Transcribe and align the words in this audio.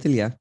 Привет, 0.00 0.06
Илья. 0.06 0.38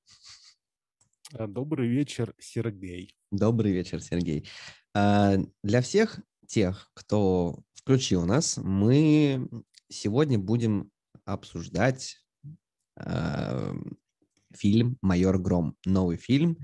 А, 1.34 1.48
добрый 1.48 1.90
вечер, 1.90 2.34
Сергей. 2.40 3.14
Добрый 3.30 3.74
вечер, 3.74 4.02
Сергей. 4.02 4.48
А, 4.94 5.36
для 5.64 5.82
всех 5.82 6.22
тех, 6.48 6.90
кто 6.94 7.60
включил 7.74 8.26
нас, 8.26 8.58
мы 8.58 9.50
сегодня 9.90 10.40
будем 10.40 10.92
обсуждать 11.26 12.18
а, 12.96 13.74
фильм 14.54 14.98
«Майор 15.02 15.38
Гром». 15.40 15.76
Новый 15.86 16.16
фильм, 16.16 16.58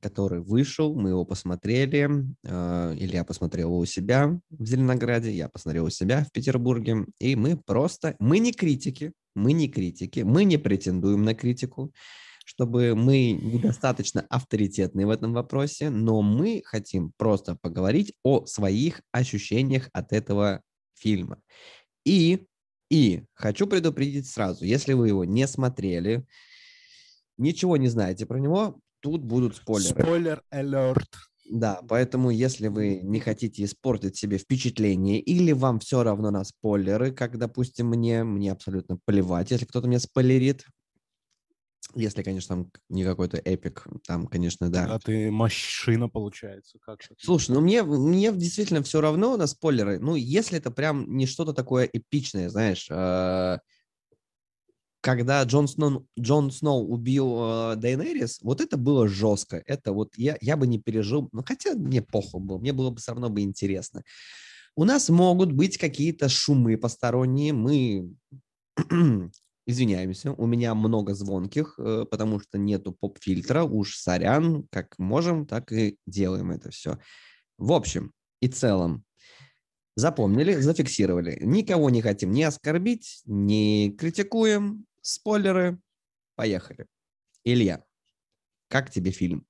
который 0.00 0.40
вышел, 0.40 0.96
мы 0.96 1.10
его 1.10 1.24
посмотрели. 1.24 2.06
Илья 2.44 3.24
посмотрел 3.24 3.68
его 3.68 3.78
у 3.78 3.84
себя 3.84 4.36
в 4.50 4.66
Зеленограде, 4.66 5.30
я 5.30 5.48
посмотрел 5.48 5.84
у 5.84 5.90
себя 5.90 6.24
в 6.24 6.32
Петербурге. 6.32 7.06
И 7.20 7.36
мы 7.36 7.56
просто, 7.56 8.16
мы 8.18 8.40
не 8.40 8.52
критики, 8.52 9.12
мы 9.36 9.52
не 9.52 9.68
критики, 9.68 10.20
мы 10.20 10.44
не 10.44 10.56
претендуем 10.56 11.22
на 11.22 11.34
критику, 11.34 11.92
чтобы 12.44 12.94
мы 12.94 13.32
недостаточно 13.32 14.24
авторитетны 14.30 15.06
в 15.06 15.10
этом 15.10 15.32
вопросе, 15.32 15.90
но 15.90 16.22
мы 16.22 16.62
хотим 16.64 17.12
просто 17.16 17.56
поговорить 17.56 18.14
о 18.22 18.46
своих 18.46 19.02
ощущениях 19.12 19.88
от 19.92 20.12
этого 20.12 20.62
фильма. 20.94 21.40
И, 22.04 22.46
и 22.88 23.24
хочу 23.34 23.66
предупредить 23.66 24.28
сразу, 24.28 24.64
если 24.64 24.92
вы 24.92 25.08
его 25.08 25.24
не 25.24 25.46
смотрели, 25.48 26.24
ничего 27.36 27.76
не 27.76 27.88
знаете 27.88 28.26
про 28.26 28.38
него, 28.38 28.78
тут 29.00 29.22
будут 29.24 29.56
спойлеры. 29.56 30.02
Спойлер 30.02 30.42
алерт. 30.50 31.08
Да, 31.50 31.80
поэтому 31.88 32.30
если 32.30 32.68
вы 32.68 33.00
не 33.02 33.20
хотите 33.20 33.64
испортить 33.64 34.16
себе 34.16 34.38
впечатление 34.38 35.20
или 35.20 35.52
вам 35.52 35.78
все 35.78 36.02
равно 36.02 36.30
на 36.30 36.44
спойлеры, 36.44 37.12
как, 37.12 37.38
допустим, 37.38 37.88
мне, 37.88 38.24
мне 38.24 38.52
абсолютно 38.52 38.98
плевать, 39.04 39.50
если 39.50 39.64
кто-то 39.64 39.86
меня 39.86 40.00
спойлерит, 40.00 40.66
если, 41.94 42.22
конечно, 42.22 42.56
там 42.56 42.70
не 42.88 43.04
какой-то 43.04 43.38
эпик, 43.38 43.86
там, 44.06 44.26
конечно, 44.26 44.70
да. 44.70 44.94
А 44.94 44.98
ты 44.98 45.30
машина, 45.30 46.08
получается. 46.08 46.78
Как 46.84 47.00
Слушай, 47.18 47.52
ну 47.52 47.60
мне, 47.60 47.82
мне 47.84 48.32
действительно 48.32 48.82
все 48.82 49.00
равно 49.00 49.36
на 49.36 49.46
спойлеры. 49.46 49.98
Ну, 49.98 50.14
если 50.14 50.58
это 50.58 50.70
прям 50.70 51.16
не 51.16 51.26
что-то 51.26 51.52
такое 51.54 51.88
эпичное, 51.90 52.50
знаешь, 52.50 52.88
э, 52.90 53.58
когда 55.06 55.40
Джон 55.44 55.68
Сноу, 55.68 56.04
Джон 56.18 56.50
Сноу 56.50 56.84
убил 56.84 57.36
э, 57.38 57.76
Дейнерис, 57.76 58.40
вот 58.42 58.60
это 58.60 58.76
было 58.76 59.06
жестко. 59.06 59.62
Это 59.64 59.92
вот 59.92 60.18
я, 60.18 60.36
я 60.40 60.56
бы 60.56 60.66
не 60.66 60.80
пережил, 60.80 61.28
ну 61.30 61.44
хотя 61.46 61.74
мне 61.74 62.02
похуй 62.02 62.40
было, 62.40 62.58
мне 62.58 62.72
было 62.72 62.90
бы 62.90 62.96
все 62.96 63.12
равно 63.12 63.30
бы 63.30 63.42
интересно. 63.42 64.02
У 64.74 64.82
нас 64.82 65.08
могут 65.08 65.52
быть 65.52 65.78
какие-то 65.78 66.28
шумы 66.28 66.76
посторонние, 66.76 67.52
мы 67.52 68.16
извиняемся, 69.66 70.32
у 70.32 70.44
меня 70.46 70.74
много 70.74 71.14
звонких, 71.14 71.78
э, 71.78 72.04
потому 72.10 72.40
что 72.40 72.58
нету 72.58 72.90
поп-фильтра, 72.90 73.62
уж 73.62 73.94
сорян, 73.98 74.66
как 74.72 74.98
можем, 74.98 75.46
так 75.46 75.70
и 75.70 75.98
делаем 76.08 76.50
это 76.50 76.70
все. 76.72 76.98
В 77.58 77.70
общем 77.70 78.10
и 78.40 78.48
целом, 78.48 79.04
запомнили, 79.94 80.56
зафиксировали. 80.56 81.38
Никого 81.42 81.90
не 81.90 82.02
хотим 82.02 82.32
ни 82.32 82.42
оскорбить, 82.42 83.22
не 83.24 83.92
критикуем, 83.92 84.84
Спойлеры. 85.06 85.80
Поехали. 86.34 86.88
Илья, 87.44 87.86
как 88.66 88.90
тебе 88.90 89.12
фильм? 89.12 89.46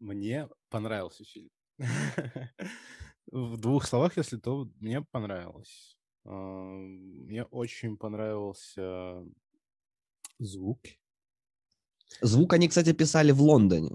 Мне 0.00 0.48
понравился 0.68 1.24
фильм. 1.24 1.50
В 3.30 3.56
двух 3.56 3.86
словах, 3.86 4.16
если 4.16 4.36
то, 4.36 4.68
мне 4.80 5.02
понравилось. 5.02 5.96
А, 6.24 6.30
мне 6.30 7.44
очень 7.44 7.96
понравился 7.96 9.22
звук. 10.40 10.80
Звук 12.20 12.52
они, 12.52 12.66
кстати, 12.66 12.92
писали 12.92 13.30
в 13.30 13.40
Лондоне 13.42 13.94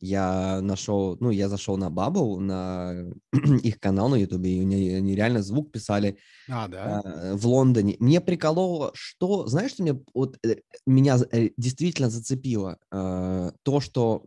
я 0.00 0.60
нашел, 0.60 1.16
ну, 1.20 1.30
я 1.30 1.48
зашел 1.48 1.76
на 1.76 1.90
Бабу, 1.90 2.38
на 2.38 3.04
их 3.62 3.80
канал 3.80 4.08
на 4.08 4.16
Ютубе, 4.16 4.56
и 4.56 4.60
они, 4.60 4.90
они 4.90 5.14
реально 5.14 5.42
звук 5.42 5.72
писали 5.72 6.18
а, 6.48 6.68
да? 6.68 7.02
э, 7.04 7.34
в 7.34 7.46
Лондоне. 7.46 7.96
Мне 7.98 8.20
прикололо, 8.20 8.92
что, 8.94 9.46
знаешь, 9.46 9.72
что 9.72 9.82
мне, 9.82 10.00
вот, 10.14 10.38
э, 10.44 10.56
меня 10.86 11.18
э, 11.32 11.50
действительно 11.56 12.10
зацепило? 12.10 12.78
Э, 12.92 13.52
то, 13.62 13.80
что, 13.80 14.26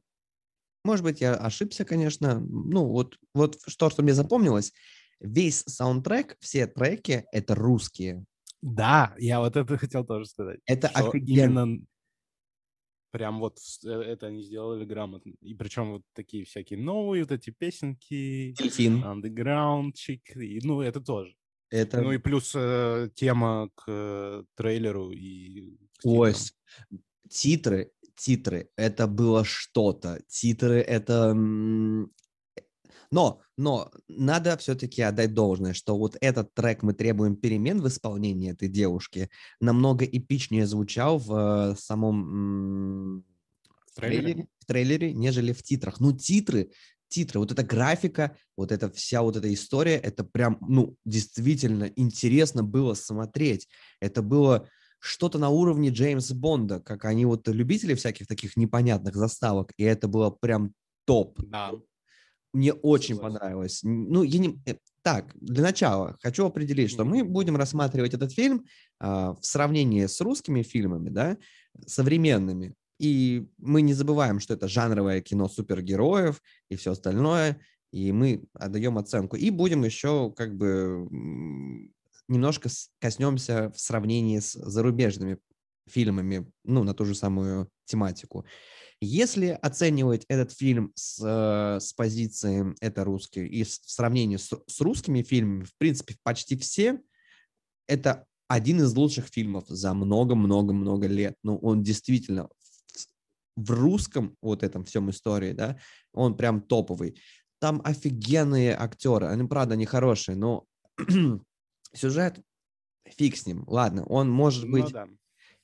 может 0.83 1.03
быть, 1.03 1.21
я 1.21 1.35
ошибся, 1.35 1.85
конечно, 1.85 2.39
ну, 2.39 2.85
вот, 2.87 3.17
вот 3.33 3.57
что, 3.67 3.89
что 3.89 4.03
мне 4.03 4.13
запомнилось, 4.13 4.73
весь 5.19 5.63
саундтрек, 5.67 6.35
все 6.39 6.67
треки— 6.67 7.25
это 7.31 7.55
русские. 7.55 8.25
Да, 8.61 9.15
я 9.17 9.39
вот 9.39 9.55
это 9.55 9.77
хотел 9.77 10.05
тоже 10.05 10.25
сказать. 10.25 10.59
Это 10.65 10.89
офигенно. 10.89 11.61
Именно 11.61 11.85
Прям 13.11 13.39
вот 13.39 13.59
э, 13.85 13.89
это 13.89 14.27
они 14.27 14.41
сделали 14.41 14.85
грамотно. 14.85 15.33
И 15.41 15.53
причем 15.53 15.91
вот 15.91 16.03
такие 16.13 16.45
всякие 16.45 16.79
новые 16.79 17.23
вот 17.23 17.31
эти 17.31 17.49
песенки. 17.49 18.53
Дельфин. 18.57 19.03
Андеграундчик. 19.03 20.35
И, 20.37 20.59
ну, 20.63 20.81
это 20.81 21.01
тоже. 21.01 21.35
Это... 21.69 22.01
Ну 22.01 22.11
и 22.11 22.17
плюс 22.17 22.53
э, 22.55 23.09
тема 23.15 23.69
к 23.75 23.83
э, 23.87 24.43
трейлеру 24.55 25.11
и... 25.11 25.77
Ой, 26.03 26.33
титры, 27.29 27.91
титры, 28.15 28.69
это 28.75 29.07
было 29.07 29.45
что-то. 29.45 30.21
Титры 30.27 30.79
это 30.79 31.33
но, 33.11 33.41
но 33.57 33.91
надо 34.07 34.57
все-таки 34.57 35.01
отдать 35.01 35.33
должное, 35.33 35.73
что 35.73 35.97
вот 35.97 36.17
этот 36.21 36.53
трек 36.53 36.81
«Мы 36.81 36.93
требуем 36.93 37.35
перемен» 37.35 37.81
в 37.81 37.87
исполнении 37.87 38.51
этой 38.51 38.69
девушки 38.69 39.29
намного 39.59 40.05
эпичнее 40.05 40.65
звучал 40.65 41.17
в 41.17 41.73
э, 41.73 41.75
самом 41.77 43.25
в 43.91 43.95
трейлере, 43.95 44.47
в 44.59 44.65
трейлере, 44.65 45.13
нежели 45.13 45.51
в 45.51 45.61
титрах. 45.61 45.99
Ну, 45.99 46.13
титры, 46.13 46.71
титры, 47.09 47.39
вот 47.39 47.51
эта 47.51 47.63
графика, 47.63 48.37
вот 48.55 48.71
эта 48.71 48.89
вся 48.89 49.21
вот 49.21 49.35
эта 49.35 49.53
история, 49.53 49.97
это 49.97 50.23
прям, 50.23 50.57
ну, 50.61 50.95
действительно 51.03 51.91
интересно 51.95 52.63
было 52.63 52.93
смотреть. 52.93 53.67
Это 53.99 54.21
было 54.21 54.69
что-то 54.99 55.37
на 55.37 55.49
уровне 55.49 55.89
Джеймса 55.89 56.33
Бонда, 56.33 56.79
как 56.79 57.05
они 57.05 57.25
вот 57.25 57.47
любители 57.49 57.95
всяких 57.95 58.27
таких 58.27 58.55
непонятных 58.55 59.15
заставок, 59.15 59.73
и 59.75 59.83
это 59.83 60.07
было 60.07 60.29
прям 60.29 60.73
топ. 61.05 61.37
Да. 61.43 61.73
Мне 62.53 62.73
очень 62.73 63.15
Согласен. 63.15 63.39
понравилось. 63.39 63.79
Ну, 63.83 64.23
я 64.23 64.39
не... 64.39 64.61
Э, 64.65 64.75
так, 65.03 65.33
для 65.39 65.63
начала 65.63 66.17
хочу 66.21 66.45
определить, 66.45 66.91
что 66.91 67.05
мы 67.05 67.23
будем 67.23 67.55
рассматривать 67.55 68.13
этот 68.13 68.33
фильм 68.33 68.65
а, 68.99 69.33
в 69.33 69.45
сравнении 69.45 70.05
с 70.05 70.19
русскими 70.21 70.61
фильмами, 70.61 71.09
да, 71.09 71.37
современными. 71.87 72.75
И 72.99 73.47
мы 73.57 73.81
не 73.81 73.93
забываем, 73.93 74.39
что 74.39 74.53
это 74.53 74.67
жанровое 74.67 75.21
кино 75.21 75.47
супергероев 75.47 76.41
и 76.69 76.75
все 76.75 76.91
остальное, 76.91 77.59
и 77.91 78.11
мы 78.11 78.43
отдаем 78.53 78.97
оценку. 78.97 79.37
И 79.37 79.49
будем 79.49 79.83
еще 79.83 80.31
как 80.35 80.55
бы 80.55 81.07
немножко 82.27 82.69
коснемся 82.99 83.71
в 83.71 83.79
сравнении 83.79 84.39
с 84.39 84.53
зарубежными 84.53 85.39
фильмами, 85.89 86.45
ну, 86.63 86.83
на 86.83 86.93
ту 86.93 87.05
же 87.05 87.15
самую 87.15 87.69
тематику. 87.85 88.45
Если 89.03 89.47
оценивать 89.47 90.25
этот 90.27 90.51
фильм 90.51 90.91
с, 90.93 91.19
э, 91.25 91.79
с 91.79 91.91
позиции 91.91 92.75
«это 92.81 93.03
русский» 93.03 93.47
и 93.47 93.63
в 93.63 93.67
сравнении 93.67 94.37
с, 94.37 94.51
с 94.67 94.79
русскими 94.79 95.23
фильмами, 95.23 95.63
в 95.63 95.75
принципе, 95.79 96.15
почти 96.21 96.55
все, 96.55 97.01
это 97.87 98.27
один 98.47 98.79
из 98.81 98.93
лучших 98.95 99.25
фильмов 99.25 99.65
за 99.67 99.95
много-много-много 99.95 101.07
лет. 101.07 101.35
Ну, 101.41 101.57
он 101.57 101.81
действительно 101.81 102.47
в 103.55 103.71
русском 103.71 104.37
вот 104.39 104.61
этом 104.61 104.85
всем 104.85 105.09
истории, 105.09 105.53
да, 105.53 105.79
он 106.13 106.37
прям 106.37 106.61
топовый. 106.61 107.19
Там 107.59 107.81
офигенные 107.83 108.75
актеры, 108.77 109.27
они, 109.27 109.47
правда, 109.47 109.75
не 109.75 109.87
хорошие, 109.87 110.35
но 110.35 110.65
сюжет 111.93 112.39
фиг 113.07 113.35
с 113.35 113.47
ним. 113.47 113.63
Ладно, 113.65 114.05
он 114.05 114.29
может 114.29 114.65
ну 114.65 114.73
быть 114.73 114.83
ну, 114.83 114.89
да 114.91 115.09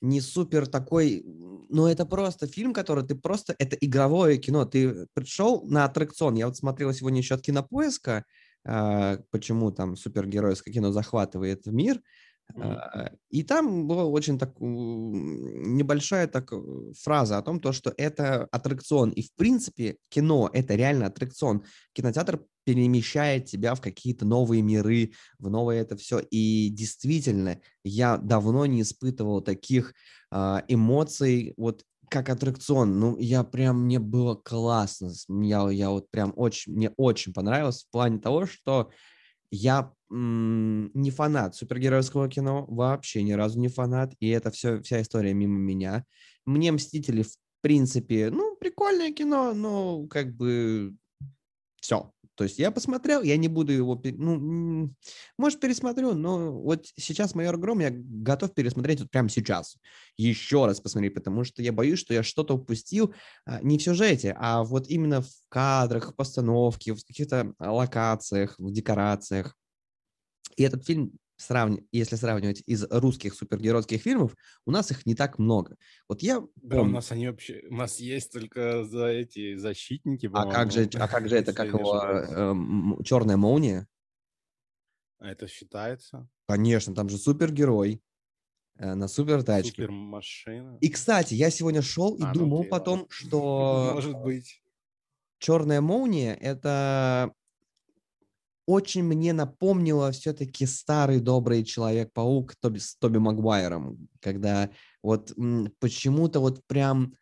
не 0.00 0.20
супер 0.20 0.66
такой, 0.66 1.24
но 1.68 1.88
это 1.88 2.06
просто 2.06 2.46
фильм, 2.46 2.72
который 2.72 3.04
ты 3.04 3.14
просто, 3.14 3.54
это 3.58 3.76
игровое 3.76 4.38
кино, 4.38 4.64
ты 4.64 5.06
пришел 5.14 5.64
на 5.66 5.84
аттракцион, 5.84 6.36
я 6.36 6.46
вот 6.46 6.56
смотрел 6.56 6.92
сегодня 6.92 7.18
еще 7.20 7.34
от 7.34 7.42
Кинопоиска, 7.42 8.24
э, 8.64 9.18
почему 9.30 9.70
там 9.72 9.96
супергеройское 9.96 10.72
кино 10.72 10.92
захватывает 10.92 11.66
мир. 11.66 12.00
И 13.30 13.42
там 13.42 13.86
была 13.86 14.04
очень 14.04 14.38
так 14.38 14.54
небольшая 14.58 16.26
так 16.26 16.52
э, 16.52 16.92
фраза 16.98 17.38
о 17.38 17.42
том, 17.42 17.60
то, 17.60 17.72
что 17.72 17.92
это 17.96 18.48
аттракцион. 18.50 19.10
И 19.10 19.22
в 19.22 19.34
принципе 19.34 19.98
кино— 20.08 20.48
это 20.52 20.74
реально 20.74 21.06
аттракцион. 21.06 21.64
Кинотеатр 21.92 22.44
перемещает 22.64 23.46
тебя 23.46 23.74
в 23.74 23.80
какие-то 23.80 24.24
новые 24.24 24.62
миры, 24.62 25.12
в 25.38 25.50
новое 25.50 25.82
это 25.82 25.96
все. 25.96 26.20
И 26.30 26.70
действительно, 26.70 27.60
я 27.84 28.16
давно 28.16 28.66
не 28.66 28.82
испытывал 28.82 29.42
таких 29.42 29.94
э, 30.32 30.60
эмоций, 30.68 31.54
вот 31.56 31.84
как 32.08 32.30
аттракцион. 32.30 32.98
Ну, 32.98 33.18
я 33.18 33.44
прям, 33.44 33.84
мне 33.84 33.98
было 33.98 34.34
классно. 34.34 35.12
Я, 35.28 35.68
я 35.70 35.90
вот 35.90 36.10
прям 36.10 36.32
очень, 36.36 36.72
мне 36.72 36.90
очень 36.96 37.32
понравилось 37.32 37.84
в 37.84 37.90
плане 37.90 38.18
того, 38.18 38.46
что 38.46 38.90
Я 39.50 39.92
не 40.10 41.10
фанат 41.10 41.54
супергеройского 41.54 42.28
кино, 42.28 42.64
вообще 42.68 43.22
ни 43.22 43.32
разу 43.32 43.58
не 43.60 43.68
фанат, 43.68 44.14
и 44.20 44.28
это 44.28 44.50
все, 44.50 44.80
вся 44.82 45.02
история 45.02 45.34
мимо 45.34 45.58
меня. 45.58 46.04
Мне 46.46 46.72
«Мстители» 46.72 47.22
в 47.22 47.36
принципе, 47.60 48.30
ну, 48.30 48.56
прикольное 48.56 49.12
кино, 49.12 49.52
но 49.52 50.06
как 50.06 50.34
бы 50.34 50.94
все. 51.80 52.12
То 52.38 52.44
есть 52.44 52.60
я 52.60 52.70
посмотрел, 52.70 53.22
я 53.22 53.36
не 53.36 53.48
буду 53.48 53.72
его, 53.72 54.00
ну, 54.04 54.94
может, 55.36 55.58
пересмотрю, 55.58 56.14
но 56.14 56.52
вот 56.52 56.86
сейчас 56.96 57.34
«Майор 57.34 57.56
Гром» 57.56 57.80
я 57.80 57.90
готов 57.90 58.54
пересмотреть 58.54 59.00
вот 59.00 59.10
прямо 59.10 59.28
сейчас. 59.28 59.76
Еще 60.16 60.64
раз 60.64 60.80
посмотреть, 60.80 61.14
потому 61.14 61.42
что 61.42 61.64
я 61.64 61.72
боюсь, 61.72 61.98
что 61.98 62.14
я 62.14 62.22
что-то 62.22 62.54
упустил 62.54 63.12
а, 63.44 63.60
не 63.60 63.76
в 63.76 63.82
сюжете, 63.82 64.36
а 64.38 64.62
вот 64.62 64.86
именно 64.86 65.22
в 65.22 65.30
кадрах, 65.48 66.12
в 66.12 66.14
постановке, 66.14 66.94
в 66.94 67.04
каких-то 67.04 67.54
локациях, 67.58 68.54
в 68.56 68.70
декорациях. 68.70 69.56
И 70.54 70.62
этот 70.62 70.86
фильм 70.86 71.18
сравни, 71.38 71.86
если 71.92 72.16
сравнивать 72.16 72.62
из 72.66 72.84
русских 72.90 73.34
супергеройских 73.34 74.02
фильмов, 74.02 74.36
у 74.66 74.70
нас 74.70 74.90
их 74.90 75.06
не 75.06 75.14
так 75.14 75.38
много. 75.38 75.76
Вот 76.08 76.22
я 76.22 76.42
да, 76.56 76.82
у 76.82 76.84
нас 76.84 77.10
они 77.12 77.28
вообще, 77.28 77.62
у 77.70 77.74
нас 77.74 77.98
есть 77.98 78.32
только 78.32 78.84
за 78.84 79.06
эти 79.06 79.54
защитники. 79.54 80.28
А 80.32 80.50
как 80.50 80.72
же, 80.72 80.88
а 80.94 81.08
как 81.08 81.28
же 81.28 81.36
это, 81.36 81.52
как 81.52 81.68
его 81.68 82.02
э, 82.02 83.04
черная 83.04 83.36
молния? 83.36 83.86
А 85.18 85.30
это 85.30 85.48
считается? 85.48 86.28
Конечно, 86.46 86.94
там 86.94 87.08
же 87.08 87.18
супергерой 87.18 88.02
э, 88.76 88.94
на 88.94 89.08
супер 89.08 89.42
тачке. 89.42 89.70
Супер 89.70 89.90
машина. 89.90 90.78
И 90.80 90.90
кстати, 90.90 91.34
я 91.34 91.50
сегодня 91.50 91.82
шел 91.82 92.14
и 92.16 92.22
а, 92.22 92.28
ну 92.28 92.40
думал 92.40 92.64
ну, 92.64 92.68
потом, 92.68 93.06
что 93.10 93.92
может 93.94 94.18
быть 94.18 94.62
черная 95.38 95.80
молния 95.80 96.34
это 96.34 97.32
очень 98.68 99.02
мне 99.02 99.32
напомнило 99.32 100.12
все-таки 100.12 100.66
старый 100.66 101.20
добрый 101.20 101.64
Человек-паук 101.64 102.54
Тоби, 102.56 102.76
с 102.76 102.96
Тоби 102.96 103.16
Магуайром, 103.16 104.08
когда 104.20 104.70
вот 105.02 105.32
почему-то 105.78 106.40
вот 106.40 106.62
прям, 106.66 107.14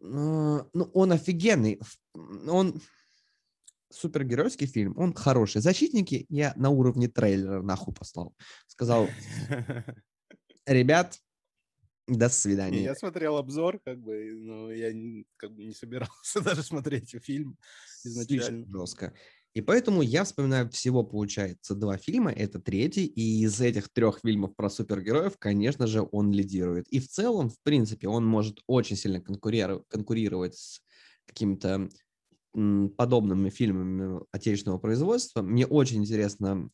ну, 0.00 0.90
он 0.92 1.12
офигенный, 1.12 1.80
он 2.48 2.82
супергеройский 3.90 4.66
фильм, 4.66 4.98
он 4.98 5.14
хороший. 5.14 5.60
«Защитники» 5.60 6.26
я 6.28 6.52
на 6.56 6.70
уровне 6.70 7.06
трейлера 7.06 7.62
нахуй 7.62 7.94
послал. 7.94 8.34
Сказал, 8.66 9.08
ребят, 10.66 11.16
до 12.08 12.28
свидания. 12.28 12.82
Я 12.82 12.96
смотрел 12.96 13.36
обзор, 13.36 13.78
как 13.84 14.00
бы, 14.00 14.32
но 14.34 14.72
я 14.72 14.92
как 15.36 15.54
бы 15.54 15.64
не 15.64 15.74
собирался 15.74 16.40
даже 16.42 16.64
смотреть 16.64 17.14
фильм 17.22 17.56
изначально. 18.02 18.42
Слишком 18.42 18.72
жестко. 18.72 19.14
И 19.54 19.60
поэтому 19.60 20.02
я 20.02 20.24
вспоминаю 20.24 20.68
всего, 20.70 21.02
получается, 21.02 21.74
два 21.74 21.96
фильма, 21.96 22.30
это 22.30 22.60
третий, 22.60 23.06
и 23.06 23.42
из 23.42 23.60
этих 23.60 23.88
трех 23.88 24.20
фильмов 24.20 24.54
про 24.54 24.70
супергероев, 24.70 25.36
конечно 25.38 25.86
же, 25.86 26.06
он 26.12 26.32
лидирует. 26.32 26.86
И 26.88 27.00
в 27.00 27.08
целом, 27.08 27.48
в 27.50 27.60
принципе, 27.62 28.08
он 28.08 28.26
может 28.26 28.60
очень 28.66 28.96
сильно 28.96 29.20
конкурировать, 29.20 29.84
конкурировать 29.88 30.56
с 30.56 30.80
какими-то 31.26 31.88
подобными 32.96 33.50
фильмами 33.50 34.20
отечественного 34.32 34.78
производства. 34.78 35.42
Мне 35.42 35.66
очень 35.66 35.98
интересно, 35.98 36.70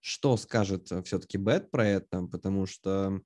что 0.00 0.36
скажет 0.36 0.90
все-таки 1.04 1.38
Бэт 1.38 1.70
про 1.70 1.86
это, 1.86 2.22
потому 2.26 2.66
что 2.66 3.20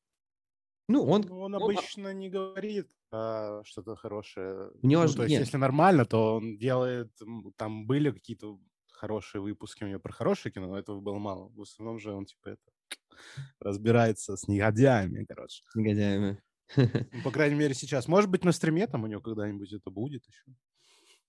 ну, 0.88 1.04
он, 1.04 1.24
ну, 1.28 1.38
он 1.38 1.54
обычно 1.54 2.08
он... 2.08 2.18
не 2.18 2.28
говорит 2.28 2.90
а, 3.12 3.62
что-то 3.64 3.94
хорошее. 3.94 4.70
У 4.82 4.86
него 4.88 5.02
ну, 5.02 5.08
же... 5.08 5.14
то 5.14 5.22
есть, 5.22 5.30
Нет. 5.30 5.40
если 5.42 5.56
нормально, 5.56 6.04
то 6.04 6.36
он 6.36 6.58
делает... 6.58 7.12
Там 7.56 7.86
были 7.86 8.10
какие-то 8.10 8.58
хорошие 9.00 9.40
выпуски 9.40 9.82
у 9.82 9.88
него 9.88 9.98
про 9.98 10.12
хорошее 10.12 10.52
кино, 10.52 10.68
но 10.68 10.78
этого 10.78 11.00
было 11.00 11.18
мало. 11.18 11.48
В 11.54 11.62
основном 11.62 11.98
же 11.98 12.12
он, 12.12 12.26
типа, 12.26 12.50
это 12.50 12.62
разбирается 13.60 14.36
с 14.36 14.46
негодяями, 14.46 15.24
короче. 15.24 15.62
С 15.68 15.74
негодяями. 15.74 16.42
Ну, 16.76 17.22
по 17.24 17.32
крайней 17.32 17.56
мере, 17.56 17.74
сейчас. 17.74 18.06
Может 18.06 18.30
быть, 18.30 18.44
на 18.44 18.52
стриме 18.52 18.86
там 18.86 19.02
у 19.02 19.08
него 19.08 19.20
когда-нибудь 19.20 19.72
это 19.72 19.90
будет 19.90 20.24
еще. 20.28 20.54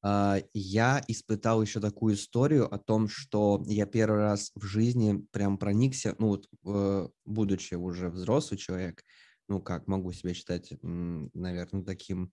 А, 0.04 0.38
я 0.54 1.02
испытал 1.08 1.64
еще 1.64 1.80
такую 1.80 2.14
историю 2.14 2.72
о 2.72 2.78
том, 2.78 3.08
что 3.08 3.64
я 3.66 3.88
первый 3.88 4.20
раз 4.20 4.52
в 4.54 4.64
жизни 4.66 5.26
прям 5.32 5.58
проникся, 5.58 6.16
ну 6.20 6.28
вот, 6.28 7.14
будучи 7.26 7.74
уже 7.74 8.10
взрослый 8.10 8.60
человек, 8.60 9.04
ну 9.48 9.62
как 9.62 9.88
могу 9.88 10.12
себя 10.12 10.36
считать, 10.36 10.74
наверное, 10.84 11.84
таким, 11.84 12.32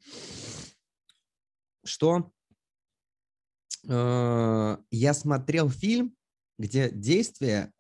что 1.82 2.31
Э, 2.38 2.38
я 3.85 5.15
смотрел 5.15 5.69
фильм, 5.69 6.15
где 6.59 6.91
действие 6.91 7.73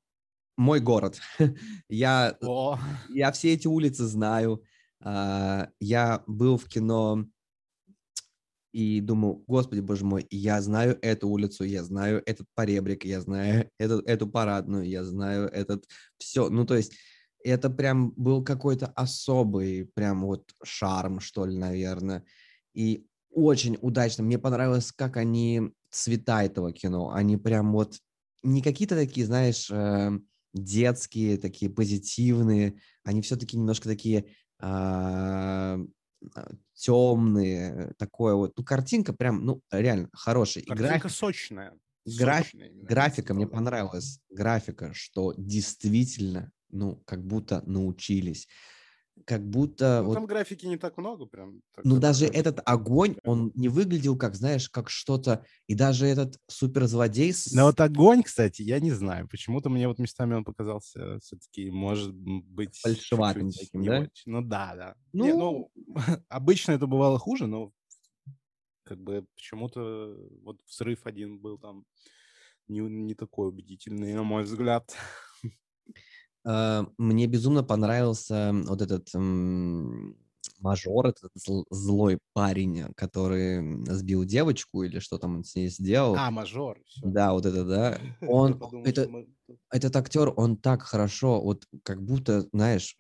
мой 0.58 0.80
город. 0.80 1.20
я, 1.88 2.36
О. 2.42 2.78
я 3.08 3.32
все 3.32 3.54
эти 3.54 3.66
улицы 3.66 4.04
знаю. 4.04 4.62
А, 5.00 5.68
я 5.80 6.22
был 6.26 6.58
в 6.58 6.68
кино 6.68 7.24
и 8.72 9.00
думал, 9.00 9.44
господи, 9.46 9.80
боже 9.80 10.04
мой, 10.04 10.26
я 10.30 10.60
знаю 10.60 10.98
эту 11.00 11.28
улицу, 11.28 11.64
я 11.64 11.82
знаю 11.84 12.22
этот 12.26 12.46
поребрик, 12.54 13.04
я 13.04 13.20
знаю 13.20 13.70
эту, 13.78 14.00
эту 14.00 14.26
парадную, 14.26 14.86
я 14.86 15.04
знаю 15.04 15.48
этот 15.48 15.86
все. 16.18 16.50
Ну, 16.50 16.66
то 16.66 16.74
есть 16.74 16.92
это 17.44 17.70
прям 17.70 18.10
был 18.16 18.42
какой-то 18.44 18.86
особый 18.88 19.86
прям 19.94 20.22
вот 20.22 20.50
шарм, 20.64 21.20
что 21.20 21.46
ли, 21.46 21.56
наверное. 21.56 22.24
И 22.74 23.06
очень 23.30 23.78
удачно. 23.80 24.24
Мне 24.24 24.38
понравилось, 24.38 24.90
как 24.92 25.16
они 25.16 25.72
цвета 25.90 26.44
этого 26.44 26.72
кино. 26.72 27.12
Они 27.12 27.36
прям 27.36 27.72
вот 27.72 27.98
не 28.42 28.62
какие-то 28.62 28.94
такие, 28.94 29.26
знаешь, 29.26 29.70
э, 29.70 30.10
детские, 30.54 31.38
такие 31.38 31.70
позитивные. 31.70 32.80
Они 33.04 33.22
все-таки 33.22 33.56
немножко 33.56 33.88
такие 33.88 34.26
а, 34.60 35.78
темные, 36.74 37.92
такое 37.98 38.34
вот. 38.34 38.52
Ну, 38.56 38.64
картинка 38.64 39.12
прям, 39.12 39.44
ну, 39.44 39.62
реально 39.70 40.08
хорошая. 40.12 40.64
Картинка 40.64 40.88
график, 40.88 41.10
сочная. 41.10 41.78
Граф, 42.18 42.44
сочная 42.44 42.70
графика 42.72 43.34
мне 43.34 43.46
понравилась. 43.46 44.20
Графика, 44.30 44.92
что 44.94 45.34
действительно, 45.36 46.50
ну, 46.70 47.02
как 47.06 47.24
будто 47.24 47.62
научились 47.66 48.48
как 49.24 49.48
будто... 49.48 50.00
Ну, 50.00 50.08
вот... 50.08 50.14
Там 50.14 50.26
графики 50.26 50.66
не 50.66 50.76
так 50.76 50.96
много 50.96 51.26
прям. 51.26 51.60
Так, 51.74 51.84
ну, 51.84 51.98
даже 51.98 52.26
так, 52.26 52.36
этот 52.36 52.60
огонь, 52.64 53.16
он 53.24 53.52
не 53.54 53.68
выглядел 53.68 54.16
как, 54.16 54.34
знаешь, 54.34 54.68
как 54.68 54.90
что-то... 54.90 55.44
И 55.66 55.74
даже 55.74 56.06
этот 56.06 56.38
суперзлодей... 56.46 57.32
С... 57.32 57.52
Но 57.52 57.64
вот 57.64 57.80
огонь, 57.80 58.22
кстати, 58.22 58.62
я 58.62 58.80
не 58.80 58.92
знаю. 58.92 59.28
Почему-то 59.28 59.70
мне 59.70 59.88
вот 59.88 59.98
местами 59.98 60.34
он 60.34 60.44
показался 60.44 61.18
все-таки, 61.20 61.70
может 61.70 62.14
быть... 62.14 62.78
Фальшиватым 62.78 63.50
таким, 63.50 63.84
да? 63.84 64.00
Очень. 64.00 64.32
Ну, 64.32 64.42
да, 64.42 64.74
да. 64.74 64.94
Ну... 65.12 65.24
Не, 65.24 65.32
ну, 65.32 65.70
обычно 66.28 66.72
это 66.72 66.86
бывало 66.86 67.18
хуже, 67.18 67.46
но 67.46 67.72
как 68.84 69.00
бы 69.02 69.26
почему-то 69.34 70.16
вот 70.42 70.60
взрыв 70.66 71.04
один 71.04 71.38
был 71.38 71.58
там 71.58 71.84
не, 72.68 72.80
не 72.80 73.14
такой 73.14 73.48
убедительный, 73.48 74.14
на 74.14 74.22
мой 74.22 74.44
взгляд. 74.44 74.94
Э, 76.48 76.84
мне 76.96 77.26
безумно 77.26 77.62
понравился 77.62 78.52
вот 78.66 78.80
этот 78.80 79.08
мажор, 80.60 81.08
этот 81.08 81.32
злой 81.70 82.18
парень, 82.32 82.92
который 82.96 83.84
сбил 83.86 84.24
девочку 84.24 84.82
или 84.82 84.98
что 84.98 85.18
там 85.18 85.36
он 85.36 85.44
с 85.44 85.54
ней 85.54 85.68
сделал. 85.68 86.16
А, 86.16 86.30
мажор. 86.30 86.78
Всё. 86.86 87.06
Да, 87.06 87.32
вот 87.32 87.46
это, 87.46 87.64
да. 87.64 87.98
Он, 88.26 88.58
подумал, 88.58 88.84
это, 88.86 89.08
мы... 89.08 89.28
этот 89.70 89.94
актер, 89.96 90.32
он 90.36 90.56
так 90.56 90.82
хорошо, 90.82 91.40
вот 91.40 91.64
как 91.82 92.02
будто, 92.02 92.42
знаешь... 92.52 92.96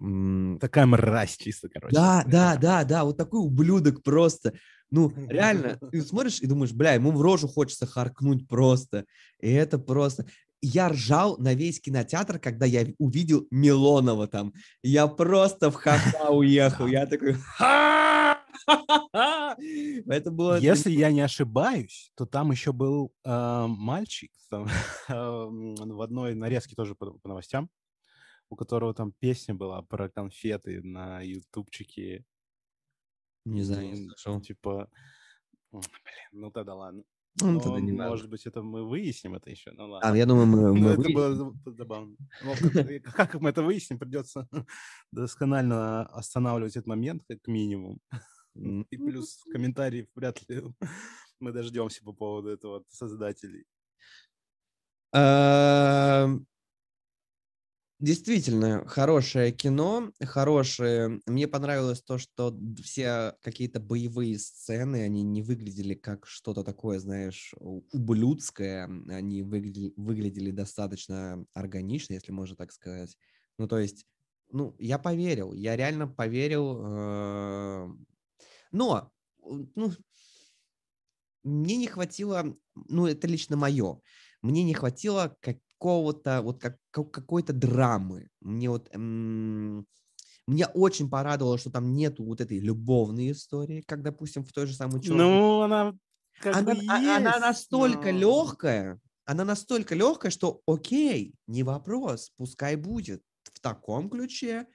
Такая 0.60 0.86
мразь 0.86 1.36
чисто, 1.36 1.68
короче. 1.68 1.94
Да, 1.94 2.24
да, 2.26 2.56
да, 2.60 2.84
да, 2.84 3.04
вот 3.04 3.16
такой 3.16 3.40
ублюдок 3.40 4.02
просто. 4.02 4.54
Ну, 4.90 5.12
реально, 5.28 5.78
ты 5.90 6.00
смотришь 6.02 6.40
и 6.40 6.46
думаешь, 6.46 6.72
бля, 6.72 6.94
ему 6.94 7.10
в 7.10 7.20
рожу 7.20 7.48
хочется 7.48 7.86
харкнуть 7.86 8.48
просто. 8.48 9.04
И 9.40 9.50
это 9.50 9.78
просто 9.78 10.26
я 10.60 10.88
ржал 10.88 11.38
на 11.38 11.54
весь 11.54 11.80
кинотеатр, 11.80 12.38
когда 12.38 12.66
я 12.66 12.86
увидел 12.98 13.46
Милонова 13.50 14.26
там. 14.26 14.52
Я 14.82 15.06
просто 15.06 15.70
в 15.70 15.74
ха-ха 15.74 16.30
уехал. 16.30 16.86
Я 16.86 17.06
такой, 17.06 17.36
Это 20.06 20.30
было... 20.30 20.58
Если 20.58 20.90
я 20.90 21.10
не 21.10 21.20
ошибаюсь, 21.20 22.12
то 22.16 22.26
там 22.26 22.50
еще 22.50 22.72
был 22.72 23.12
э, 23.24 23.66
мальчик 23.68 24.30
там, 24.50 24.66
э, 25.08 25.12
в 25.12 26.00
одной 26.02 26.34
нарезке 26.34 26.74
тоже 26.74 26.94
по, 26.94 27.12
по 27.12 27.28
новостям, 27.28 27.70
у 28.50 28.56
которого 28.56 28.94
там 28.94 29.12
песня 29.18 29.54
была 29.54 29.82
про 29.82 30.08
конфеты 30.08 30.82
на 30.82 31.20
ютубчике. 31.20 32.24
Не 33.44 33.62
знаю, 33.62 33.88
не 33.88 33.96
слышал. 33.96 34.40
Типа, 34.40 34.90
блин, 35.72 36.28
ну 36.32 36.50
тогда 36.50 36.74
ладно. 36.74 37.04
Ну, 37.40 37.52
Но, 37.52 37.60
тогда 37.60 37.80
не 37.80 37.92
может 37.92 38.24
надо. 38.24 38.28
быть, 38.30 38.46
это 38.46 38.62
мы 38.62 38.88
выясним 38.88 39.34
это 39.34 39.50
еще. 39.50 39.70
Ну, 39.72 39.88
ладно. 39.88 40.10
А, 40.10 40.16
я 40.16 40.26
думаю, 40.26 40.46
мы, 40.46 40.74
мы 40.74 40.90
это 40.90 41.12
было 41.12 41.54
забавно. 41.66 42.16
Но 42.42 42.54
как, 42.72 43.14
как 43.14 43.34
мы 43.40 43.50
это 43.50 43.62
выясним, 43.62 43.98
придется 43.98 44.48
досконально 45.12 46.06
останавливать 46.06 46.76
этот 46.76 46.86
момент, 46.86 47.22
как 47.28 47.46
минимум. 47.46 48.00
И 48.54 48.96
плюс 48.96 49.44
комментариев 49.52 50.08
вряд 50.14 50.48
ли 50.48 50.64
мы 51.40 51.52
дождемся 51.52 52.02
по 52.02 52.12
поводу 52.12 52.48
этого 52.48 52.78
от 52.78 52.90
создателей. 52.90 53.66
Действительно, 58.00 58.86
хорошее 58.86 59.50
кино, 59.50 60.12
хорошее. 60.22 61.20
Мне 61.26 61.48
понравилось 61.48 62.00
то, 62.00 62.16
что 62.16 62.56
все 62.80 63.34
какие-то 63.42 63.80
боевые 63.80 64.38
сцены, 64.38 65.02
они 65.02 65.24
не 65.24 65.42
выглядели 65.42 65.94
как 65.94 66.24
что-то 66.24 66.62
такое, 66.62 67.00
знаешь, 67.00 67.54
ублюдское. 67.58 68.84
Они 69.08 69.42
выглядели, 69.42 69.92
выглядели 69.96 70.52
достаточно 70.52 71.44
органично, 71.54 72.12
если 72.14 72.30
можно 72.30 72.54
так 72.54 72.70
сказать. 72.70 73.16
Ну, 73.58 73.66
то 73.66 73.80
есть, 73.80 74.06
ну, 74.52 74.76
я 74.78 74.98
поверил, 75.00 75.52
я 75.52 75.74
реально 75.74 76.06
поверил. 76.06 76.78
Э, 76.80 77.88
но, 78.70 79.12
ну, 79.42 79.90
мне 81.44 81.76
не 81.76 81.86
хватило, 81.86 82.56
ну, 82.74 83.06
это 83.06 83.26
лично 83.26 83.56
мое, 83.56 84.00
мне 84.42 84.64
не 84.64 84.74
хватило 84.74 85.36
как 85.40 85.58
какого-то, 85.78 86.42
вот 86.42 86.60
как, 86.60 86.76
какой-то 86.90 87.52
драмы. 87.52 88.28
Мне 88.40 88.68
вот... 88.68 88.88
Эм, 88.92 89.86
меня 90.46 90.66
очень 90.72 91.10
порадовало, 91.10 91.58
что 91.58 91.70
там 91.70 91.94
нету 91.94 92.24
вот 92.24 92.40
этой 92.40 92.58
любовной 92.58 93.32
истории, 93.32 93.82
как, 93.86 94.02
допустим, 94.02 94.44
в 94.44 94.52
той 94.52 94.66
же 94.66 94.74
самой 94.74 95.02
черной. 95.02 95.18
Ну, 95.18 95.60
она 95.60 95.94
как 96.40 96.56
она, 96.56 96.74
бы 96.74 96.80
а, 96.88 96.98
есть, 96.98 97.26
она 97.26 97.38
настолько 97.38 98.12
но... 98.12 98.18
легкая, 98.18 99.00
она 99.26 99.44
настолько 99.44 99.94
легкая, 99.94 100.30
что 100.30 100.62
окей, 100.66 101.34
не 101.46 101.62
вопрос, 101.62 102.32
пускай 102.36 102.76
будет. 102.76 103.22
В 103.42 103.60
таком 103.60 104.08
ключе 104.08 104.66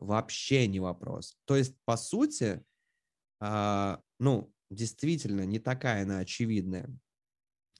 вообще 0.00 0.66
не 0.66 0.80
вопрос. 0.80 1.36
То 1.44 1.56
есть, 1.56 1.76
по 1.84 1.96
сути, 1.96 2.64
э, 3.40 3.96
ну, 4.18 4.52
действительно, 4.68 5.46
не 5.46 5.60
такая 5.60 6.02
она 6.02 6.18
очевидная. 6.18 6.90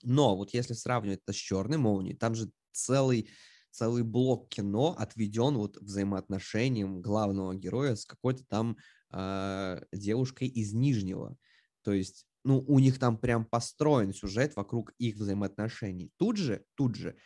Но 0.03 0.37
вот 0.37 0.55
если 0.55 0.75
сравнивать 0.75 1.21
это 1.23 1.33
с 1.33 1.37
черной 1.37 1.79
молнией, 1.79 2.17
там 2.17 2.35
же 2.35 2.51
целый, 2.73 3.31
целый 3.71 4.03
блок 4.03 4.49
кино 4.49 4.95
отведен 4.99 5.57
вот 5.57 5.77
взаимоотношениям 5.79 7.01
главного 7.01 7.55
героя 7.55 7.95
с 7.95 8.05
какой-то 8.05 8.45
там 8.47 8.77
э, 9.13 9.83
девушкой 9.93 10.49
из 10.49 10.73
Нижнего. 10.73 11.37
То 11.83 11.93
есть, 11.93 12.27
ну, 12.45 12.61
у 12.61 12.79
них 12.79 12.99
там 12.99 13.17
прям 13.19 13.45
построен 13.45 14.13
сюжет 14.13 14.57
вокруг 14.57 14.93
их 14.99 15.17
взаимоотношений. 15.17 16.11
Тут 16.17 16.37
же, 16.37 16.65
тут 16.75 16.95
же, 16.95 17.17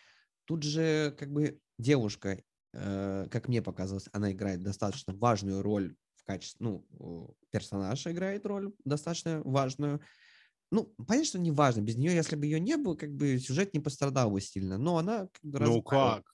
тут 0.44 0.62
же 0.62 1.14
как 1.18 1.32
бы 1.32 1.60
девушка, 1.78 2.42
э, 2.72 3.28
как 3.30 3.48
мне 3.48 3.62
показалось, 3.62 4.08
она 4.12 4.32
играет 4.32 4.62
достаточно 4.62 5.14
важную 5.14 5.62
роль 5.62 5.96
в 6.16 6.24
качестве, 6.24 6.64
ну, 6.64 7.36
персонаж 7.50 8.06
играет 8.06 8.46
роль 8.46 8.72
достаточно 8.84 9.42
важную, 9.44 10.00
ну, 10.74 10.92
понятно, 11.06 11.24
что 11.24 11.38
не 11.38 11.50
важно. 11.50 11.80
Без 11.80 11.96
нее, 11.96 12.14
если 12.14 12.36
бы 12.36 12.46
ее 12.46 12.60
не 12.60 12.76
было, 12.76 12.94
как 12.94 13.14
бы 13.14 13.38
сюжет 13.38 13.72
не 13.74 13.80
пострадал 13.80 14.30
бы 14.30 14.40
сильно. 14.40 14.76
Но 14.76 14.98
она 14.98 15.28
как 15.32 15.42
бы 15.42 15.60
Ну 15.60 15.82
как? 15.82 16.24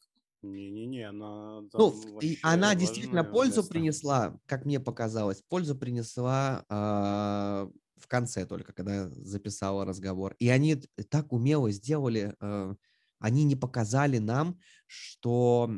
Не-не-не, 0.42 1.08
она... 1.08 1.60
Ну, 1.74 2.18
и 2.20 2.38
она 2.42 2.74
действительно 2.74 3.24
пользу 3.24 3.58
место. 3.60 3.72
принесла, 3.72 4.40
как 4.46 4.64
мне 4.64 4.80
показалось. 4.80 5.42
Пользу 5.48 5.76
принесла 5.76 6.64
э, 6.70 7.70
в 7.98 8.08
конце 8.08 8.46
только, 8.46 8.72
когда 8.72 9.10
записала 9.10 9.84
разговор. 9.84 10.34
И 10.38 10.48
они 10.48 10.76
так 11.10 11.32
умело 11.32 11.70
сделали... 11.70 12.34
Э, 12.40 12.74
они 13.20 13.44
не 13.44 13.54
показали 13.54 14.18
нам, 14.18 14.58
что 14.86 15.70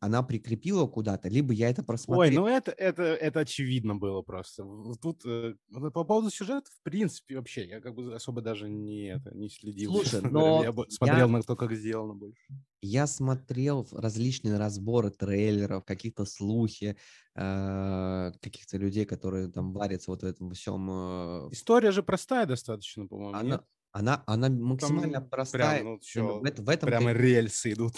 она 0.00 0.22
прикрепила 0.24 0.86
куда-то, 0.86 1.28
либо 1.28 1.52
я 1.52 1.70
это 1.70 1.84
просмотрел. 1.84 2.20
Ой, 2.20 2.30
ну 2.34 2.46
это, 2.48 2.72
это, 2.72 3.02
это 3.02 3.40
очевидно 3.40 3.94
было 3.94 4.22
просто. 4.22 4.64
Тут 5.00 5.24
э, 5.24 5.54
по 5.70 6.02
поводу 6.02 6.30
сюжета, 6.30 6.68
в 6.68 6.82
принципе, 6.82 7.36
вообще, 7.36 7.68
я 7.68 7.80
как 7.80 7.94
бы 7.94 8.12
особо 8.12 8.40
даже 8.40 8.68
не, 8.68 9.14
это, 9.14 9.32
не 9.36 9.48
следил. 9.48 9.92
Слушай, 9.92 10.22
но 10.30 10.64
я 10.64 10.72
смотрел 10.88 11.26
я... 11.26 11.28
на 11.28 11.42
то, 11.42 11.54
как 11.54 11.72
сделано 11.74 12.14
больше. 12.14 12.42
Я 12.82 13.06
смотрел 13.06 13.86
различные 13.92 14.56
разборы 14.56 15.10
трейлеров, 15.10 15.84
какие-то 15.84 16.24
слухи, 16.24 16.96
э, 17.36 18.32
каких-то 18.40 18.78
людей, 18.78 19.04
которые 19.04 19.48
там 19.48 19.72
варятся 19.72 20.10
вот 20.10 20.22
в 20.22 20.26
этом 20.26 20.50
всем. 20.54 20.88
Э... 20.90 21.48
История 21.52 21.92
же 21.92 22.02
простая 22.02 22.46
достаточно, 22.46 23.06
по-моему. 23.06 23.36
Она, 23.36 23.42
нет? 23.42 23.64
Она, 23.92 24.22
она 24.26 24.48
максимально 24.48 25.20
Там 25.20 25.28
простая. 25.28 25.80
Прям, 25.80 25.92
ну, 25.92 25.98
все, 26.00 26.22
в, 26.22 26.42
в 26.42 26.68
этом 26.68 26.88
прямо 26.88 27.12
рельсы 27.12 27.72
идут. 27.72 27.94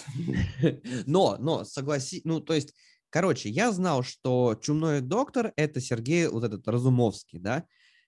Но, 1.06 1.36
но, 1.38 1.64
согласи, 1.64 2.22
ну, 2.24 2.40
то 2.40 2.54
есть, 2.54 2.74
короче, 3.10 3.50
я 3.50 3.72
знал, 3.72 4.02
что 4.02 4.58
чумной 4.60 5.02
доктор– 5.02 5.52
это 5.56 5.80
Сергей 5.80 6.28
вот 6.28 6.44
этот 6.44 6.66
Разумовский, 6.66 7.38
да, 7.38 7.66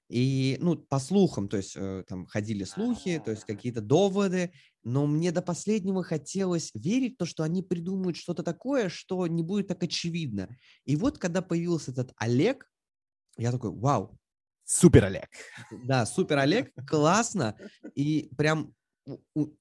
и, 0.08 0.58
ну, 0.60 0.76
по 0.76 0.98
слухам, 0.98 1.48
то 1.48 1.56
есть, 1.56 1.74
э, 1.76 2.04
там 2.06 2.26
ходили 2.26 2.64
слухи, 2.64 3.20
то 3.24 3.30
есть, 3.30 3.44
какие-то 3.44 3.80
доводы, 3.80 4.52
но 4.82 5.06
мне 5.06 5.32
до 5.32 5.42
последнего 5.42 6.02
хотелось 6.02 6.70
верить 6.74 7.14
в 7.14 7.18
то, 7.18 7.26
что 7.26 7.42
они 7.42 7.62
придумают 7.62 8.16
что-то 8.16 8.42
такое, 8.42 8.88
что 8.90 9.26
не 9.26 9.42
будет 9.42 9.68
так 9.68 9.82
очевидно. 9.82 10.56
И 10.84 10.96
вот, 10.96 11.18
когда 11.18 11.40
появился 11.40 11.90
этот 11.90 12.12
Олег, 12.16 12.70
я 13.38 13.50
такой, 13.50 13.70
вау, 13.70 14.18
Супер 14.64 15.04
Олег. 15.04 15.28
Да, 15.84 16.06
супер 16.06 16.38
Олег, 16.38 16.72
классно. 16.86 17.56
И 17.94 18.30
прям 18.36 18.74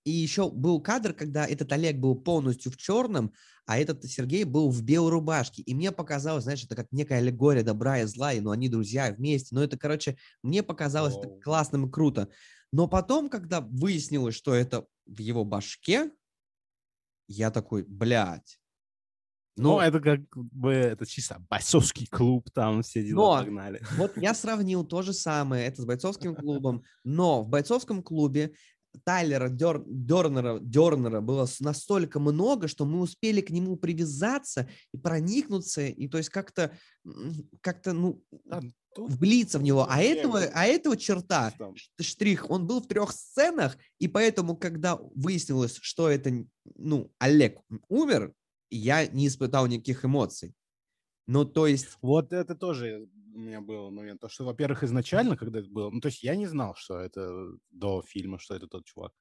и 0.06 0.12
еще 0.12 0.50
был 0.50 0.82
кадр, 0.82 1.14
когда 1.14 1.46
этот 1.46 1.72
Олег 1.74 1.98
был 1.98 2.16
полностью 2.16 2.72
в 2.72 2.78
черном, 2.78 3.34
а 3.66 3.78
этот 3.78 4.04
Сергей 4.06 4.46
был 4.46 4.70
в 4.70 4.82
белой 4.84 5.12
рубашке. 5.12 5.62
И 5.64 5.74
мне 5.74 5.92
показалось, 5.92 6.44
знаешь, 6.44 6.64
это 6.64 6.76
как 6.76 6.88
некая 6.92 7.20
аллегория 7.20 7.64
добра 7.64 8.00
и 8.00 8.06
зла, 8.06 8.34
и 8.34 8.40
ну 8.40 8.52
они 8.52 8.70
друзья 8.70 9.12
вместе. 9.12 9.54
Но 9.54 9.64
это, 9.64 9.78
короче, 9.78 10.18
мне 10.42 10.64
показалось 10.64 11.18
это 11.18 11.28
классным 11.42 11.88
и 11.88 11.92
круто. 11.92 12.30
Но 12.72 12.88
потом, 12.88 13.30
когда 13.30 13.62
выяснилось, 13.62 14.36
что 14.36 14.54
это 14.54 14.88
в 15.06 15.20
его 15.20 15.44
башке, 15.44 16.12
я 17.28 17.52
такой, 17.52 17.84
блядь, 17.84 18.60
ну, 19.56 19.80
это 19.80 20.00
как 20.00 20.22
бы 20.36 20.72
это 20.72 21.06
чисто 21.06 21.44
бойцовский 21.50 22.08
клуб, 22.08 22.50
там 22.54 22.82
все 22.82 23.04
дела 23.04 23.38
но, 23.38 23.44
погнали. 23.44 23.82
Вот 23.98 24.18
я 24.18 24.34
сравнил 24.34 24.84
то 24.84 25.02
же 25.02 25.14
самое, 25.14 25.68
это 25.68 25.82
с 25.82 25.86
бойцовским 25.86 26.36
клубом, 26.36 26.84
но 27.04 27.44
в 27.44 27.50
бойцовском 27.50 28.02
клубе 28.02 28.54
Тайлера 29.04 29.50
Дер, 29.50 29.84
Дернера, 29.86 30.60
Дернера 30.60 31.22
было 31.22 31.48
настолько 31.60 32.20
много, 32.20 32.68
что 32.68 32.86
мы 32.86 33.00
успели 33.00 33.42
к 33.42 33.50
нему 33.50 33.76
привязаться 33.76 34.70
и 34.92 34.98
проникнуться, 34.98 35.82
и 35.82 36.08
то 36.08 36.18
есть 36.18 36.30
как-то, 36.30 36.78
как-то, 37.62 37.94
ну, 37.94 38.24
да, 38.46 38.62
в 38.96 39.64
него. 39.64 39.88
А 39.90 40.02
этого, 40.02 40.44
а 40.54 40.66
этого 40.66 40.96
черта, 40.96 41.54
штрих, 42.00 42.50
он 42.50 42.68
был 42.68 42.82
в 42.82 42.88
трех 42.88 43.12
сценах, 43.12 43.78
и 44.00 44.08
поэтому, 44.08 44.56
когда 44.56 45.00
выяснилось, 45.16 45.78
что 45.82 46.10
это, 46.10 46.32
ну, 46.76 47.12
Олег 47.18 47.60
умер, 47.88 48.34
я 48.78 49.08
не 49.08 49.28
испытал 49.28 49.68
никаких 49.68 50.06
эмоций. 50.06 50.56
Ну, 51.28 51.46
то 51.46 51.68
есть... 51.68 51.98
Вот 52.02 52.34
это 52.34 52.56
тоже 52.56 53.08
у 53.34 53.40
меня 53.40 53.62
был 53.62 53.90
момент. 53.92 54.22
То, 54.22 54.30
что, 54.30 54.46
во-первых, 54.46 54.84
изначально, 54.84 55.38
когда 55.38 55.60
это 55.60 55.70
было... 55.70 55.90
Ну, 55.90 56.02
то 56.02 56.08
есть 56.08 56.24
я 56.24 56.36
не 56.36 56.48
знал, 56.48 56.76
что 56.76 57.00
это 57.00 57.58
до 57.72 58.02
фильма, 58.02 58.40
что 58.40 58.56
это 58.56 58.68
тот 58.68 58.86
чувак. 58.86 59.14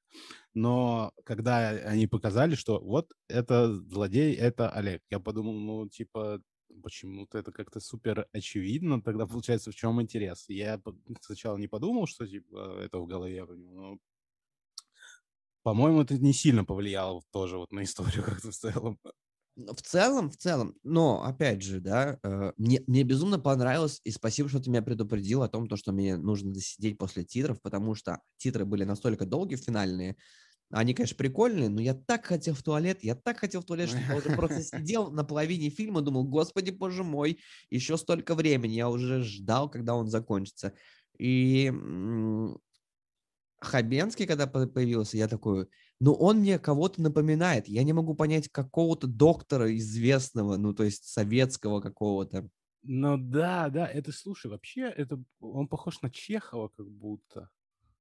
Но 0.53 1.11
когда 1.23 1.69
они 1.69 2.07
показали, 2.07 2.55
что 2.55 2.79
вот 2.79 3.11
это 3.27 3.73
злодей, 3.73 4.35
это 4.35 4.69
Олег, 4.69 5.01
я 5.09 5.19
подумал, 5.19 5.53
ну, 5.53 5.89
типа, 5.89 6.41
почему-то 6.83 7.37
это 7.37 7.51
как-то 7.51 7.79
супер 7.79 8.27
очевидно. 8.33 9.01
Тогда, 9.01 9.25
получается, 9.25 9.71
в 9.71 9.75
чем 9.75 10.01
интерес? 10.01 10.45
Я 10.49 10.81
сначала 11.21 11.57
не 11.57 11.67
подумал, 11.67 12.07
что, 12.07 12.27
типа, 12.27 12.79
это 12.81 12.99
в 12.99 13.07
голове 13.07 13.45
но 13.45 13.97
по-моему, 15.63 16.01
это 16.01 16.17
не 16.17 16.33
сильно 16.33 16.65
повлияло 16.65 17.21
тоже 17.31 17.57
вот 17.57 17.71
на 17.71 17.83
историю 17.83 18.23
как-то 18.25 18.51
в 18.51 18.55
целом. 18.55 18.99
В 19.55 19.81
целом, 19.83 20.31
в 20.31 20.37
целом, 20.37 20.75
но 20.83 21.23
опять 21.23 21.61
же, 21.61 21.79
да, 21.79 22.17
э, 22.23 22.53
мне, 22.57 22.81
мне 22.87 23.03
безумно 23.03 23.37
понравилось, 23.37 24.01
и 24.03 24.09
спасибо, 24.09 24.49
что 24.49 24.59
ты 24.59 24.71
меня 24.71 24.81
предупредил 24.81 25.43
о 25.43 25.47
том, 25.47 25.67
то, 25.67 25.75
что 25.77 25.91
мне 25.91 26.17
нужно 26.17 26.53
досидеть 26.53 26.97
после 26.97 27.23
титров, 27.23 27.61
потому 27.61 27.93
что 27.93 28.19
титры 28.37 28.65
были 28.65 28.83
настолько 28.83 29.27
долгие, 29.27 29.57
финальные, 29.57 30.17
они, 30.71 30.95
конечно, 30.95 31.15
прикольные, 31.17 31.69
но 31.69 31.81
я 31.81 31.93
так 31.93 32.25
хотел 32.25 32.55
в 32.55 32.63
туалет, 32.63 33.03
я 33.03 33.13
так 33.13 33.37
хотел 33.37 33.61
в 33.61 33.65
туалет, 33.65 33.89
что 33.89 33.99
я 33.99 34.15
уже 34.17 34.35
просто 34.35 34.63
сидел 34.63 35.11
на 35.11 35.23
половине 35.23 35.69
фильма, 35.69 36.01
думал, 36.01 36.23
господи, 36.23 36.71
боже 36.71 37.03
мой, 37.03 37.39
еще 37.69 37.95
столько 37.97 38.33
времени, 38.33 38.73
я 38.73 38.89
уже 38.89 39.21
ждал, 39.21 39.69
когда 39.69 39.93
он 39.93 40.07
закончится. 40.07 40.73
И 41.19 41.71
Хабенский, 43.61 44.25
когда 44.25 44.47
появился, 44.47 45.17
я 45.17 45.27
такой, 45.27 45.67
ну, 45.99 46.13
он 46.13 46.39
мне 46.39 46.59
кого-то 46.59 47.01
напоминает. 47.01 47.67
Я 47.67 47.83
не 47.83 47.93
могу 47.93 48.13
понять 48.15 48.49
какого-то 48.49 49.07
доктора 49.07 49.75
известного, 49.77 50.57
ну, 50.57 50.73
то 50.73 50.83
есть 50.83 51.05
советского 51.05 51.81
какого-то. 51.81 52.49
Ну 52.83 53.17
да, 53.17 53.69
да, 53.69 53.87
это, 53.87 54.11
слушай, 54.11 54.51
вообще, 54.51 54.81
это 54.81 55.21
он 55.39 55.67
похож 55.67 56.01
на 56.01 56.09
Чехова 56.09 56.67
как 56.67 56.89
будто. 56.89 57.49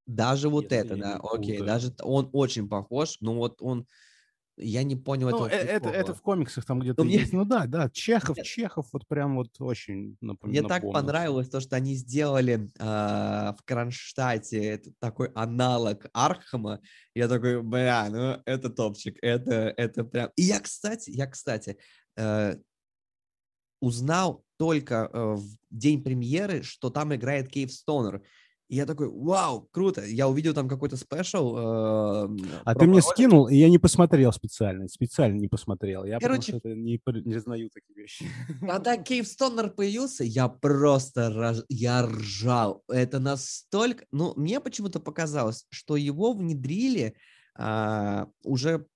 Даже 0.07 0.49
вот 0.49 0.73
это, 0.73 0.97
да, 0.97 1.21
окей, 1.23 1.59
даже 1.59 1.95
он 2.03 2.29
очень 2.33 2.69
похож, 2.69 3.19
но 3.21 3.35
вот 3.35 3.63
он 3.63 3.87
я 4.57 4.83
не 4.83 4.97
понял 4.97 5.31
ну, 5.31 5.47
этого. 5.47 5.49
Э, 5.49 5.65
это, 5.65 5.89
это 5.89 6.15
в 6.15 6.23
комиксах 6.23 6.65
там 6.65 6.81
где-то 6.81 7.05
мне... 7.05 7.19
есть. 7.19 7.33
Ну 7.33 7.45
да, 7.45 7.67
да, 7.67 7.89
Чехов. 7.91 8.37
Чехов, 8.43 8.87
вот 8.93 9.07
прям 9.07 9.37
вот 9.37 9.61
очень 9.61 10.17
напоминает. 10.21 10.65
Мне 10.65 10.69
так 10.69 10.83
понравилось 10.83 11.49
то, 11.49 11.61
что 11.61 11.77
они 11.77 11.95
сделали 11.95 12.71
э, 12.79 12.85
в 12.85 13.59
Кронштадте 13.65 14.83
такой 14.99 15.29
аналог 15.35 16.07
Архама. 16.13 16.81
Я 17.15 17.29
такой, 17.29 17.63
бля, 17.63 18.09
ну 18.11 18.43
это 18.45 18.71
топчик, 18.71 19.17
это, 19.23 19.75
это 19.77 20.05
прям... 20.05 20.31
И 20.37 20.43
я, 20.43 20.61
кстати, 20.61 21.11
я, 21.11 21.27
кстати, 21.27 21.79
э, 22.17 22.57
узнал 23.81 24.45
только 24.59 25.11
э, 25.13 25.35
в 25.35 25.45
день 25.71 26.03
премьеры, 26.05 26.63
что 26.63 26.91
там 26.91 27.15
играет 27.15 27.49
Кейв 27.49 27.73
Стонер. 27.73 28.23
И 28.73 28.76
я 28.76 28.87
такой, 28.87 29.11
вау, 29.11 29.69
круто. 29.71 30.02
Я 30.02 30.29
увидел 30.29 30.55
там 30.55 30.67
какой-то 30.67 30.97
special. 30.97 31.55
Э, 31.59 32.29
а 32.64 32.75
ты 32.75 32.87
мне 32.87 33.00
ролик. 33.00 33.05
скинул, 33.05 33.47
и 33.47 33.57
я 33.57 33.69
не 33.69 33.76
посмотрел 33.76 34.33
специально. 34.33 34.88
Специально 34.88 35.38
не 35.38 35.47
посмотрел. 35.47 36.07
Я 36.07 36.19
Короче, 36.19 36.57
это 36.57 36.71
не, 36.71 36.99
не 37.26 37.38
знаю 37.38 37.69
такие 37.69 37.95
вещи. 37.95 38.25
Когда 38.62 38.97
Кейв 39.05 39.29
Стонер 39.29 39.73
появился, 39.73 40.25
я 40.25 40.49
просто 40.49 41.29
рож... 41.29 41.59
я 41.69 42.07
ржал. 42.07 42.83
Это 42.88 43.19
настолько... 43.19 44.07
Ну, 44.11 44.33
мне 44.37 44.59
почему-то 44.59 45.00
показалось, 45.00 45.67
что 45.69 45.97
его 45.97 46.33
внедрили 46.33 47.14
а, 47.55 48.31
уже, 48.43 48.87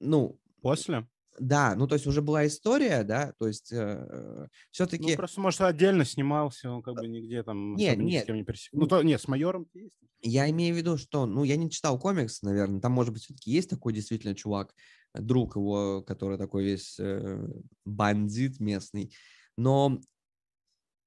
ну... 0.00 0.40
После? 0.60 1.06
Да, 1.38 1.74
ну 1.74 1.86
то 1.86 1.94
есть 1.94 2.06
уже 2.06 2.22
была 2.22 2.46
история, 2.46 3.02
да, 3.02 3.32
то 3.38 3.48
есть 3.48 3.72
э, 3.72 4.46
все-таки... 4.70 5.10
Ну 5.10 5.16
просто, 5.16 5.40
может, 5.40 5.60
отдельно 5.62 6.04
снимался, 6.04 6.70
он 6.70 6.82
как 6.82 6.94
бы 6.94 7.08
нигде 7.08 7.42
там 7.42 7.74
нет, 7.74 7.96
нет. 7.98 8.06
ни 8.06 8.18
с 8.20 8.24
кем 8.26 8.36
не 8.36 8.44
пересекался. 8.44 8.80
Ну, 8.80 8.86
то, 8.86 9.02
нет, 9.02 9.20
с 9.20 9.26
майором 9.26 9.68
есть. 9.74 9.96
Я 10.20 10.48
имею 10.50 10.74
в 10.74 10.78
виду, 10.78 10.96
что, 10.96 11.26
ну, 11.26 11.44
я 11.44 11.56
не 11.56 11.70
читал 11.70 11.98
комикс, 11.98 12.42
наверное, 12.42 12.80
там, 12.80 12.92
может 12.92 13.12
быть, 13.12 13.24
все-таки 13.24 13.50
есть 13.50 13.68
такой 13.68 13.92
действительно 13.92 14.34
чувак, 14.34 14.74
друг 15.14 15.56
его, 15.56 16.02
который 16.02 16.38
такой 16.38 16.64
весь 16.64 16.96
э, 16.98 17.46
бандит 17.84 18.60
местный, 18.60 19.12
но 19.56 20.00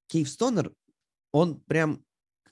Кейв 0.08 0.28
Стонер, 0.28 0.72
он 1.32 1.60
прям, 1.60 2.02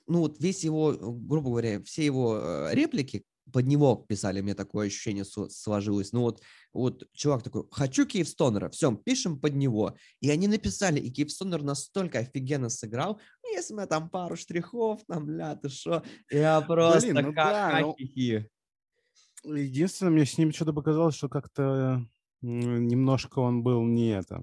ну 0.07 0.21
вот 0.21 0.39
весь 0.39 0.65
его, 0.65 0.93
грубо 0.93 1.51
говоря, 1.51 1.83
все 1.83 2.05
его 2.05 2.39
э, 2.39 2.75
реплики, 2.75 3.25
под 3.53 3.67
него 3.67 3.97
писали, 4.09 4.41
мне 4.41 4.55
такое 4.55 4.89
ощущение 4.89 5.25
сложилось. 5.25 6.13
Ну 6.13 6.23
вот, 6.23 6.43
вот 6.73 7.09
чувак 7.13 7.43
такой, 7.43 7.65
хочу 7.71 8.07
Кейвстонера, 8.07 8.69
все, 8.71 8.95
пишем 8.95 9.41
под 9.41 9.55
него. 9.55 9.97
И 10.21 10.31
они 10.31 10.49
написали, 10.49 11.01
и 11.01 11.11
Кейвстонер 11.11 11.63
настолько 11.63 12.19
офигенно 12.19 12.69
сыграл, 12.69 13.21
ну, 13.43 13.53
если 13.53 13.75
мы 13.75 13.87
там 13.87 14.11
пару 14.11 14.37
штрихов, 14.37 15.01
там, 15.07 15.31
ля, 15.31 15.55
ты 15.57 15.69
шо, 15.69 16.03
я 16.31 16.61
просто 16.61 17.13
Блин, 17.13 17.27
ну 17.27 17.33
да, 17.33 17.79
ну, 17.81 17.97
Единственное, 19.45 20.13
мне 20.13 20.27
с 20.27 20.39
ним 20.39 20.53
что-то 20.53 20.73
показалось, 20.73 21.15
что 21.15 21.29
как-то 21.29 22.05
немножко 22.43 23.39
он 23.39 23.63
был 23.63 23.83
не 23.85 24.09
это. 24.09 24.43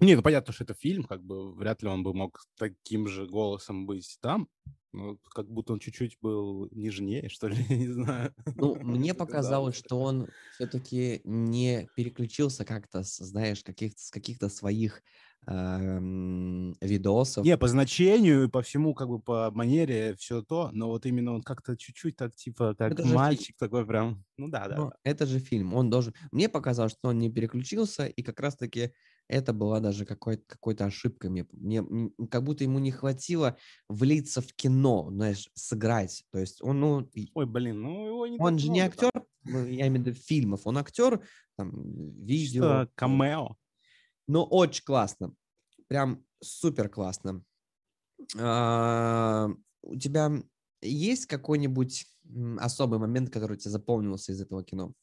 Не, 0.00 0.16
ну 0.16 0.22
понятно, 0.22 0.52
что 0.52 0.64
это 0.64 0.74
фильм, 0.74 1.04
как 1.04 1.22
бы 1.22 1.54
вряд 1.54 1.82
ли 1.82 1.88
он 1.88 2.02
бы 2.02 2.12
мог 2.12 2.44
таким 2.56 3.06
же 3.06 3.26
голосом 3.26 3.86
быть 3.86 4.18
там, 4.20 4.48
ну, 4.94 5.18
как 5.34 5.50
будто 5.50 5.72
он 5.72 5.80
чуть-чуть 5.80 6.18
был 6.20 6.68
нежнее, 6.70 7.28
что 7.28 7.48
ли, 7.48 7.56
не 7.68 7.88
знаю. 7.88 8.32
Ну, 8.54 8.76
мне 8.76 9.12
показалось, 9.14 9.76
что 9.76 10.00
он 10.00 10.28
все-таки 10.54 11.20
не 11.24 11.88
переключился 11.96 12.64
как-то, 12.64 13.02
знаешь, 13.02 13.62
каких 13.62 13.98
с 13.98 14.10
каких-то 14.10 14.48
своих 14.48 15.02
эм, 15.46 16.74
видосов. 16.80 17.44
Не, 17.44 17.58
по 17.58 17.66
значению 17.66 18.44
и 18.44 18.48
по 18.48 18.62
всему, 18.62 18.94
как 18.94 19.08
бы 19.08 19.18
по 19.18 19.50
манере, 19.50 20.14
все 20.16 20.42
то, 20.42 20.70
но 20.72 20.88
вот 20.88 21.06
именно 21.06 21.34
он 21.34 21.42
как-то 21.42 21.76
чуть-чуть 21.76 22.16
так, 22.16 22.34
типа, 22.36 22.74
как 22.78 22.92
это 22.92 23.04
мальчик 23.06 23.56
такой 23.58 23.84
прям, 23.84 24.24
ну 24.36 24.48
да, 24.48 24.68
да, 24.68 24.76
ну, 24.76 24.84
да. 24.90 24.96
Это 25.02 25.26
же 25.26 25.40
фильм, 25.40 25.74
он 25.74 25.90
должен... 25.90 26.14
Мне 26.30 26.48
показалось, 26.48 26.92
что 26.92 27.08
он 27.08 27.18
не 27.18 27.30
переключился, 27.30 28.06
и 28.06 28.22
как 28.22 28.40
раз-таки 28.40 28.92
это 29.28 29.52
была 29.52 29.80
даже 29.80 30.04
какой-то 30.04 30.42
какой-то 30.46 30.84
ошибкой. 30.86 31.30
Мне, 31.30 31.46
мне 31.52 32.10
как 32.30 32.42
будто 32.44 32.64
ему 32.64 32.78
не 32.78 32.90
хватило 32.90 33.56
влиться 33.88 34.40
в 34.40 34.52
кино, 34.54 35.08
знаешь, 35.10 35.50
сыграть. 35.54 36.24
То 36.30 36.38
есть 36.38 36.62
он, 36.62 36.80
ну... 36.80 37.10
Ой, 37.34 37.46
блин, 37.46 37.80
ну 37.82 38.06
его 38.06 38.26
не 38.26 38.38
Он 38.38 38.58
же 38.58 38.70
не 38.70 38.80
актер, 38.80 39.12
ну, 39.44 39.64
я 39.66 39.88
имею 39.88 40.04
в 40.04 40.06
виду 40.06 40.18
фильмов, 40.18 40.66
он 40.66 40.78
актер, 40.78 41.22
там, 41.56 41.70
видео. 42.24 42.62
Что, 42.62 42.90
камео. 42.94 43.56
Ну, 44.26 44.42
очень 44.42 44.84
классно. 44.84 45.34
Прям 45.88 46.24
супер 46.42 46.88
классно. 46.88 47.42
А, 48.38 49.48
у 49.82 49.96
тебя 49.96 50.32
есть 50.80 51.26
какой-нибудь 51.26 52.06
особый 52.58 52.98
момент, 52.98 53.30
который 53.30 53.56
тебе 53.56 53.70
запомнился 53.70 54.32
из 54.32 54.40
этого 54.40 54.64
кино? 54.64 54.94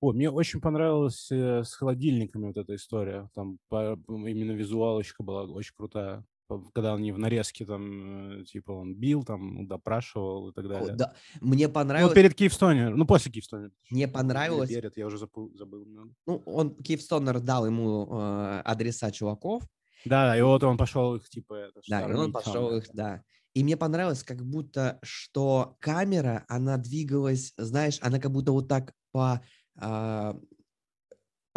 О, 0.00 0.12
мне 0.12 0.30
очень 0.30 0.60
понравилась 0.60 1.28
э, 1.30 1.62
с 1.64 1.74
холодильниками 1.74 2.46
вот 2.46 2.56
эта 2.56 2.74
история. 2.74 3.28
Там 3.34 3.58
по, 3.68 3.98
именно 4.08 4.52
визуалочка 4.52 5.22
была 5.22 5.42
очень 5.44 5.74
крутая. 5.76 6.24
Когда 6.72 6.94
они 6.94 7.12
в 7.12 7.18
нарезке 7.18 7.66
там, 7.66 8.40
э, 8.40 8.44
типа, 8.44 8.72
он 8.72 8.94
бил, 8.94 9.22
там, 9.22 9.66
допрашивал 9.66 10.48
и 10.48 10.52
так 10.52 10.68
далее. 10.68 10.94
да. 10.94 11.14
Мне 11.40 11.68
понравилось... 11.68 12.10
Ну, 12.10 12.14
перед 12.14 12.34
Киевстоне, 12.34 12.88
ну, 12.88 13.06
после 13.06 13.30
Киевстоне. 13.30 13.70
Мне 13.90 14.08
понравилось... 14.08 14.70
Перед, 14.70 14.96
я 14.96 15.06
уже 15.06 15.18
забыл. 15.18 15.52
забыл 15.56 15.84
Ну, 16.26 16.42
он, 16.46 16.74
Киевстонер 16.76 17.40
дал 17.40 17.66
ему 17.66 18.08
э, 18.10 18.60
адреса 18.64 19.10
чуваков. 19.10 19.62
Да, 20.04 20.38
и 20.38 20.42
вот 20.42 20.62
он 20.64 20.78
пошел 20.78 21.16
их, 21.16 21.28
типа... 21.28 21.54
Это, 21.54 21.80
да, 21.88 22.08
и 22.08 22.12
он 22.12 22.32
пошел 22.32 22.74
их, 22.76 22.86
да. 22.94 23.22
И 23.54 23.64
мне 23.64 23.76
понравилось, 23.76 24.22
как 24.22 24.44
будто, 24.44 24.98
что 25.02 25.76
камера, 25.80 26.44
она 26.48 26.76
двигалась, 26.76 27.52
знаешь, 27.56 27.98
она 28.02 28.20
как 28.20 28.30
будто 28.30 28.52
вот 28.52 28.68
так 28.68 28.92
по 29.10 29.42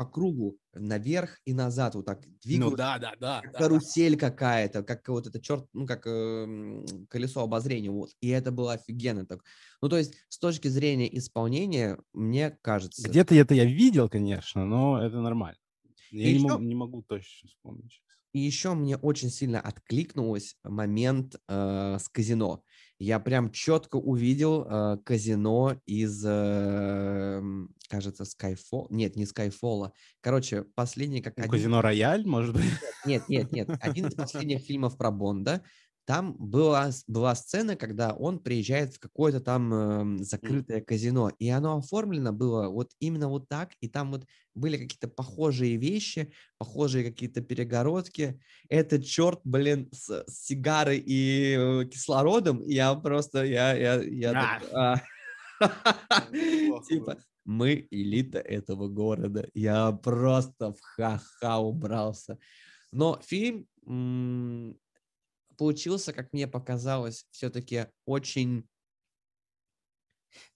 по 0.01 0.05
кругу 0.05 0.57
наверх 0.73 1.39
и 1.45 1.53
назад 1.53 1.95
вот 1.95 2.05
так 2.05 2.21
двигают. 2.41 2.71
Ну 2.71 2.77
да, 2.77 2.97
да, 2.97 3.13
да. 3.19 3.41
Карусель 3.41 4.15
да. 4.15 4.29
какая-то, 4.29 4.84
как 4.84 5.07
вот 5.10 5.27
это 5.27 5.39
черт, 5.39 5.67
ну 5.73 5.86
как 5.86 6.07
э, 6.07 6.86
колесо 7.10 7.41
обозрения, 7.41 7.91
вот. 7.91 8.10
И 8.19 8.29
это 8.29 8.51
было 8.51 8.73
офигенно 8.73 9.25
так. 9.25 9.43
Ну 9.81 9.89
то 9.89 9.97
есть 9.97 10.15
с 10.29 10.39
точки 10.39 10.69
зрения 10.69 11.15
исполнения, 11.17 11.99
мне 12.13 12.57
кажется. 12.62 13.07
Где-то 13.07 13.36
это 13.36 13.53
я 13.53 13.65
видел, 13.65 14.10
конечно, 14.10 14.65
но 14.65 14.99
это 14.99 15.19
нормально. 15.21 15.60
Я 16.10 16.25
не, 16.25 16.34
еще... 16.34 16.47
могу, 16.47 16.63
не 16.63 16.75
могу 16.75 17.03
точно 17.03 17.49
вспомнить. 17.49 18.01
И 18.34 18.39
еще 18.39 18.73
мне 18.73 18.95
очень 18.97 19.29
сильно 19.29 19.60
откликнулось 19.60 20.55
момент 20.63 21.36
э, 21.47 21.97
с 21.99 22.07
казино. 22.10 22.63
Я 23.01 23.19
прям 23.19 23.49
четко 23.49 23.95
увидел 23.95 24.63
э, 24.63 24.97
казино 25.03 25.75
из, 25.87 26.23
э, 26.23 27.41
кажется, 27.89 28.25
Skyfall. 28.25 28.85
Нет, 28.91 29.15
не 29.15 29.25
Skyfall. 29.25 29.91
Короче, 30.19 30.65
последний 30.75 31.19
как 31.19 31.35
ну, 31.37 31.45
один... 31.45 31.51
Казино 31.51 31.81
Рояль, 31.81 32.27
может 32.27 32.53
быть? 32.53 32.63
Нет, 33.07 33.27
нет, 33.27 33.51
нет. 33.51 33.69
Один 33.81 34.05
из 34.05 34.13
последних 34.13 34.61
фильмов 34.61 34.97
про 34.97 35.09
Бонда. 35.09 35.63
Там 36.05 36.35
была, 36.37 36.89
была 37.07 37.35
сцена, 37.35 37.75
когда 37.75 38.13
он 38.13 38.39
приезжает 38.39 38.95
в 38.95 38.99
какое-то 38.99 39.39
там 39.39 40.19
э, 40.19 40.23
закрытое 40.23 40.81
казино, 40.81 41.31
и 41.37 41.47
оно 41.49 41.77
оформлено 41.77 42.33
было 42.33 42.69
вот 42.69 42.91
именно 42.99 43.29
вот 43.29 43.47
так, 43.47 43.73
и 43.81 43.87
там 43.87 44.11
вот 44.11 44.25
были 44.55 44.77
какие-то 44.77 45.07
похожие 45.07 45.77
вещи, 45.77 46.33
похожие 46.57 47.05
какие-то 47.05 47.41
перегородки. 47.41 48.41
Этот 48.67 49.05
черт, 49.05 49.39
блин, 49.43 49.89
с, 49.91 50.23
с 50.27 50.45
сигарой 50.45 50.97
и 50.97 51.55
э, 51.57 51.85
кислородом, 51.85 52.61
я 52.63 52.95
просто, 52.95 53.45
я, 53.45 53.75
я, 53.75 54.01
я, 54.01 54.61
а. 54.73 55.01
типа, 56.87 57.17
мы 57.45 57.87
элита 57.91 58.39
этого 58.39 58.87
города. 58.87 59.47
Я 59.53 59.91
просто 59.91 60.73
в 60.73 60.81
ха-ха 60.81 61.59
убрался. 61.59 62.37
Но 62.91 63.19
фильм 63.23 63.67
получился, 65.62 66.12
как 66.12 66.34
мне 66.34 66.47
показалось, 66.47 67.28
все-таки 67.30 67.86
очень... 68.08 68.67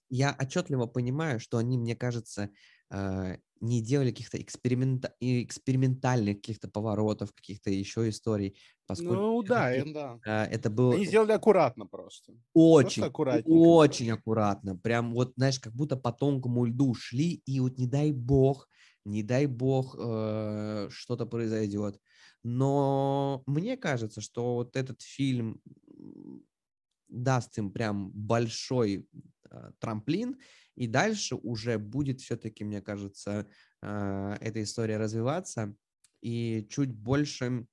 Я 0.08 0.36
отчетливо 0.36 0.86
понимаю, 0.86 1.38
что 1.38 1.58
они, 1.58 1.78
мне 1.78 1.94
кажется, 1.94 2.50
э, 2.90 3.36
не 3.60 3.82
делали 3.82 4.10
каких-то 4.10 4.42
эксперимента... 4.42 5.14
экспериментальных 5.20 6.38
каких-то 6.38 6.68
поворотов, 6.68 7.32
каких-то 7.32 7.70
еще 7.70 8.08
историй. 8.08 8.58
Поскольку 8.88 9.14
ну 9.14 9.42
да, 9.44 9.70
это, 9.70 9.92
да. 9.92 10.18
Э, 10.26 10.50
это 10.52 10.70
было... 10.70 10.94
Они 10.94 11.06
сделали 11.06 11.30
аккуратно 11.30 11.86
просто. 11.86 12.32
Очень, 12.52 13.08
просто 13.08 13.42
очень 13.46 14.10
аккуратно. 14.10 14.76
Прям 14.76 15.14
вот, 15.14 15.34
знаешь, 15.36 15.60
как 15.60 15.72
будто 15.72 15.96
по 15.96 16.10
тонкому 16.10 16.64
льду 16.64 16.94
шли, 16.94 17.42
и 17.46 17.60
вот 17.60 17.78
не 17.78 17.86
дай 17.86 18.10
бог, 18.10 18.68
не 19.04 19.22
дай 19.22 19.46
бог 19.46 19.94
э, 19.96 20.88
что-то 20.90 21.26
произойдет. 21.26 22.00
Но 22.48 23.42
мне 23.46 23.76
кажется, 23.76 24.20
что 24.20 24.54
вот 24.54 24.76
этот 24.76 25.02
фильм 25.02 25.60
даст 27.08 27.58
им 27.58 27.72
прям 27.72 28.12
большой 28.12 29.08
э, 29.50 29.72
трамплин, 29.80 30.38
и 30.76 30.86
дальше 30.86 31.34
уже 31.34 31.76
будет 31.76 32.20
все-таки, 32.20 32.62
мне 32.62 32.80
кажется, 32.80 33.48
э, 33.82 34.36
эта 34.40 34.62
история 34.62 34.96
развиваться 34.96 35.74
и 36.22 36.64
чуть 36.70 36.92
больше... 36.92 37.66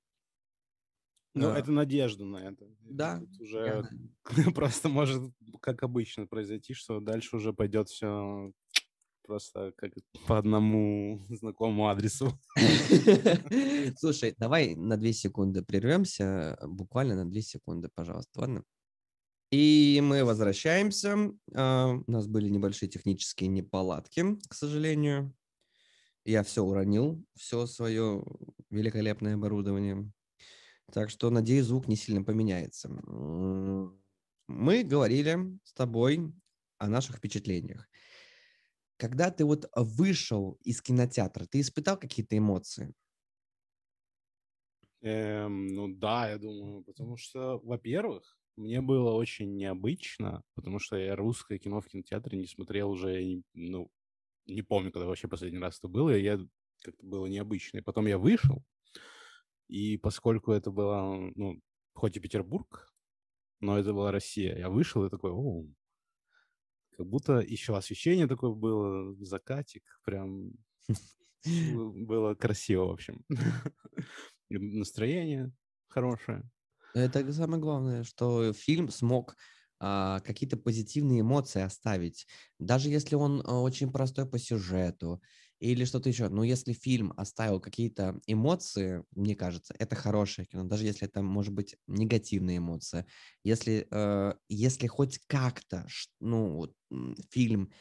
Ну, 1.34 1.50
э, 1.50 1.56
это 1.56 1.70
надежда 1.70 2.24
на 2.24 2.38
это. 2.38 2.66
Да. 2.80 3.20
Тут 3.20 3.42
уже 3.42 3.88
просто 4.56 4.88
может, 4.88 5.32
как 5.60 5.84
обычно, 5.84 6.26
произойти, 6.26 6.74
что 6.74 6.98
дальше 6.98 7.36
уже 7.36 7.52
пойдет 7.52 7.90
все 7.90 8.52
просто 9.26 9.72
как 9.76 9.92
по 10.26 10.38
одному 10.38 11.24
знакомому 11.30 11.88
адресу. 11.88 12.32
Слушай, 13.98 14.34
давай 14.38 14.74
на 14.74 14.96
две 14.96 15.12
секунды 15.12 15.62
прервемся, 15.62 16.58
буквально 16.62 17.16
на 17.16 17.28
две 17.28 17.42
секунды, 17.42 17.88
пожалуйста, 17.94 18.40
ладно? 18.40 18.64
И 19.50 20.00
мы 20.02 20.24
возвращаемся. 20.24 21.30
А, 21.54 21.94
у 22.06 22.10
нас 22.10 22.26
были 22.26 22.48
небольшие 22.48 22.88
технические 22.88 23.48
неполадки, 23.48 24.36
к 24.48 24.54
сожалению. 24.54 25.34
Я 26.24 26.42
все 26.42 26.62
уронил, 26.62 27.22
все 27.34 27.66
свое 27.66 28.24
великолепное 28.70 29.34
оборудование. 29.34 30.10
Так 30.92 31.10
что, 31.10 31.30
надеюсь, 31.30 31.66
звук 31.66 31.86
не 31.86 31.96
сильно 31.96 32.24
поменяется. 32.24 32.88
Мы 34.48 34.84
говорили 34.84 35.58
с 35.64 35.72
тобой 35.72 36.32
о 36.78 36.88
наших 36.88 37.16
впечатлениях. 37.16 37.88
Когда 38.96 39.30
ты 39.30 39.44
вот 39.44 39.70
вышел 39.76 40.58
из 40.64 40.82
кинотеатра, 40.82 41.46
ты 41.46 41.60
испытал 41.60 41.96
какие-то 41.98 42.36
эмоции? 42.36 42.94
Эм, 45.02 45.66
ну 45.68 45.88
да, 45.88 46.30
я 46.30 46.38
думаю, 46.38 46.82
потому 46.82 47.16
что, 47.16 47.58
во-первых, 47.58 48.38
мне 48.56 48.80
было 48.80 49.12
очень 49.12 49.54
необычно, 49.56 50.42
потому 50.54 50.78
что 50.78 50.96
я 50.96 51.14
русское 51.16 51.58
кино 51.58 51.80
в 51.80 51.88
кинотеатре 51.88 52.38
не 52.38 52.46
смотрел 52.46 52.90
уже, 52.90 53.42
ну, 53.52 53.90
не 54.46 54.62
помню, 54.62 54.92
когда 54.92 55.06
вообще 55.08 55.28
последний 55.28 55.58
раз 55.60 55.78
это 55.78 55.88
было, 55.88 56.16
и 56.16 56.22
я 56.22 56.38
как-то 56.84 57.06
было 57.06 57.26
необычно. 57.26 57.78
И 57.78 57.82
потом 57.82 58.06
я 58.06 58.18
вышел, 58.18 58.64
и 59.68 59.96
поскольку 59.96 60.52
это 60.52 60.70
было, 60.70 61.30
ну, 61.34 61.60
хоть 61.94 62.16
и 62.16 62.20
Петербург, 62.20 62.92
но 63.60 63.78
это 63.78 63.92
была 63.92 64.12
Россия, 64.12 64.56
я 64.58 64.70
вышел 64.70 65.04
и 65.06 65.10
такой, 65.10 65.32
о, 65.32 65.66
как 66.96 67.06
будто 67.06 67.40
еще 67.40 67.76
освещение 67.76 68.26
такое 68.26 68.50
было, 68.50 69.14
закатик, 69.24 69.82
прям 70.04 70.52
было 71.44 72.34
красиво, 72.34 72.86
в 72.86 72.90
общем. 72.90 73.24
Настроение 74.50 75.52
хорошее. 75.88 76.42
Это 76.94 77.32
самое 77.32 77.60
главное, 77.60 78.04
что 78.04 78.52
фильм 78.52 78.88
смог 78.88 79.36
а, 79.80 80.20
какие-то 80.20 80.56
позитивные 80.56 81.20
эмоции 81.20 81.60
оставить. 81.60 82.26
Даже 82.58 82.88
если 82.88 83.16
он 83.16 83.42
а, 83.44 83.60
очень 83.60 83.92
простой 83.92 84.26
по 84.26 84.38
сюжету 84.38 85.20
или 85.60 85.84
что-то 85.84 86.08
еще. 86.08 86.28
Но 86.28 86.44
если 86.44 86.72
фильм 86.72 87.12
оставил 87.16 87.60
какие-то 87.60 88.20
эмоции, 88.26 89.04
мне 89.12 89.34
кажется, 89.34 89.74
это 89.78 89.94
хорошее 89.94 90.46
кино, 90.46 90.64
даже 90.64 90.84
если 90.84 91.06
это 91.08 91.22
может 91.22 91.52
быть 91.52 91.76
негативные 91.86 92.58
эмоции. 92.58 93.06
Если, 93.44 93.86
э, 93.90 94.34
если 94.48 94.86
хоть 94.86 95.18
как-то 95.26 95.86
ну, 96.20 96.74
фильм 97.30 97.72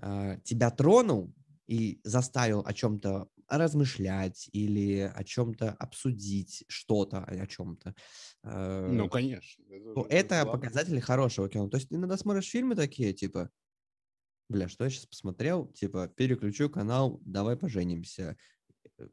э, 0.00 0.38
тебя 0.44 0.70
тронул 0.70 1.34
и 1.66 2.00
заставил 2.04 2.62
о 2.64 2.72
чем-то 2.72 3.28
размышлять 3.48 4.48
или 4.52 5.12
о 5.14 5.22
чем-то 5.22 5.70
обсудить 5.70 6.64
что-то 6.68 7.24
о 7.24 7.46
чем-то. 7.46 7.94
Ну, 8.42 9.08
конечно. 9.08 9.64
Это, 9.70 9.94
то 9.94 10.06
это 10.08 10.46
показатель 10.46 11.00
хорошего 11.00 11.48
кино. 11.48 11.68
То 11.68 11.76
есть 11.76 11.88
ты 11.88 11.94
иногда 11.94 12.16
смотришь 12.16 12.48
фильмы 12.50 12.74
такие, 12.74 13.12
типа, 13.12 13.50
бля, 14.48 14.68
что 14.68 14.84
я 14.84 14.90
сейчас 14.90 15.06
посмотрел, 15.06 15.66
типа, 15.72 16.08
переключу 16.08 16.70
канал, 16.70 17.20
давай 17.24 17.56
поженимся. 17.56 18.36
Э, 18.98 19.08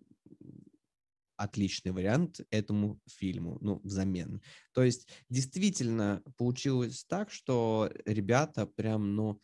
отличный 1.35 1.91
вариант 1.91 2.41
этому 2.51 2.99
фильму, 3.07 3.57
ну, 3.61 3.81
взамен. 3.83 4.41
То 4.73 4.83
есть 4.83 5.07
действительно 5.29 6.23
получилось 6.37 7.05
так, 7.05 7.31
что 7.31 7.91
ребята 8.05 8.65
прям, 8.65 9.15
ну, 9.15 9.41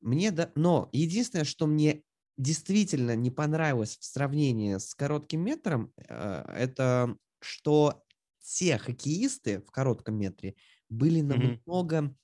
мне 0.00 0.30
да, 0.30 0.50
но 0.54 0.88
единственное, 0.92 1.44
что 1.44 1.66
мне 1.66 2.02
действительно 2.36 3.16
не 3.16 3.30
понравилось 3.30 3.98
в 3.98 4.04
сравнении 4.04 4.76
с 4.78 4.94
коротким 4.94 5.40
метром, 5.42 5.92
э, 5.96 6.44
это 6.56 7.16
что 7.40 8.02
те 8.40 8.78
хоккеисты 8.78 9.60
в 9.60 9.70
коротком 9.70 10.16
метре 10.16 10.54
были 10.88 11.20
намного, 11.20 11.98
mm-hmm. 11.98 12.14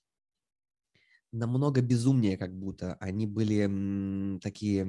Намного 1.36 1.82
безумнее, 1.82 2.36
как 2.36 2.56
будто. 2.56 2.94
Они 2.94 3.26
были 3.26 4.38
такие 4.40 4.86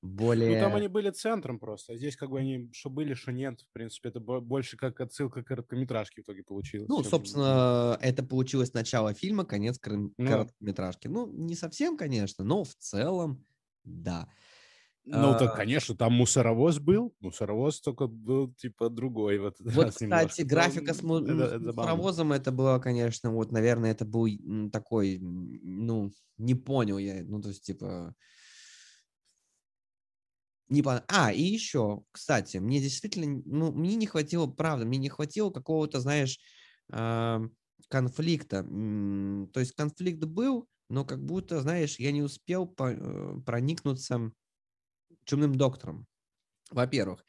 более... 0.00 0.56
Ну, 0.56 0.64
там 0.64 0.76
они 0.76 0.88
были 0.88 1.10
центром 1.10 1.58
просто. 1.58 1.92
А 1.92 1.96
здесь 1.96 2.16
как 2.16 2.30
бы 2.30 2.38
они 2.38 2.70
что 2.72 2.88
были, 2.90 3.14
что 3.14 3.32
нет. 3.32 3.60
В 3.60 3.72
принципе, 3.72 4.10
это 4.10 4.20
больше 4.20 4.76
как 4.76 5.00
отсылка 5.00 5.42
к 5.42 5.48
короткометражке 5.48 6.22
в 6.22 6.24
итоге 6.24 6.44
получилось. 6.44 6.88
Ну, 6.88 7.02
собственно, 7.02 7.98
это 8.00 8.22
получилось 8.22 8.74
начало 8.74 9.12
фильма, 9.14 9.44
конец 9.44 9.80
ну. 9.84 10.12
короткометражки. 10.16 11.08
Ну, 11.08 11.26
не 11.26 11.54
совсем, 11.54 11.96
конечно, 11.96 12.44
но 12.44 12.64
в 12.64 12.74
целом 12.76 13.44
да. 13.84 14.28
Ну, 15.10 15.32
так, 15.38 15.54
а, 15.54 15.56
конечно, 15.56 15.96
там 15.96 16.12
мусоровоз 16.12 16.78
был. 16.78 17.14
Мусоровоз 17.20 17.80
только 17.80 18.06
был, 18.06 18.52
типа, 18.52 18.90
другой. 18.90 19.38
Вот, 19.38 19.56
вот 19.60 19.88
кстати, 19.88 20.04
немножко. 20.04 20.44
графика 20.44 20.92
с, 20.92 21.02
му- 21.02 21.24
это, 21.24 21.44
это 21.44 21.58
мусоровозом, 21.60 22.32
это 22.32 22.52
было, 22.52 22.78
конечно, 22.78 23.30
вот, 23.30 23.50
наверное, 23.50 23.92
это 23.92 24.04
был 24.04 24.28
такой, 24.70 25.18
ну, 25.20 26.12
не 26.36 26.54
понял 26.54 26.98
я. 26.98 27.22
Ну, 27.24 27.40
то 27.40 27.48
есть, 27.48 27.64
типа... 27.64 28.14
Не 30.68 30.82
пон... 30.82 31.00
А, 31.08 31.32
и 31.32 31.42
еще, 31.42 32.02
кстати, 32.12 32.58
мне 32.58 32.78
действительно, 32.78 33.42
ну, 33.46 33.72
мне 33.72 33.96
не 33.96 34.06
хватило, 34.06 34.46
правда, 34.46 34.84
мне 34.84 34.98
не 34.98 35.08
хватило 35.08 35.50
какого-то, 35.50 36.00
знаешь, 36.00 36.38
э, 36.92 37.40
конфликта. 37.88 38.62
То 38.62 39.60
есть 39.60 39.72
конфликт 39.72 40.22
был, 40.24 40.68
но 40.90 41.06
как 41.06 41.24
будто, 41.24 41.62
знаешь, 41.62 41.98
я 41.98 42.12
не 42.12 42.20
успел 42.20 42.70
э, 42.78 43.40
проникнуться 43.46 44.30
чумным 45.28 45.54
доктором. 45.56 46.08
Во-первых, 46.70 47.24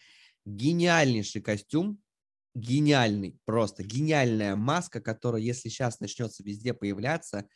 гениальнейший 0.45 1.41
костюм, 1.41 2.01
гениальный, 2.55 3.39
просто 3.45 3.83
гениальная 3.83 4.55
маска, 4.55 5.01
которая, 5.01 5.41
если 5.41 5.69
сейчас 5.69 5.99
начнется 5.99 6.43
везде 6.43 6.73
появляться, 6.73 7.47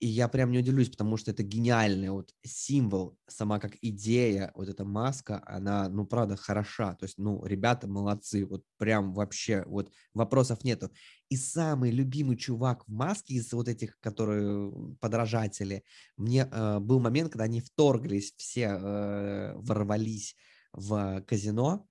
и 0.00 0.06
я 0.06 0.28
прям 0.28 0.52
не 0.52 0.58
удивлюсь, 0.58 0.90
потому 0.90 1.16
что 1.16 1.32
это 1.32 1.42
гениальный 1.42 2.10
вот 2.10 2.32
символ, 2.44 3.18
сама 3.28 3.58
как 3.58 3.76
идея, 3.82 4.52
вот 4.54 4.68
эта 4.68 4.84
маска, 4.84 5.42
она, 5.46 5.88
ну, 5.88 6.06
правда, 6.06 6.36
хороша. 6.36 6.94
То 6.94 7.04
есть, 7.06 7.18
ну, 7.18 7.44
ребята 7.44 7.88
молодцы, 7.88 8.46
вот 8.46 8.64
прям 8.78 9.12
вообще, 9.12 9.64
вот 9.66 9.92
вопросов 10.14 10.64
нету. 10.64 10.92
И 11.28 11.36
самый 11.36 11.90
любимый 11.90 12.36
чувак 12.36 12.84
в 12.86 12.92
маске 12.92 13.34
из 13.34 13.52
вот 13.52 13.68
этих, 13.68 13.98
которые 14.00 14.72
подражатели, 15.00 15.84
мне 16.16 16.48
э, 16.50 16.78
был 16.78 17.00
момент, 17.00 17.32
когда 17.32 17.44
они 17.44 17.60
вторглись, 17.60 18.32
все 18.38 18.78
э, 18.80 19.52
ворвались 19.56 20.36
в 20.72 21.22
казино, 21.26 21.86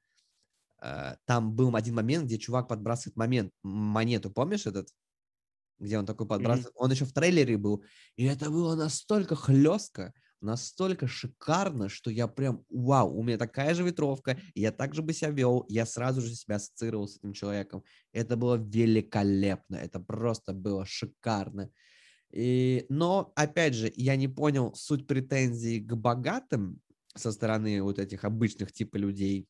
э, 0.81 1.15
там 1.25 1.53
был 1.53 1.75
один 1.75 1.95
момент, 1.95 2.25
где 2.25 2.39
чувак 2.39 2.67
подбрасывает 2.67 3.15
момент, 3.15 3.51
монету, 3.61 4.31
помнишь 4.31 4.65
этот? 4.65 4.89
где 5.79 5.99
он 5.99 6.05
такой 6.05 6.27
подбрасывает. 6.27 6.73
Mm-hmm. 6.73 6.83
Он 6.83 6.91
еще 6.91 7.05
в 7.05 7.13
трейлере 7.13 7.57
был. 7.57 7.83
И 8.15 8.25
это 8.25 8.49
было 8.49 8.75
настолько 8.75 9.35
хлестко, 9.35 10.13
настолько 10.41 11.07
шикарно, 11.07 11.89
что 11.89 12.11
я 12.11 12.27
прям, 12.27 12.65
вау, 12.69 13.17
у 13.17 13.23
меня 13.23 13.37
такая 13.37 13.73
же 13.73 13.83
ветровка, 13.83 14.39
я 14.55 14.71
так 14.71 14.93
же 14.93 15.01
бы 15.01 15.13
себя 15.13 15.31
вел, 15.31 15.65
я 15.69 15.85
сразу 15.85 16.21
же 16.21 16.35
себя 16.35 16.55
ассоциировал 16.57 17.07
с 17.07 17.17
этим 17.17 17.33
человеком. 17.33 17.83
Это 18.11 18.37
было 18.37 18.55
великолепно, 18.55 19.75
это 19.75 19.99
просто 19.99 20.53
было 20.53 20.85
шикарно. 20.85 21.69
И, 22.31 22.85
но, 22.89 23.31
опять 23.35 23.73
же, 23.73 23.91
я 23.95 24.15
не 24.15 24.27
понял 24.27 24.73
суть 24.75 25.07
претензий 25.07 25.79
к 25.79 25.95
богатым 25.95 26.81
со 27.15 27.31
стороны 27.31 27.81
вот 27.81 27.99
этих 27.99 28.25
обычных 28.25 28.71
типа 28.71 28.97
людей, 28.97 29.47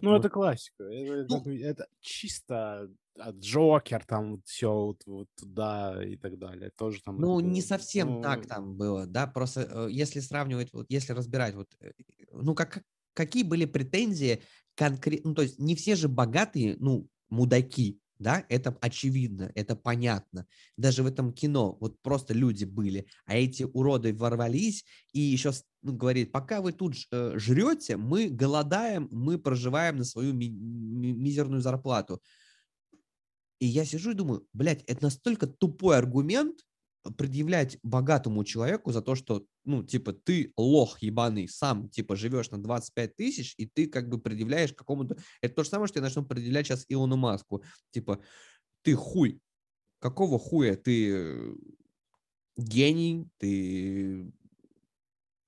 ну, 0.00 0.16
это 0.16 0.30
классика. 0.30 0.84
Это, 0.84 1.26
ну, 1.44 1.52
это 1.58 1.88
чисто 2.00 2.88
а 3.18 3.30
Джокер, 3.30 4.04
там 4.04 4.32
вот 4.32 4.46
все 4.46 4.72
вот, 4.72 5.02
вот 5.06 5.28
туда 5.36 6.02
и 6.04 6.16
так 6.16 6.38
далее. 6.38 6.70
Тоже 6.76 7.02
там. 7.02 7.20
Ну, 7.20 7.40
не 7.40 7.62
совсем 7.62 8.14
ну... 8.14 8.22
так 8.22 8.46
там 8.46 8.76
было, 8.76 9.06
да. 9.06 9.26
Просто 9.26 9.68
э, 9.70 9.88
если 9.90 10.20
сравнивать, 10.20 10.72
вот 10.72 10.86
если 10.88 11.12
разбирать, 11.12 11.54
вот, 11.54 11.68
э, 11.80 11.92
ну, 12.32 12.54
как, 12.54 12.82
какие 13.14 13.42
были 13.42 13.64
претензии 13.64 14.42
конкретно, 14.74 15.30
ну, 15.30 15.34
то 15.34 15.42
есть 15.42 15.58
не 15.58 15.76
все 15.76 15.94
же 15.96 16.08
богатые, 16.08 16.76
ну, 16.78 17.08
мудаки, 17.28 18.00
да, 18.18 18.44
это 18.48 18.76
очевидно, 18.80 19.50
это 19.54 19.74
понятно. 19.74 20.46
Даже 20.76 21.02
в 21.02 21.06
этом 21.06 21.32
кино 21.32 21.76
вот 21.80 22.00
просто 22.02 22.34
люди 22.34 22.64
были, 22.64 23.06
а 23.26 23.36
эти 23.36 23.64
уроды 23.64 24.14
ворвались 24.14 24.84
и 25.12 25.20
еще 25.20 25.52
ну, 25.82 25.92
говорит, 25.92 26.30
пока 26.30 26.60
вы 26.60 26.72
тут 26.72 26.94
э, 27.10 27.32
жрете, 27.36 27.96
мы 27.96 28.28
голодаем, 28.28 29.08
мы 29.10 29.38
проживаем 29.38 29.96
на 29.96 30.04
свою 30.04 30.32
ми- 30.32 30.48
ми- 30.48 31.12
мизерную 31.12 31.60
зарплату. 31.60 32.22
И 33.62 33.66
я 33.66 33.84
сижу 33.84 34.10
и 34.10 34.14
думаю, 34.14 34.44
блядь, 34.52 34.82
это 34.88 35.04
настолько 35.04 35.46
тупой 35.46 35.96
аргумент 35.96 36.66
предъявлять 37.16 37.78
богатому 37.84 38.42
человеку 38.42 38.90
за 38.90 39.02
то, 39.02 39.14
что, 39.14 39.46
ну, 39.64 39.84
типа, 39.84 40.12
ты 40.12 40.52
лох 40.56 41.00
ебаный, 41.00 41.46
сам, 41.46 41.88
типа, 41.88 42.16
живешь 42.16 42.50
на 42.50 42.60
25 42.60 43.14
тысяч, 43.14 43.54
и 43.58 43.66
ты 43.66 43.86
как 43.86 44.08
бы 44.08 44.20
предъявляешь 44.20 44.72
какому-то... 44.72 45.16
Это 45.40 45.54
то 45.54 45.62
же 45.62 45.68
самое, 45.68 45.86
что 45.86 46.00
я 46.00 46.02
начну 46.02 46.26
предъявлять 46.26 46.66
сейчас 46.66 46.86
Илону 46.88 47.16
Маску. 47.16 47.62
Типа, 47.92 48.20
ты 48.82 48.94
хуй. 48.94 49.40
Какого 50.00 50.40
хуя? 50.40 50.74
Ты 50.74 51.54
гений, 52.56 53.28
ты 53.38 54.28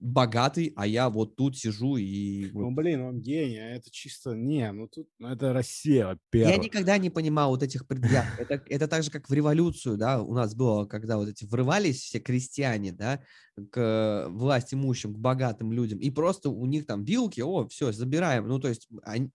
богатый, 0.04 0.72
а 0.76 0.86
я 0.86 1.08
вот 1.08 1.34
тут 1.34 1.56
сижу 1.56 1.96
и... 1.96 2.50
Ну, 2.52 2.70
блин, 2.70 3.00
он 3.00 3.20
гений, 3.20 3.58
а 3.58 3.70
это 3.70 3.90
чисто... 3.90 4.34
Не, 4.34 4.70
ну 4.70 4.86
тут... 4.86 5.08
Ну, 5.18 5.28
это 5.28 5.52
Россия, 5.54 6.06
во-первых. 6.06 6.54
Я 6.54 6.62
никогда 6.62 6.98
не 6.98 7.08
понимал 7.08 7.50
вот 7.50 7.62
этих 7.62 7.86
предъяв. 7.86 8.26
Это, 8.38 8.62
это 8.68 8.86
так 8.86 9.02
же, 9.02 9.10
как 9.10 9.28
в 9.28 9.32
революцию, 9.32 9.96
да, 9.96 10.20
у 10.20 10.34
нас 10.34 10.54
было, 10.54 10.84
когда 10.84 11.16
вот 11.16 11.28
эти 11.28 11.46
врывались 11.46 12.02
все 12.02 12.20
крестьяне, 12.20 12.92
да, 12.92 13.22
к 13.70 14.26
власть 14.28 14.74
имущим, 14.74 15.14
к 15.14 15.18
богатым 15.18 15.72
людям, 15.72 15.98
и 15.98 16.10
просто 16.10 16.50
у 16.50 16.66
них 16.66 16.84
там 16.86 17.02
вилки, 17.02 17.40
о, 17.40 17.66
все, 17.68 17.90
забираем. 17.90 18.46
Ну, 18.46 18.60
то 18.60 18.68
есть, 18.68 18.86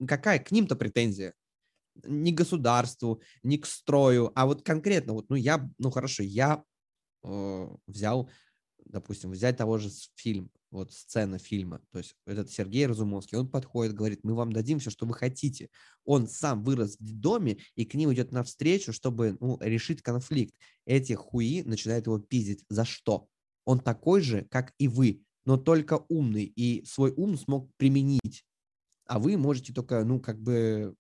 какая 0.08 0.38
к 0.38 0.52
ним-то 0.52 0.76
претензия? 0.76 1.34
Не 2.04 2.32
к 2.32 2.38
государству, 2.38 3.22
не 3.42 3.58
к 3.58 3.66
строю, 3.66 4.32
а 4.36 4.46
вот 4.46 4.62
конкретно, 4.62 5.14
вот, 5.14 5.30
ну, 5.30 5.36
я, 5.36 5.68
ну, 5.80 5.90
хорошо, 5.90 6.22
я 6.22 6.64
э, 7.24 7.68
взял 7.88 8.30
допустим, 8.90 9.32
взять 9.32 9.58
того 9.58 9.78
же 9.78 9.90
фильм, 10.16 10.52
вот 10.72 10.92
сцена 10.92 11.40
фильма, 11.40 11.82
то 11.92 12.00
есть 12.00 12.16
этот 12.26 12.52
Сергей 12.52 12.86
Разумовский, 12.86 13.38
он 13.38 13.48
подходит, 13.48 13.96
говорит, 13.96 14.20
мы 14.24 14.36
вам 14.36 14.52
дадим 14.52 14.80
все, 14.80 14.90
что 14.90 15.06
вы 15.06 15.14
хотите. 15.14 15.70
Он 16.06 16.28
сам 16.28 16.64
вырос 16.64 16.98
в 17.00 17.12
доме 17.14 17.60
и 17.76 17.86
к 17.86 17.94
ним 17.96 18.14
идет 18.14 18.32
навстречу, 18.32 18.94
чтобы 18.94 19.38
ну, 19.40 19.58
решить 19.62 20.02
конфликт. 20.02 20.54
Эти 20.86 21.14
хуи 21.14 21.64
начинают 21.64 22.06
его 22.06 22.20
пиздить. 22.20 22.66
За 22.70 22.86
что? 22.86 23.28
Он 23.66 23.80
такой 23.80 24.22
же, 24.22 24.46
как 24.50 24.74
и 24.78 24.88
вы, 24.88 25.24
но 25.46 25.58
только 25.58 26.04
умный 26.10 26.44
и 26.44 26.84
свой 26.86 27.14
ум 27.16 27.38
смог 27.38 27.72
применить. 27.78 28.44
А 29.06 29.18
вы 29.18 29.38
можете 29.38 29.74
только, 29.74 30.04
ну, 30.04 30.20
как 30.20 30.40
бы 30.40 30.96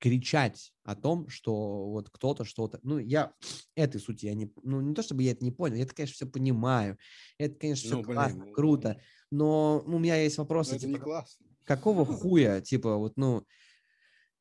кричать 0.00 0.72
о 0.82 0.96
том, 0.96 1.28
что 1.28 1.90
вот 1.90 2.10
кто-то 2.10 2.44
что-то... 2.44 2.80
Ну, 2.82 2.98
я 2.98 3.32
этой 3.76 4.00
сути 4.00 4.26
я 4.26 4.34
не... 4.34 4.50
Ну, 4.62 4.80
не 4.80 4.94
то, 4.94 5.02
чтобы 5.02 5.22
я 5.22 5.32
это 5.32 5.44
не 5.44 5.52
понял, 5.52 5.76
я 5.76 5.84
это, 5.84 5.94
конечно, 5.94 6.14
все 6.14 6.26
понимаю. 6.26 6.98
Это, 7.38 7.54
конечно, 7.54 7.86
все 7.86 7.96
ну, 7.98 8.04
классно, 8.04 8.42
блин, 8.42 8.54
круто. 8.54 9.00
Но 9.30 9.82
у 9.86 9.98
меня 9.98 10.16
есть 10.16 10.38
вопросы, 10.38 10.78
типа, 10.78 10.90
не 10.90 10.98
классно. 10.98 11.46
какого 11.64 12.04
хуя, 12.04 12.60
типа, 12.60 12.96
вот, 12.96 13.16
ну... 13.16 13.46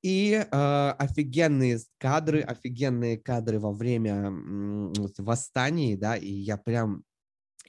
И 0.01 0.31
э, 0.31 0.89
офигенные 0.97 1.77
кадры, 1.97 2.39
офигенные 2.39 3.17
кадры 3.17 3.59
во 3.59 3.73
время 3.73 4.27
м, 4.27 4.93
восстаний, 5.17 5.97
да, 5.97 6.15
и 6.15 6.31
я 6.31 6.55
прям 6.55 7.03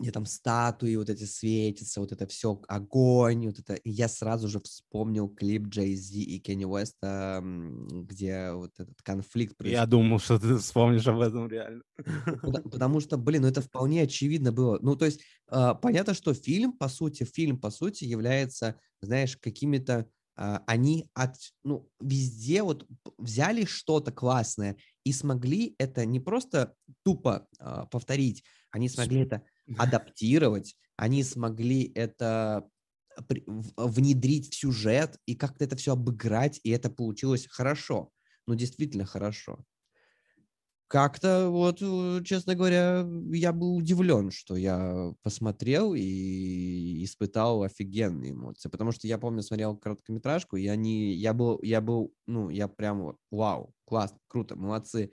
где 0.00 0.10
там 0.10 0.26
статуи 0.26 0.96
вот 0.96 1.10
эти 1.10 1.24
светятся, 1.24 2.00
вот 2.00 2.12
это 2.12 2.26
все, 2.26 2.60
огонь, 2.68 3.46
вот 3.46 3.58
это. 3.58 3.74
И 3.74 3.90
я 3.90 4.08
сразу 4.08 4.48
же 4.48 4.60
вспомнил 4.60 5.28
клип 5.28 5.68
Джей 5.68 5.94
Зи 5.94 6.22
и 6.22 6.38
Кенни 6.38 6.64
Уэста, 6.64 7.42
где 7.42 8.52
вот 8.52 8.72
этот 8.78 9.00
конфликт 9.02 9.56
происходит. 9.56 9.80
Я 9.80 9.86
думал, 9.86 10.18
что 10.18 10.38
ты 10.38 10.56
вспомнишь 10.56 11.06
об 11.06 11.20
этом 11.20 11.48
реально. 11.48 11.82
Потому, 12.70 13.00
что, 13.00 13.16
блин, 13.18 13.42
ну 13.42 13.48
это 13.48 13.60
вполне 13.60 14.02
очевидно 14.02 14.52
было. 14.52 14.78
Ну, 14.80 14.96
то 14.96 15.04
есть, 15.04 15.20
э, 15.50 15.74
понятно, 15.80 16.14
что 16.14 16.34
фильм, 16.34 16.72
по 16.72 16.88
сути, 16.88 17.24
фильм, 17.24 17.58
по 17.58 17.70
сути, 17.70 18.04
является, 18.04 18.76
знаешь, 19.02 19.36
какими-то 19.36 20.06
Uh, 20.38 20.62
они 20.66 21.10
от, 21.12 21.34
ну, 21.64 21.86
везде 22.00 22.62
вот 22.62 22.86
взяли 23.18 23.66
что-то 23.66 24.10
классное 24.10 24.78
и 25.04 25.12
смогли 25.12 25.74
это 25.76 26.06
не 26.06 26.18
просто 26.18 26.72
тупо 27.02 27.46
uh, 27.60 27.86
повторить, 27.90 28.42
они 28.70 28.88
смогли 28.88 29.20
это 29.20 29.42
адаптировать, 29.78 30.76
они 30.96 31.22
смогли 31.22 31.90
это 31.94 32.68
внедрить 33.76 34.52
в 34.52 34.54
сюжет 34.56 35.18
и 35.26 35.35
как-то 35.35 35.64
это 35.64 35.76
все 35.76 35.92
обыграть, 35.92 36.61
и 36.62 36.70
это 36.70 36.90
получилось 36.90 37.46
хорошо. 37.50 38.11
Ну, 38.46 38.54
действительно 38.54 39.04
хорошо. 39.04 39.64
Как-то 40.88 41.50
вот, 41.50 41.78
э, 41.80 42.20
честно 42.24 42.56
говоря, 42.56 43.06
я 43.33 43.52
был 43.52 43.76
удивлен, 43.76 44.33
что 44.33 44.56
я 44.56 45.14
посмотрел 45.22 45.94
и 45.94 47.04
испытал 47.04 47.62
офигенные 47.62 48.33
эмоции, 48.33 48.68
потому 48.68 48.90
что 48.90 49.06
я 49.06 49.16
помню, 49.16 49.42
смотрел 49.42 49.76
короткометражку, 49.76 50.56
и 50.56 50.66
они, 50.66 51.14
я 51.14 51.33
был, 51.33 51.61
я 51.62 51.80
был, 51.80 52.12
ну, 52.26 52.50
я 52.50 52.66
прям, 52.66 53.16
вау, 53.30 53.72
классно, 53.85 54.18
круто, 54.26 54.56
молодцы, 54.56 55.12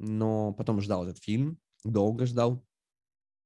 но 0.00 0.52
потом 0.54 0.80
ждал 0.80 1.04
этот 1.04 1.22
фильм, 1.22 1.58
долго 1.84 2.26
ждал, 2.26 2.64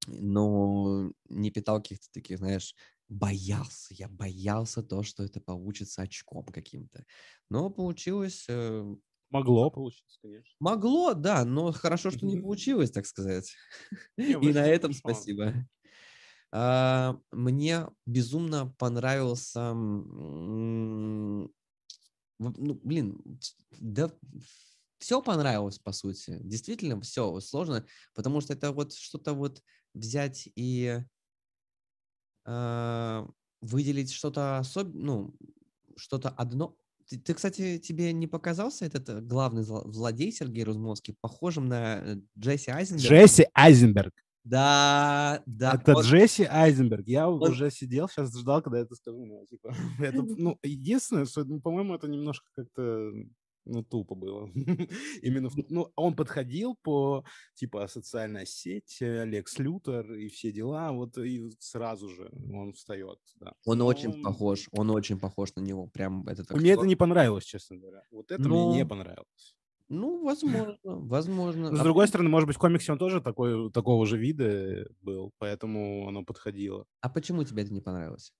но 0.06 1.12
не 1.28 1.50
питал 1.50 1.82
каких-то 1.82 2.06
таких, 2.12 2.38
знаешь, 2.38 2.74
боялся, 3.08 3.94
я 3.94 4.08
боялся 4.08 4.82
то, 4.82 5.02
что 5.02 5.22
это 5.22 5.40
получится 5.40 6.02
очком 6.02 6.46
каким-то. 6.46 7.04
Но 7.50 7.70
получилось... 7.70 8.46
Э, 8.48 8.84
Могло 9.30 9.70
получиться, 9.70 10.18
конечно. 10.22 10.54
Могло, 10.60 11.14
да, 11.14 11.44
но 11.44 11.72
хорошо, 11.72 12.10
что 12.10 12.26
не 12.26 12.40
получилось, 12.40 12.90
так 12.90 13.06
сказать. 13.06 13.54
И 14.16 14.52
на 14.52 14.66
этом 14.66 14.92
спасибо. 14.92 15.54
А, 16.52 17.18
мне 17.32 17.86
безумно 18.06 18.74
понравился... 18.78 19.72
Ну, 22.38 22.78
блин, 22.84 23.18
да 23.70 24.12
все 24.98 25.22
понравилось, 25.22 25.78
по 25.78 25.92
сути. 25.92 26.38
Действительно, 26.40 27.00
все 27.00 27.38
сложно, 27.40 27.86
потому 28.14 28.40
что 28.40 28.52
это 28.52 28.72
вот 28.72 28.94
что-то 28.94 29.34
вот 29.34 29.62
взять 29.96 30.48
и 30.54 31.00
э, 32.46 33.26
выделить 33.60 34.12
что-то 34.12 34.58
особенное, 34.58 35.04
ну, 35.04 35.34
что-то 35.96 36.28
одно. 36.30 36.76
Ты, 37.08 37.18
ты, 37.18 37.34
кстати, 37.34 37.78
тебе 37.78 38.12
не 38.12 38.26
показался 38.26 38.84
этот 38.84 39.08
э, 39.08 39.20
главный 39.20 39.62
злодей 39.62 40.32
Сергей 40.32 40.64
Рузмовский 40.64 41.16
похожим 41.20 41.66
на 41.66 41.98
э, 41.98 42.16
Джесси 42.38 42.70
Айзенберг? 42.70 43.10
Джесси 43.10 43.46
Айзенберг. 43.54 44.14
Да, 44.44 45.42
да. 45.46 45.74
Это 45.74 45.96
он... 45.96 46.04
Джесси 46.04 46.44
Айзенберг. 46.44 47.06
Я 47.06 47.28
он... 47.28 47.50
уже 47.50 47.70
сидел, 47.70 48.08
сейчас 48.08 48.36
ждал, 48.36 48.62
когда 48.62 48.78
я 48.78 48.84
это 48.84 48.94
скажу. 48.94 49.24
Ну, 49.24 49.44
типа, 49.46 49.74
это, 50.00 50.22
ну, 50.22 50.58
единственное, 50.62 51.26
что, 51.26 51.44
ну, 51.44 51.60
по-моему, 51.60 51.94
это 51.94 52.08
немножко 52.08 52.46
как-то 52.54 53.12
ну, 53.66 53.82
тупо 53.82 54.14
было. 54.14 54.50
Именно, 55.22 55.50
ну, 55.68 55.92
он 55.96 56.14
подходил 56.14 56.76
по, 56.82 57.24
типа, 57.54 57.86
социальная 57.88 58.46
сеть, 58.46 58.98
Лекс 59.00 59.58
Лютер 59.58 60.12
и 60.14 60.28
все 60.28 60.52
дела, 60.52 60.92
вот 60.92 61.18
и 61.18 61.42
сразу 61.58 62.08
же 62.08 62.30
он 62.52 62.72
встает, 62.72 63.18
да. 63.36 63.52
Он 63.64 63.78
Но 63.78 63.86
очень 63.86 64.22
похож, 64.22 64.68
он 64.72 64.90
очень 64.90 65.18
похож 65.18 65.54
на 65.56 65.60
него, 65.60 65.88
прям 65.88 66.26
этот 66.28 66.50
Мне 66.50 66.72
это 66.72 66.86
не 66.86 66.96
понравилось, 66.96 67.44
честно 67.44 67.76
говоря. 67.76 68.02
Вот 68.10 68.30
это 68.30 68.42
Но... 68.42 68.68
мне 68.68 68.78
не 68.78 68.86
понравилось. 68.86 69.56
Ну, 69.88 70.24
возможно, 70.24 70.78
возможно. 70.82 71.70
Но, 71.70 71.76
с 71.76 71.82
другой 71.82 72.08
стороны, 72.08 72.28
может 72.28 72.48
быть, 72.48 72.56
в 72.56 72.60
комиксе 72.60 72.90
он 72.90 72.98
тоже 72.98 73.20
такой, 73.20 73.70
такого 73.70 74.04
же 74.04 74.18
вида 74.18 74.88
был, 75.00 75.32
поэтому 75.38 76.08
оно 76.08 76.24
подходило. 76.24 76.86
А 77.00 77.08
почему 77.08 77.44
тебе 77.44 77.62
это 77.62 77.72
не 77.72 77.80
понравилось? 77.80 78.32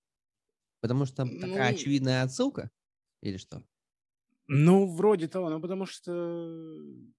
Потому 0.81 1.05
что 1.05 1.23
ну... 1.23 1.39
такая 1.39 1.69
очевидная 1.69 2.23
отсылка? 2.23 2.69
Или 3.21 3.37
что? 3.37 3.63
Ну, 4.47 4.85
вроде 4.85 5.27
того, 5.27 5.49
ну, 5.49 5.59
потому 5.59 5.85
что 5.85 6.11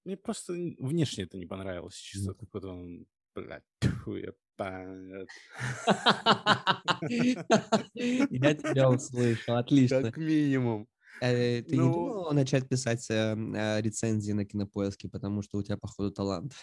мне 0.05 0.17
просто 0.17 0.55
внешне 0.79 1.25
это 1.25 1.37
не 1.37 1.47
понравилось. 1.47 1.95
Чисто 1.95 2.35
как 2.35 2.49
вот 2.53 2.65
он, 2.65 3.07
блядь, 3.35 3.65
тьфу, 3.81 4.17
я 4.17 4.33
Я 7.15 8.55
тебя 8.55 8.91
услышал, 8.91 9.57
отлично. 9.57 10.03
Как 10.03 10.17
минимум. 10.17 10.89
Э, 11.21 11.63
ты 11.63 11.77
не 11.77 11.83
ну 11.83 11.93
думал 11.93 12.33
начать 12.33 12.69
писать 12.69 13.09
э, 13.11 13.37
э, 13.37 13.81
рецензии 13.81 14.33
на 14.33 14.45
кинопоиске, 14.45 15.09
потому 15.09 15.43
что 15.43 15.59
у 15.59 15.63
тебя, 15.63 15.77
походу, 15.77 16.11
талант? 16.11 16.55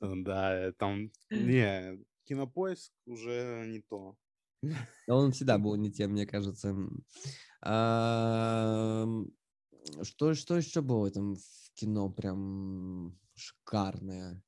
Да, 0.00 0.72
там, 0.78 1.10
не, 1.30 1.98
кинопоиск 2.24 2.92
уже 3.06 3.64
не 3.66 3.80
то. 3.80 4.16
Он 5.06 5.32
всегда 5.32 5.58
был 5.58 5.76
не 5.76 5.90
тем, 5.90 6.12
мне 6.12 6.26
кажется. 6.26 6.76
Что, 10.02 10.34
что 10.34 10.56
еще 10.56 10.80
было 10.80 11.06
этом 11.06 11.36
в 11.36 11.74
кино 11.74 12.10
прям 12.10 13.18
шикарное? 13.34 14.42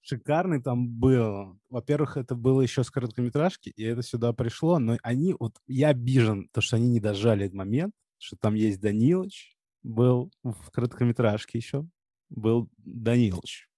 Шикарный 0.00 0.60
там 0.60 0.88
был. 0.88 1.60
Во-первых, 1.68 2.16
это 2.16 2.34
было 2.34 2.62
еще 2.62 2.82
с 2.82 2.90
короткометражки, 2.90 3.68
и 3.70 3.82
это 3.84 4.02
сюда 4.02 4.32
пришло, 4.32 4.78
но 4.78 4.96
они, 5.02 5.34
вот 5.38 5.58
я 5.66 5.88
обижен, 5.88 6.48
то, 6.52 6.60
что 6.60 6.76
они 6.76 6.88
не 6.88 7.00
дожали 7.00 7.46
этот 7.46 7.56
момент, 7.56 7.94
что 8.18 8.36
там 8.36 8.54
есть 8.54 8.80
Данилыч, 8.80 9.56
был 9.82 10.32
в 10.42 10.70
короткометражке 10.72 11.58
еще, 11.58 11.86
был 12.28 12.68
Данилыч. 12.78 13.68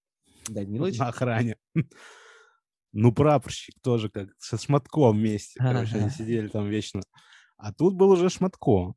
Данилыч? 0.47 0.97
На 0.97 1.09
охране. 1.09 1.57
Ну, 2.93 3.13
прапорщик 3.13 3.75
тоже 3.81 4.09
как 4.09 4.29
со 4.37 4.57
Шматком 4.57 5.17
вместе. 5.17 5.59
Короче, 5.59 5.97
они 5.97 6.09
сидели 6.09 6.49
там 6.49 6.67
вечно. 6.67 7.01
А 7.55 7.71
тут 7.71 7.93
был 7.93 8.09
уже 8.09 8.29
Шматко 8.29 8.95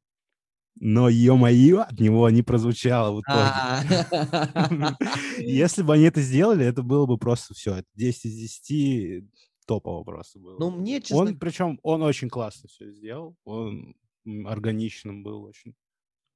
но 0.77 1.09
ё-моё, 1.09 1.81
от 1.83 2.01
него 2.01 2.29
не 2.31 2.43
прозвучало 2.43 3.17
в 3.17 3.23
итоге. 3.23 4.99
Если 5.39 5.83
бы 5.83 5.95
они 5.95 6.05
это 6.05 6.21
сделали, 6.21 6.65
это 6.67 6.83
было 6.83 7.07
бы 7.07 7.19
просто 7.19 7.55
все. 7.55 7.83
10 7.95 8.27
из 8.27 8.35
10 8.37 9.25
топово 9.67 10.05
просто 10.05 10.39
было. 10.39 10.59
Ну, 10.59 10.71
мне, 10.71 11.01
честно... 11.01 11.17
Он, 11.19 11.39
причем, 11.39 11.79
он 11.83 12.03
очень 12.03 12.29
классно 12.29 12.69
все 12.69 12.91
сделал. 12.93 13.37
Он 13.45 13.95
органичным 14.47 15.23
был 15.23 15.45
очень. 15.45 15.75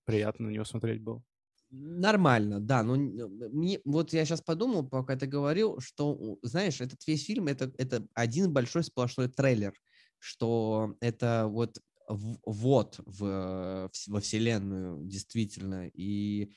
Приятно 0.07 0.47
на 0.47 0.51
него 0.53 0.65
смотреть 0.65 1.03
было. 1.03 1.23
Нормально, 1.71 2.61
да. 2.61 2.83
Но 2.83 2.97
мне, 2.97 3.81
вот 3.85 4.13
я 4.15 4.25
сейчас 4.25 4.41
подумал, 4.43 4.89
пока 4.89 5.17
ты 5.17 5.27
говорил, 5.27 5.81
что, 5.81 6.39
знаешь, 6.43 6.81
этот 6.81 7.07
весь 7.07 7.25
фильм 7.27 7.49
это, 7.49 7.73
это 7.79 8.07
один 8.15 8.53
большой 8.53 8.85
сплошной 8.85 9.29
трейлер, 9.29 9.75
что 10.19 10.95
это 11.01 11.47
вот 11.49 11.79
вот 12.09 13.01
в, 13.05 13.91
во 14.07 14.21
вселенную 14.21 15.05
действительно. 15.07 15.89
И 15.89 16.53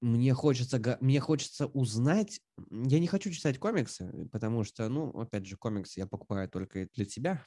мне 0.00 0.32
хочется, 0.34 0.98
мне 1.00 1.20
хочется 1.20 1.66
узнать. 1.66 2.40
Я 2.70 2.98
не 2.98 3.06
хочу 3.06 3.30
читать 3.30 3.58
комиксы, 3.58 4.28
потому 4.32 4.64
что, 4.64 4.88
ну, 4.88 5.10
опять 5.10 5.46
же, 5.46 5.56
комиксы 5.56 6.00
я 6.00 6.06
покупаю 6.06 6.48
только 6.48 6.88
для 6.94 7.04
тебя. 7.04 7.44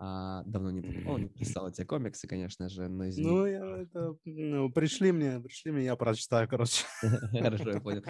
А, 0.00 0.44
давно 0.46 0.70
не 0.70 0.80
покупал, 0.80 1.18
не 1.18 1.28
писал 1.28 1.68
эти 1.68 1.84
комиксы, 1.84 2.28
конечно 2.28 2.68
же, 2.68 2.88
но 2.88 3.08
извини. 3.08 3.28
Ну, 3.28 3.46
я 3.46 3.82
это, 3.82 4.16
ну, 4.24 4.70
пришли 4.70 5.10
мне, 5.10 5.40
пришли 5.40 5.72
мне, 5.72 5.84
я 5.86 5.96
прочитаю, 5.96 6.48
короче. 6.48 6.84
Хорошо, 7.32 7.70
я 7.70 7.80
понял. 7.80 8.04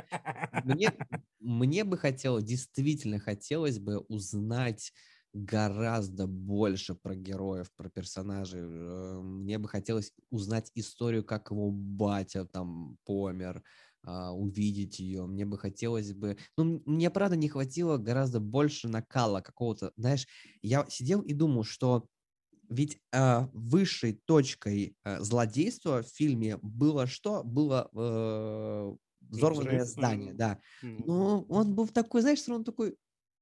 Мне, 0.65 0.93
мне 1.41 1.85
бы 1.85 1.97
хотелось, 1.97 2.45
действительно 2.45 3.19
хотелось 3.19 3.79
бы 3.79 3.99
узнать 4.01 4.93
гораздо 5.33 6.27
больше 6.27 6.95
про 6.95 7.15
героев, 7.15 7.71
про 7.77 7.89
персонажей. 7.91 8.61
Э, 8.63 9.21
мне 9.21 9.59
бы 9.59 9.69
хотелось 9.69 10.13
узнать 10.31 10.71
историю, 10.75 11.25
как 11.25 11.51
его 11.51 11.71
батя 11.71 12.45
там 12.45 12.99
помер, 13.05 13.63
а, 14.05 14.33
увидеть 14.33 15.01
ее. 15.01 15.27
Мне 15.27 15.45
бы 15.45 15.59
хотелось 15.59 16.13
бы... 16.13 16.37
Ну, 16.57 16.83
мне, 16.87 17.11
правда, 17.11 17.37
не 17.37 17.49
хватило 17.49 17.99
гораздо 17.99 18.41
больше 18.41 18.89
накала 18.89 19.41
какого-то. 19.41 19.93
Знаешь, 19.97 20.27
я 20.63 20.87
сидел 20.89 21.21
и 21.21 21.35
думал, 21.35 21.65
что 21.65 22.07
ведь 22.69 23.01
э, 23.13 23.47
высшей 23.53 24.21
точкой 24.25 24.97
э, 25.05 25.21
злодейства 25.21 26.03
в 26.03 26.09
фильме 26.09 26.59
было 26.63 27.07
что? 27.07 27.43
Было 27.43 27.91
э, 27.95 28.97
взорванное 29.21 29.85
здание, 29.85 30.35
да. 30.35 30.61
Но 30.83 31.43
он 31.49 31.75
был 31.75 31.89
такой, 31.89 32.21
знаешь, 32.21 32.47
он 32.49 32.65
такой, 32.65 32.97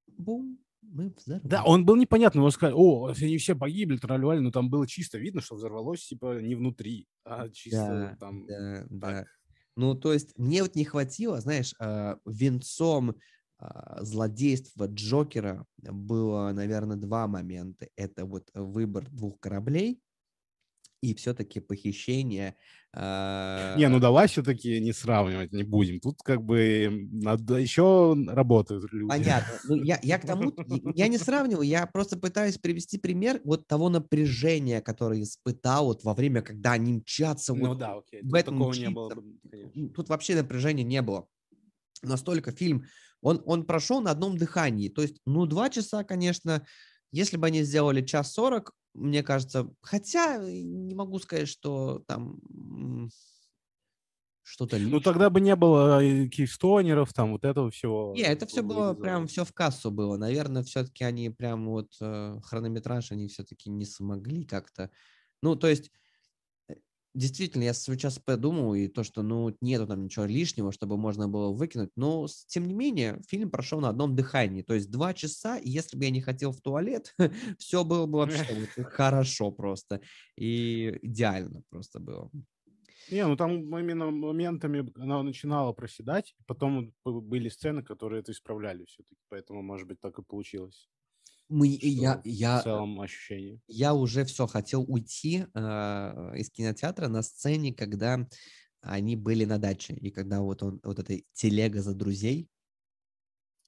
бум, 0.07 0.59
мы 0.91 1.13
взорвали. 1.17 1.49
Да, 1.49 1.65
он 1.65 1.85
был 1.85 1.97
непонятный. 1.97 2.43
Он 2.43 2.51
сказал, 2.51 2.79
о, 2.79 3.13
они 3.21 3.39
все 3.39 3.55
погибли, 3.55 3.97
тролливали, 3.97 4.41
но 4.41 4.51
там 4.51 4.71
было 4.71 4.87
чисто 4.87 5.19
видно, 5.19 5.41
что 5.41 5.57
взорвалось, 5.57 6.07
типа, 6.07 6.41
не 6.41 6.55
внутри, 6.55 7.07
а 7.25 7.49
чисто 7.49 7.79
да, 7.79 8.17
там... 8.19 8.47
Да, 8.47 8.81
так. 8.81 8.89
да. 8.91 9.25
Ну, 9.77 9.95
то 9.95 10.13
есть 10.13 10.37
мне 10.39 10.63
вот 10.63 10.75
не 10.75 10.85
хватило, 10.85 11.41
знаешь, 11.41 11.75
э, 11.79 12.17
венцом 12.25 13.11
э, 13.61 13.67
злодейства 14.01 14.87
Джокера 14.87 15.67
было, 15.77 16.51
наверное, 16.53 16.97
два 16.97 17.27
момента. 17.27 17.89
Это 17.95 18.25
вот 18.25 18.49
выбор 18.55 19.09
двух 19.11 19.39
кораблей 19.39 20.01
и 21.07 21.15
все-таки 21.15 21.61
похищение. 21.61 22.57
Э... 22.93 23.75
Не, 23.77 23.89
ну 23.89 24.01
давай 24.01 24.27
все-таки 24.27 24.81
не 24.81 24.93
сравнивать 24.93 25.53
не 25.53 25.63
будем. 25.63 26.01
Тут 26.01 26.23
как 26.23 26.43
бы 26.43 27.09
надо 27.13 27.57
еще 27.57 28.17
работают 28.27 28.93
люди. 28.93 29.09
Понятно. 29.09 29.55
Ну, 29.69 29.83
я, 29.83 30.01
я 30.03 30.19
к 30.19 30.27
тому, 30.27 30.53
я 30.95 31.09
не 31.09 31.19
сравниваю, 31.19 31.67
я 31.67 31.87
просто 31.87 32.19
пытаюсь 32.19 32.59
привести 32.59 32.99
пример 32.99 33.41
вот 33.45 33.67
того 33.67 33.89
напряжения, 33.89 34.81
которое 34.81 35.23
испытал 35.23 35.87
вот 35.87 36.03
во 36.05 36.15
время, 36.15 36.43
когда 36.43 36.73
они 36.73 36.95
мчатся. 36.95 37.55
Ну 37.55 37.69
вот 37.69 37.79
да, 37.79 37.95
окей. 37.99 38.23
Тут 38.23 38.33
в 38.33 38.35
этом 38.35 38.55
такого 38.55 38.71
мчится. 38.71 38.89
не 38.89 38.95
было. 38.95 39.11
Конечно. 39.51 39.89
Тут 39.91 40.09
вообще 40.09 40.35
напряжения 40.35 40.85
не 40.85 41.03
было. 41.03 41.29
Настолько 42.03 42.51
фильм, 42.51 42.85
он, 43.21 43.43
он 43.47 43.65
прошел 43.65 44.01
на 44.01 44.11
одном 44.11 44.37
дыхании. 44.37 44.89
То 44.89 45.03
есть, 45.03 45.17
ну, 45.25 45.47
два 45.47 45.71
часа, 45.71 46.05
конечно, 46.05 46.67
если 47.13 47.37
бы 47.37 47.47
они 47.47 47.63
сделали 47.63 48.05
час 48.05 48.33
сорок, 48.33 48.73
мне 48.97 49.23
кажется, 49.23 49.71
хотя 49.83 50.39
не 50.39 50.95
могу 50.95 51.19
сказать, 51.19 51.49
что 51.49 52.03
там 52.07 52.39
что-то 54.43 54.77
лишнее. 54.77 54.95
Ну, 54.95 55.01
тогда 55.01 55.29
бы 55.29 55.41
не 55.41 55.57
было 55.57 56.01
кейстонеров, 56.29 57.13
там 57.13 57.33
вот 57.33 57.45
этого 57.45 57.71
всего. 57.71 58.13
Не, 58.15 58.23
это 58.23 58.47
все 58.47 58.63
было 58.63 58.95
прям 58.95 59.27
все 59.27 59.45
в 59.45 59.53
кассу 59.53 59.91
было. 59.91 60.17
Наверное, 60.17 60.63
все-таки 60.63 61.05
они 61.05 61.31
прям 61.31 61.69
вот 61.69 61.89
э, 62.01 62.39
хронометраж 62.45 63.11
они 63.11 63.27
все-таки 63.27 63.69
не 63.71 63.85
смогли 63.85 64.45
как-то. 64.45 64.91
Ну, 65.43 65.57
то 65.57 65.67
есть 65.67 65.91
действительно, 67.17 67.65
я 67.65 67.73
сейчас 67.73 68.19
подумал, 68.19 68.75
и 68.75 68.89
то, 68.89 69.03
что, 69.03 69.23
ну, 69.23 69.57
нету 69.61 69.87
там 69.87 70.05
ничего 70.05 70.27
лишнего, 70.27 70.71
чтобы 70.71 70.97
можно 70.97 71.29
было 71.29 71.51
выкинуть, 71.51 71.91
но, 71.97 72.27
тем 72.47 72.67
не 72.67 72.75
менее, 72.75 73.21
фильм 73.29 73.51
прошел 73.51 73.81
на 73.81 73.89
одном 73.89 74.15
дыхании, 74.15 74.63
то 74.63 74.75
есть 74.75 74.91
два 74.91 75.15
часа, 75.15 75.57
и 75.57 75.69
если 75.69 75.97
бы 75.97 76.05
я 76.05 76.11
не 76.11 76.21
хотел 76.21 76.53
в 76.53 76.61
туалет, 76.61 77.15
все 77.59 77.85
было 77.85 78.07
бы 78.07 78.19
вообще 78.19 78.45
хорошо 78.85 79.51
просто, 79.51 80.01
и 80.37 80.99
идеально 81.03 81.63
просто 81.71 81.99
было. 81.99 82.31
Не, 83.11 83.27
ну 83.27 83.37
там 83.37 83.53
именно 83.79 84.11
моментами 84.11 84.93
она 84.97 85.23
начинала 85.23 85.73
проседать, 85.73 86.35
потом 86.47 86.93
были 87.05 87.49
сцены, 87.49 87.83
которые 87.83 88.21
это 88.21 88.33
исправляли 88.33 88.85
все-таки, 88.85 89.21
поэтому, 89.29 89.63
может 89.63 89.87
быть, 89.89 90.01
так 90.01 90.19
и 90.19 90.23
получилось 90.23 90.89
мы, 91.49 91.69
я, 91.69 92.21
я, 92.25 92.61
в 92.61 92.65
целом 92.65 93.01
ощущение. 93.01 93.61
Я 93.69 93.95
уже 93.95 94.25
все 94.25 94.47
хотел 94.47 94.85
уйти 94.87 95.47
э, 95.55 96.33
из 96.37 96.51
кинотеатра 96.51 97.09
на 97.09 97.23
сцене, 97.23 97.73
когда 97.73 98.27
они 98.81 99.17
были 99.17 99.45
на 99.45 99.59
даче, 99.59 99.95
и 99.95 100.11
когда 100.11 100.41
вот 100.41 100.63
он, 100.63 100.81
вот 100.83 100.99
эта 100.99 101.21
телега 101.33 101.83
за 101.83 101.95
друзей, 101.95 102.49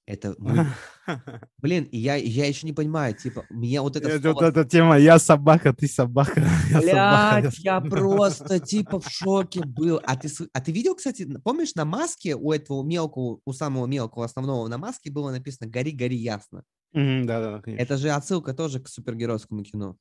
это 0.09 0.35
Блин, 1.59 1.83
и 1.83 1.99
я, 1.99 2.15
я 2.15 2.47
еще 2.47 2.65
не 2.65 2.73
понимаю, 2.73 3.13
типа, 3.13 3.45
мне 3.51 3.79
вот 3.79 3.95
это... 3.95 4.33
Вот 4.33 4.41
эта 4.41 4.65
тема, 4.65 4.97
я 4.97 5.19
собака, 5.19 5.71
ты 5.71 5.87
собака. 5.87 6.43
Блядь, 6.73 7.59
я 7.59 7.79
просто 7.89 8.59
типа 8.59 8.99
в 8.99 9.07
шоке 9.07 9.61
был. 9.63 10.01
А 10.03 10.15
ты, 10.15 10.29
а 10.51 10.61
ты 10.61 10.71
видел, 10.71 10.95
кстати, 10.95 11.27
помнишь, 11.43 11.75
на 11.75 11.85
маске 11.85 12.35
у 12.35 12.51
этого 12.51 12.81
мелкого, 12.81 13.39
у 13.45 13.53
самого 13.53 13.85
мелкого 13.85 14.25
основного 14.25 14.67
на 14.67 14.79
маске 14.79 15.11
было 15.11 15.29
написано 15.29 15.69
«Гори, 15.69 15.91
гори 15.91 16.17
ясно». 16.17 16.63
Да, 16.93 17.39
да, 17.39 17.61
конечно. 17.61 17.83
Это 17.83 17.97
же 17.97 18.09
отсылка 18.09 18.53
тоже 18.53 18.79
к 18.79 18.87
супергеройскому 18.87 19.63
кино. 19.63 19.97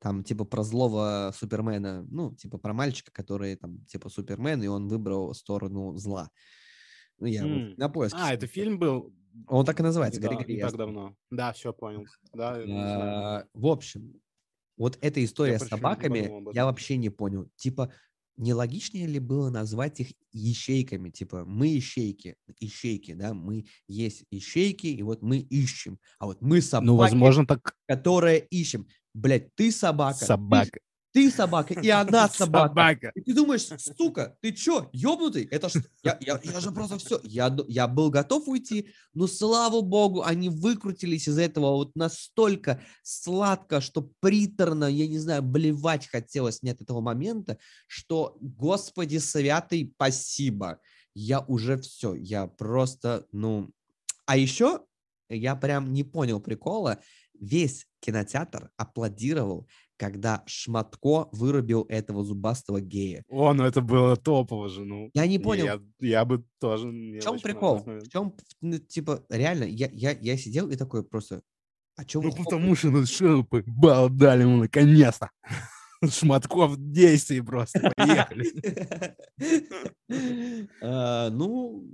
Там, 0.00 0.22
типа, 0.22 0.44
про 0.44 0.62
злого 0.62 1.32
Супермена, 1.36 2.06
ну, 2.08 2.34
типа, 2.34 2.58
про 2.58 2.72
мальчика, 2.72 3.10
который, 3.10 3.56
там, 3.56 3.84
типа, 3.86 4.08
Супермен, 4.08 4.62
и 4.62 4.68
он 4.68 4.86
выбрал 4.86 5.34
сторону 5.34 5.96
зла. 5.96 6.30
Ну, 7.18 7.26
я 7.26 7.44
mm. 7.44 7.68
вот 7.68 7.78
на 7.78 7.88
поиске. 7.88 8.18
А, 8.20 8.32
это 8.32 8.46
фильм 8.46 8.78
был? 8.78 9.12
Он 9.48 9.64
так 9.64 9.80
и 9.80 9.82
называется, 9.82 10.20
«Гори, 10.20 10.36
гори, 10.36 10.60
так 10.60 10.76
давно. 10.76 11.16
Да, 11.30 11.52
все, 11.52 11.72
понял. 11.72 12.06
Да, 12.32 12.56
а, 12.56 13.44
в 13.52 13.66
общем, 13.66 14.20
вот 14.76 14.96
эта 15.00 15.24
история 15.24 15.54
я 15.54 15.58
с 15.58 15.66
собаками, 15.66 16.54
я 16.54 16.64
вообще 16.64 16.96
не 16.96 17.10
понял. 17.10 17.50
Типа, 17.56 17.92
не 18.38 18.54
логичнее 18.54 19.06
ли 19.06 19.18
было 19.18 19.50
назвать 19.50 20.00
их 20.00 20.12
ищейками? 20.32 21.10
Типа, 21.10 21.44
мы 21.44 21.76
ищейки, 21.76 22.36
ищейки, 22.60 23.12
да, 23.12 23.34
мы 23.34 23.66
есть 23.86 24.24
ищейки, 24.30 24.86
и 24.86 25.02
вот 25.02 25.22
мы 25.22 25.38
ищем. 25.38 25.98
А 26.18 26.26
вот 26.26 26.40
мы 26.40 26.62
собаки, 26.62 26.86
ну, 26.86 26.96
возможно, 26.96 27.46
так... 27.46 27.74
которые 27.86 28.46
ищем. 28.50 28.86
Блять, 29.12 29.54
ты 29.54 29.72
собака. 29.72 30.24
Собака. 30.24 30.78
Ты 31.12 31.30
собака, 31.30 31.74
и 31.74 31.88
она 31.88 32.28
собака. 32.28 32.68
собака. 32.68 33.12
И 33.14 33.22
ты 33.22 33.34
думаешь, 33.34 33.66
сука, 33.96 34.36
ты 34.40 34.52
чё, 34.52 34.88
ёбнутый? 34.92 35.44
Это 35.44 35.68
ж... 35.68 35.82
Я, 36.02 36.18
я, 36.20 36.40
я 36.42 36.60
же 36.60 36.70
просто 36.70 36.98
все... 36.98 37.20
Я, 37.24 37.56
я 37.66 37.88
был 37.88 38.10
готов 38.10 38.46
уйти, 38.48 38.90
но 39.14 39.26
слава 39.26 39.80
богу, 39.80 40.22
они 40.22 40.48
выкрутились 40.48 41.28
из 41.28 41.38
этого 41.38 41.76
вот 41.76 41.96
настолько 41.96 42.82
сладко, 43.02 43.80
что 43.80 44.10
приторно, 44.20 44.84
я 44.84 45.06
не 45.06 45.18
знаю, 45.18 45.42
блевать 45.42 46.06
хотелось 46.06 46.62
мне 46.62 46.72
от 46.72 46.82
этого 46.82 47.00
момента, 47.00 47.58
что, 47.86 48.36
господи 48.40 49.18
святый, 49.18 49.92
спасибо. 49.94 50.80
Я 51.14 51.40
уже 51.40 51.78
все, 51.78 52.14
я 52.14 52.46
просто, 52.46 53.26
ну... 53.32 53.70
А 54.26 54.36
еще 54.36 54.82
я 55.28 55.56
прям 55.56 55.92
не 55.92 56.04
понял 56.04 56.40
прикола. 56.40 57.00
Весь 57.38 57.86
кинотеатр 58.00 58.70
аплодировал, 58.76 59.68
когда 59.98 60.42
Шматко 60.46 61.28
вырубил 61.32 61.84
этого 61.88 62.24
зубастого 62.24 62.80
гея. 62.80 63.24
О, 63.28 63.52
ну 63.52 63.64
это 63.64 63.82
было 63.82 64.16
топово 64.16 64.68
же, 64.68 64.84
ну. 64.84 65.10
Я 65.12 65.26
не 65.26 65.38
понял. 65.38 65.64
Я, 65.64 65.80
я 66.00 66.24
бы 66.24 66.44
тоже... 66.60 66.88
В 66.88 67.20
чем 67.20 67.40
прикол? 67.40 67.82
В 67.84 68.08
чем, 68.08 68.34
ну, 68.60 68.78
типа, 68.78 69.24
реально, 69.28 69.64
я, 69.64 69.90
я, 69.92 70.12
я 70.12 70.36
сидел 70.38 70.70
и 70.70 70.76
такой 70.76 71.02
просто... 71.04 71.42
А 71.96 72.04
чё 72.04 72.22
ну, 72.22 72.32
потому 72.32 72.76
что 72.76 72.90
ну 72.90 73.04
что, 73.06 73.44
бал 73.66 74.08
дали 74.08 74.42
ему 74.42 74.58
наконец-то. 74.58 75.30
Шматков 76.08 76.72
в 76.72 76.92
действии 76.92 77.40
просто. 77.40 77.92
Поехали. 77.96 78.46
А, 80.80 81.28
ну, 81.30 81.84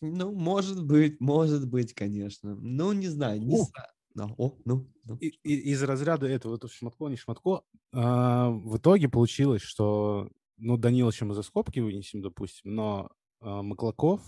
ну, 0.00 0.32
может 0.32 0.82
быть, 0.84 1.20
может 1.20 1.68
быть, 1.68 1.92
конечно. 1.94 2.54
Ну, 2.54 2.92
не 2.92 3.08
знаю, 3.08 3.40
не 3.40 3.56
знаю. 3.56 3.88
Ну, 4.14 4.34
о, 4.38 4.56
ну, 4.64 4.88
ну. 5.10 5.16
И, 5.16 5.28
и, 5.42 5.72
из 5.72 5.82
разряда 5.82 6.28
этого, 6.28 6.54
это 6.54 6.68
шматко, 6.68 7.08
не 7.08 7.16
шматко, 7.16 7.64
а, 7.92 8.50
в 8.50 8.76
итоге 8.76 9.08
получилось, 9.08 9.62
что, 9.62 10.30
ну, 10.56 10.76
Даниловича 10.76 11.24
мы 11.24 11.34
за 11.34 11.42
скобки 11.42 11.80
вынесем, 11.80 12.22
допустим, 12.22 12.74
но 12.74 13.10
а, 13.40 13.62
Маклаков, 13.62 14.22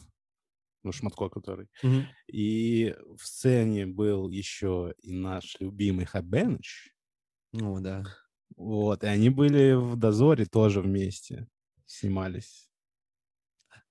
ну, 0.82 0.90
Шматко 0.90 1.28
который, 1.28 1.68
угу. 1.84 2.02
и 2.26 2.96
в 3.16 3.24
сцене 3.24 3.86
был 3.86 4.28
еще 4.28 4.94
и 5.00 5.12
наш 5.12 5.56
любимый 5.60 6.04
Хабеныч. 6.04 6.92
О, 7.60 7.78
да. 7.78 8.02
Вот, 8.56 9.04
и 9.04 9.06
они 9.06 9.30
были 9.30 9.74
в 9.74 9.94
«Дозоре» 9.94 10.46
тоже 10.46 10.80
вместе, 10.80 11.46
снимались. 11.86 12.68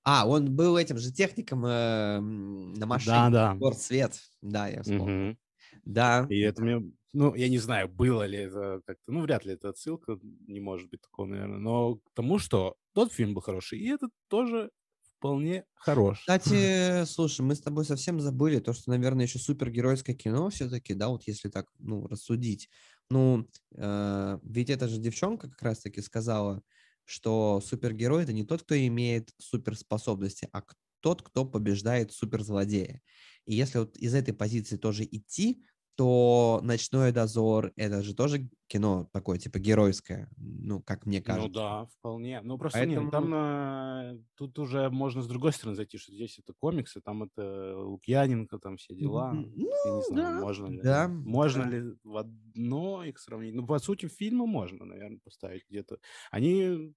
А, 0.03 0.27
он 0.27 0.53
был 0.53 0.77
этим 0.77 0.97
же 0.97 1.13
техником 1.13 1.65
э, 1.65 2.19
на 2.19 2.85
машине. 2.85 3.15
Да, 3.15 3.29
да. 3.29 3.53
Город 3.55 3.79
Свет. 3.79 4.19
Да, 4.41 4.67
я 4.67 4.81
вспомнил. 4.81 5.05
Мгм. 5.05 5.37
Да. 5.85 6.25
И 6.29 6.39
это 6.39 6.61
мне, 6.61 6.81
ну, 7.13 7.35
я 7.35 7.49
не 7.49 7.57
знаю, 7.57 7.89
было 7.89 8.23
ли 8.25 8.37
это 8.37 8.81
как-то, 8.85 9.11
ну, 9.11 9.21
вряд 9.21 9.45
ли 9.45 9.53
это 9.53 9.69
отсылка, 9.69 10.17
не 10.21 10.59
может 10.59 10.89
быть 10.89 11.01
такого, 11.01 11.27
наверное, 11.27 11.59
но 11.59 11.95
к 11.95 12.11
тому, 12.13 12.39
что 12.39 12.75
тот 12.93 13.11
фильм 13.11 13.33
был 13.33 13.41
хороший, 13.41 13.79
и 13.79 13.87
этот 13.89 14.11
тоже 14.27 14.71
вполне 15.17 15.65
хорош. 15.75 16.19
Кстати, 16.21 17.05
слушай, 17.05 17.41
мы 17.41 17.55
с 17.55 17.61
тобой 17.61 17.85
совсем 17.85 18.19
забыли 18.19 18.59
то, 18.59 18.73
что, 18.73 18.89
наверное, 18.89 19.25
еще 19.25 19.39
супергеройское 19.39 20.15
кино 20.15 20.49
все-таки, 20.49 20.93
да, 20.93 21.09
вот 21.09 21.23
если 21.27 21.49
так, 21.49 21.67
ну, 21.79 22.07
рассудить. 22.07 22.69
Ну, 23.09 23.47
э, 23.75 24.39
ведь 24.43 24.69
эта 24.69 24.87
же 24.87 24.97
девчонка 24.97 25.49
как 25.49 25.61
раз-таки 25.61 26.01
сказала, 26.01 26.63
что 27.05 27.61
супергерой 27.61 28.23
это 28.23 28.33
не 28.33 28.45
тот, 28.45 28.63
кто 28.63 28.75
имеет 28.75 29.33
суперспособности, 29.37 30.47
а 30.53 30.63
тот, 31.01 31.21
кто 31.21 31.45
побеждает 31.45 32.11
суперзлодея. 32.13 33.01
И 33.45 33.55
если 33.55 33.79
вот 33.79 33.97
из 33.97 34.13
этой 34.13 34.33
позиции 34.33 34.77
тоже 34.77 35.03
идти, 35.03 35.63
то 35.95 36.59
«Ночной 36.63 37.11
дозор»— 37.11 37.73
это 37.75 38.01
же 38.01 38.15
тоже 38.15 38.49
кино 38.67 39.09
такое, 39.11 39.37
типа, 39.37 39.59
геройское, 39.59 40.29
ну, 40.37 40.81
как 40.81 41.05
мне 41.05 41.19
Ну 41.19 41.23
кажется. 41.23 41.53
да, 41.53 41.85
вполне. 41.85 42.41
Ну 42.41 42.57
просто 42.57 42.85
нет, 42.85 42.99
Поэтому- 43.01 43.11
там 43.11 43.33
э, 43.33 44.19
тут 44.35 44.57
уже 44.59 44.89
можно 44.89 45.21
с 45.21 45.27
другой 45.27 45.51
стороны 45.53 45.75
зайти, 45.75 45.97
что 45.97 46.13
здесь 46.13 46.39
это 46.39 46.53
комиксы, 46.57 47.01
там 47.01 47.23
это 47.23 47.77
Лукьяненко, 47.77 48.57
там 48.59 48.77
все 48.77 48.95
дела. 48.95 49.31
М, 49.31 49.43
Я 49.55 49.63
не 49.65 49.69
ну, 49.85 50.01
знаю, 50.03 50.35
да, 50.39 50.41
можно 50.41 50.67
ли, 50.67 50.81
да, 50.81 51.07
можно 51.09 51.63
да. 51.65 51.69
ли 51.69 51.83
в 52.03 52.17
одно 52.17 53.03
их 53.03 53.19
сравнить. 53.19 53.53
Ну, 53.53 53.67
по 53.67 53.77
сути, 53.79 54.07
фильмы 54.07 54.47
можно, 54.47 54.85
наверное, 54.85 55.19
поставить 55.23 55.63
где-то. 55.69 55.97
Они 56.31 56.93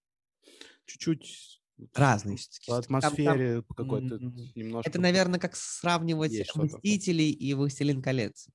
чуть-чуть 0.87 1.61
Разные 1.93 2.37
по 2.37 2.41
Всё-таки 2.41 2.67
там- 2.71 2.83
там- 2.85 2.97
атмосфере 3.01 3.63
какой-то 3.77 4.19
немножко. 4.55 4.89
Это, 4.89 5.01
наверное, 5.01 5.41
как 5.41 5.57
сравнивать 5.57 6.31
есть. 6.31 6.55
«Мстителей» 6.55 7.33
и 7.33 7.53
«Властелин 7.55 8.01
колец». 8.01 8.47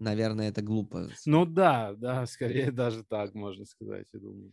Наверное, 0.00 0.48
это 0.48 0.62
глупо. 0.62 1.08
Ну 1.26 1.46
да, 1.46 1.94
да, 1.94 2.26
скорее 2.26 2.70
даже 2.72 3.04
так 3.04 3.34
можно 3.34 3.64
сказать, 3.64 4.06
я 4.12 4.20
думаю. 4.20 4.52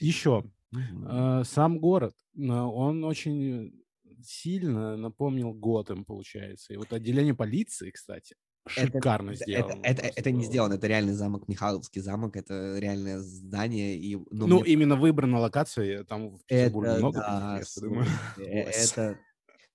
Еще 0.00 0.44
Мгм. 0.70 1.08
Э, 1.08 1.44
Сам 1.44 1.78
город, 1.78 2.14
э, 2.36 2.40
он 2.42 3.02
очень 3.04 3.72
сильно 4.22 4.96
напомнил 4.96 5.54
Готэм, 5.54 6.04
получается. 6.04 6.74
И 6.74 6.76
вот 6.76 6.92
отделение 6.92 7.34
полиции, 7.34 7.90
кстати, 7.90 8.34
шикарно 8.68 9.30
это, 9.30 9.44
сделано. 9.44 9.80
это, 9.82 10.02
это, 10.02 10.12
это 10.14 10.30
не 10.30 10.44
сделано, 10.44 10.74
это 10.74 10.86
реальный 10.86 11.14
замок, 11.14 11.48
Михайловский 11.48 12.02
замок, 12.02 12.36
это 12.36 12.78
реальное 12.78 13.18
здание. 13.20 13.96
И, 13.96 14.16
ну, 14.16 14.46
Ну, 14.46 14.60
мне 14.60 14.72
именно 14.72 14.96
выбрана 14.96 15.38
локация, 15.38 16.04
там 16.04 16.36
в 16.36 16.44
Петербурге 16.44 16.90
Это, 16.90 16.98
много 16.98 17.20
да, 17.20 17.56
мест, 17.58 17.80
думаю. 17.80 18.06
э, 18.36 18.42
это... 18.42 19.18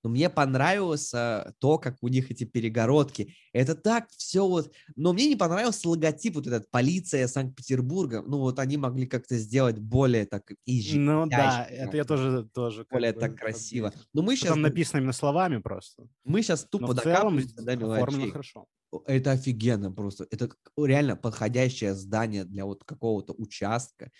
Ну, 0.03 0.09
мне 0.09 0.29
понравилось 0.29 1.13
а, 1.13 1.53
то, 1.59 1.77
как 1.77 1.95
у 2.01 2.09
них 2.09 2.29
эти 2.29 2.43
перегородки. 2.43 3.35
Это 3.53 3.73
так 3.73 4.09
все 4.11 4.45
вот... 4.45 4.73
Но 4.97 5.13
мне 5.13 5.27
не 5.27 5.37
понравился 5.37 5.87
логотип 5.87 6.35
вот 6.35 6.47
этот 6.47 6.69
«Полиция 6.69 7.27
Санкт-Петербурга». 7.27 8.21
Ну, 8.21 8.39
вот 8.39 8.59
они 8.59 8.75
могли 8.75 9.07
как-то 9.07 9.37
сделать 9.37 9.79
более 9.79 10.25
так 10.25 10.51
изжи- 10.67 10.97
Ну 10.97 11.25
да, 11.27 11.65
это 11.69 11.95
я 11.95 12.03
тоже, 12.03 12.49
тоже 12.53 12.85
более 12.89 13.13
бы 13.13 13.19
так 13.21 13.37
красиво. 13.37 13.87
отметил. 13.87 14.09
Но 14.13 14.21
мы 14.23 14.35
сейчас, 14.35 14.49
там 14.49 14.61
написано 14.61 14.99
именно 14.99 15.13
словами 15.13 15.57
просто. 15.57 16.07
мы 16.25 16.41
сейчас 16.41 16.67
Но 16.71 16.79
тупо 16.79 16.93
в 16.93 17.01
целом 17.01 17.39
до 17.55 17.75
мелочей. 17.77 18.31
хорошо. 18.31 18.67
Это 19.07 19.31
офигенно 19.31 19.91
просто. 19.91 20.27
Это 20.29 20.49
реально 20.77 21.15
подходящее 21.15 21.95
здание 21.95 22.43
для 22.43 22.65
вот 22.65 22.83
какого-то 22.83 23.33
участка. 23.33 24.11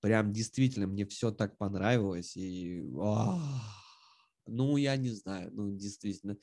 Прям 0.00 0.32
действительно 0.32 0.86
мне 0.86 1.04
все 1.04 1.30
так 1.30 1.58
понравилось. 1.58 2.36
И 2.36 2.82
ах, 2.98 3.40
ну, 4.46 4.76
я 4.76 4.96
не 4.96 5.10
знаю, 5.10 5.50
ну, 5.52 5.70
действительно. 5.76 6.36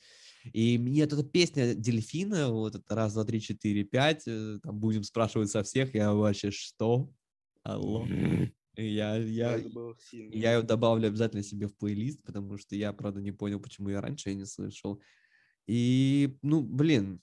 И 0.52 0.78
мне 0.78 1.02
эта 1.02 1.22
песня 1.22 1.74
Дельфина, 1.74 2.50
вот 2.50 2.74
это 2.74 2.94
раз, 2.94 3.14
два, 3.14 3.24
три, 3.24 3.40
четыре, 3.40 3.84
пять, 3.84 4.24
э, 4.26 4.58
там 4.62 4.78
будем 4.78 5.02
спрашивать 5.02 5.50
со 5.50 5.62
всех, 5.62 5.94
я 5.94 6.12
вообще 6.12 6.50
что? 6.50 7.10
Алло. 7.62 8.06
Я, 8.76 9.16
я, 9.16 9.60
я 10.12 10.54
ее 10.54 10.62
добавлю 10.62 11.08
обязательно 11.08 11.42
себе 11.42 11.66
в 11.66 11.76
плейлист, 11.76 12.22
потому 12.22 12.56
что 12.56 12.76
я, 12.76 12.92
правда, 12.92 13.20
не 13.20 13.32
понял, 13.32 13.60
почему 13.60 13.90
я 13.90 14.00
раньше 14.00 14.30
ее 14.30 14.36
не 14.36 14.46
слышал. 14.46 15.02
И, 15.66 16.38
ну, 16.42 16.62
блин, 16.62 17.20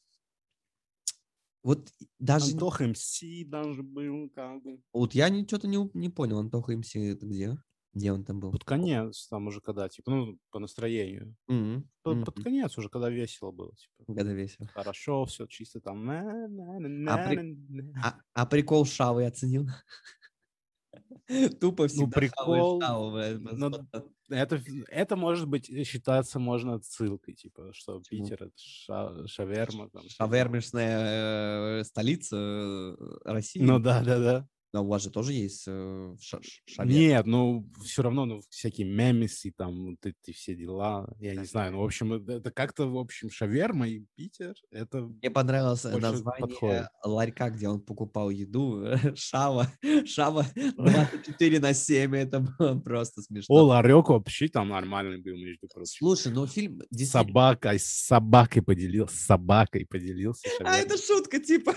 вот 1.63 1.91
даже... 2.19 2.53
Антоха 2.53 2.87
МС 2.87 3.19
даже 3.45 3.83
был 3.83 4.29
как 4.29 4.63
бы. 4.63 4.81
Вот 4.93 5.13
я 5.13 5.27
что-то 5.45 5.67
не, 5.67 5.89
не 5.93 6.09
понял, 6.09 6.39
Антоха 6.39 6.75
МС 6.75 6.95
это 6.95 7.25
где? 7.25 7.57
Где 7.97 8.11
он 8.11 8.23
там 8.23 8.39
был? 8.39 8.51
Под 8.51 8.63
конец, 8.63 9.27
там 9.27 9.47
уже 9.47 9.59
когда, 9.59 9.89
типа, 9.89 10.11
ну, 10.11 10.37
по 10.51 10.59
настроению. 10.59 11.35
Мгм, 11.47 11.89
Под, 12.03 12.25
под 12.25 12.35
мгм. 12.35 12.43
конец 12.43 12.77
уже, 12.77 12.89
когда 12.89 13.09
весело 13.09 13.51
было, 13.51 13.73
типа. 13.75 14.13
Когда 14.13 14.33
весело. 14.33 14.67
Хорошо, 14.67 15.25
все 15.25 15.47
чисто 15.47 15.81
там. 15.81 16.07
А 16.09 17.17
при- 17.27 17.91
А, 18.03 18.19
а 18.33 18.45
прикол 18.45 18.85
Шавы 18.85 19.25
оценил? 19.25 19.65
Тупо 21.59 21.87
всегда 21.87 22.03
Шавы, 22.03 22.11
прикол, 22.11 22.81
Шавы, 22.81 23.37
ну, 23.39 23.71
просто. 23.71 24.09
Это, 24.29 24.61
это 24.89 25.15
может 25.15 25.47
быть 25.47 25.69
э, 25.69 25.83
считаться 25.83 26.37
можно 26.37 26.75
отсылкой, 26.75 27.33
типа, 27.33 27.71
что 27.73 27.99
Почему? 27.99 28.25
Питер 28.25 28.43
это 28.43 28.53
ша- 28.57 29.25
шаверма. 29.27 29.89
Там. 29.89 30.03
Шавермишная 30.07 31.79
э, 31.79 31.83
столица 31.83 32.35
э, 32.37 32.95
России. 33.23 33.61
Ну 33.61 33.79
да, 33.79 34.03
да, 34.03 34.19
да. 34.19 34.47
Но 34.73 34.83
у 34.83 34.87
вас 34.87 35.03
же 35.03 35.09
тоже 35.09 35.31
есть 35.33 35.63
э, 35.67 36.15
ша- 36.19 36.41
ш- 36.41 36.61
шаверма. 36.65 36.93
Нет, 36.99 37.25
ну 37.25 37.69
все 37.83 38.01
равно, 38.01 38.25
ну 38.25 38.41
всякие 38.49 38.85
мемесы, 38.85 39.53
там 39.55 39.91
вот 39.91 40.05
эти 40.05 40.35
все 40.35 40.55
дела, 40.55 41.07
я 41.19 41.35
не 41.35 41.45
знаю, 41.45 41.71
ну 41.71 41.79
в 41.81 41.85
общем 41.85 42.13
это, 42.13 42.51
как-то 42.51 42.85
в 42.87 42.97
общем 42.97 43.29
шаверма 43.29 43.87
и 43.87 44.03
Питер, 44.15 44.53
это 44.71 45.01
Мне 45.01 45.31
понравилось 45.31 45.85
э, 45.85 45.97
название 45.97 46.41
подходит. 46.47 46.87
ларька, 47.03 47.49
где 47.49 47.69
он 47.69 47.81
покупал 47.81 48.29
еду. 48.29 48.85
Шава. 49.15 49.71
Шава 50.05 50.45
24 50.55 51.59
на 51.59 51.73
7. 51.73 52.15
Это 52.15 52.39
было 52.41 52.79
просто 52.79 53.21
смешно. 53.21 53.55
О, 53.55 53.63
ларек 53.63 54.09
вообще 54.09 54.47
там 54.49 54.69
нормальный 54.69 55.17
был, 55.21 55.37
между 55.37 55.67
прочим. 55.67 55.97
Слушай, 55.97 56.33
ну 56.33 56.45
фильм 56.45 56.81
действительно... 56.91 57.23
Собакой, 57.27 57.79
с 57.79 57.85
собакой 57.85 58.61
поделился, 58.61 59.15
с 59.15 59.21
собакой 59.21 59.85
поделился. 59.85 60.47
А, 60.59 60.63
шавермой. 60.73 60.79
это 60.81 60.97
шутка, 60.97 61.39
типа. 61.39 61.75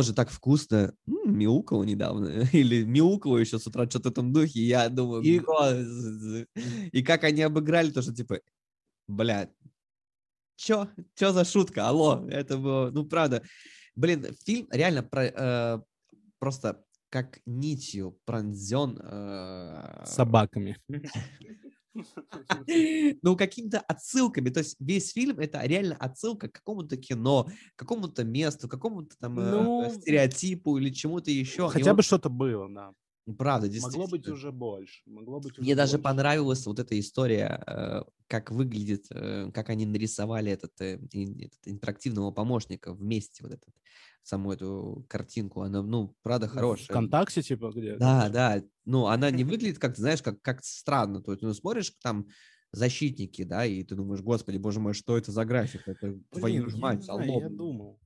Боже, 0.00 0.14
так 0.14 0.30
вкусно. 0.30 0.94
М, 1.06 1.38
Мяукала 1.38 1.84
недавно. 1.84 2.28
Или 2.54 2.84
мяукала 2.84 3.36
еще 3.36 3.58
с 3.58 3.66
утра, 3.66 3.84
что-то 3.84 4.08
в 4.08 4.12
этом 4.12 4.32
духе. 4.32 4.60
Я 4.60 4.88
думаю, 4.88 5.22
И- 5.22 5.40
и 6.92 7.02
как 7.02 7.24
они 7.24 7.42
обыграли, 7.42 7.90
то, 7.90 8.00
что 8.00 8.14
типа, 8.14 8.40
блядь, 9.08 9.50
чё? 10.56 10.88
Чё 11.16 11.32
за 11.32 11.44
шутка? 11.44 11.88
Алло, 11.88 12.26
это 12.30 12.56
было, 12.56 12.90
ну, 12.90 13.04
правда. 13.04 13.42
Блин, 13.94 14.24
фильм 14.46 14.68
реально 14.72 15.02
про, 15.02 15.24
э, 15.26 15.80
просто 16.38 16.82
как 17.10 17.40
нитью 17.44 18.18
пронзен 18.24 18.98
э, 19.02 20.04
собаками. 20.06 20.78
ну, 23.22 23.36
какими-то 23.36 23.80
отсылками. 23.80 24.50
То 24.50 24.60
есть 24.60 24.76
весь 24.80 25.12
фильм 25.12 25.38
это 25.38 25.60
реально 25.64 25.96
отсылка 25.96 26.48
к 26.48 26.52
какому-то 26.52 26.96
кино, 26.96 27.48
к 27.76 27.78
какому-то 27.78 28.24
месту, 28.24 28.68
к 28.68 28.70
какому-то 28.70 29.16
там 29.18 29.38
э, 29.38 29.50
Ну, 29.50 29.90
стереотипу 29.94 30.76
или 30.78 30.90
чему-то 30.90 31.30
еще. 31.30 31.68
Хотя 31.68 31.94
бы 31.94 32.02
что-то 32.02 32.28
было, 32.30 32.68
да. 32.68 32.92
правда, 33.38 33.66
Могло 33.80 34.06
быть 34.06 34.22
действительно. 34.22 34.34
уже 34.34 34.52
больше. 34.52 35.00
Могло 35.06 35.40
быть 35.40 35.52
уже 35.52 35.62
Мне 35.62 35.74
даже 35.74 35.92
больше. 35.98 36.02
понравилась 36.04 36.66
вот 36.66 36.78
эта 36.78 36.98
история, 36.98 37.62
э, 37.66 38.02
как 38.26 38.50
выглядит, 38.50 39.06
э, 39.10 39.50
как 39.52 39.70
они 39.70 39.86
нарисовали 39.86 40.50
этот, 40.52 40.80
этот 40.80 41.58
интерактивного 41.66 42.30
помощника 42.32 42.92
вместе, 42.92 43.42
вот 43.42 43.52
этот, 43.52 43.68
саму 44.22 44.52
эту 44.52 45.06
картинку. 45.08 45.62
Она, 45.62 45.82
ну, 45.82 46.16
правда, 46.22 46.48
хорошая. 46.48 46.98
ВКонтакте, 46.98 47.42
типа, 47.42 47.70
где? 47.74 48.00
Да, 48.00 48.28
да. 48.30 48.62
Ну, 48.84 49.06
она 49.06 49.30
не 49.30 49.44
выглядит 49.44 49.78
как, 49.78 49.96
знаешь, 49.96 50.22
как, 50.22 50.42
как 50.42 50.64
странно. 50.64 51.22
То 51.22 51.32
есть, 51.32 51.42
ну, 51.42 51.52
смотришь 51.54 51.92
там 52.02 52.28
защитники, 52.72 53.44
да, 53.44 53.66
и 53.66 53.82
ты 53.84 53.94
думаешь, 53.96 54.22
господи, 54.22 54.56
боже 54.58 54.80
мой, 54.80 54.94
что 54.94 55.18
это 55.18 55.32
за 55.32 55.44
графика? 55.44 55.92
Это 55.92 56.20
твою 56.32 56.62
Блин, 56.62 56.74
я 56.74 56.76
мать, 56.76 57.04
знаю, 57.04 57.10
алло, 57.10 57.42
я 57.42 57.48
думал. 57.48 58.00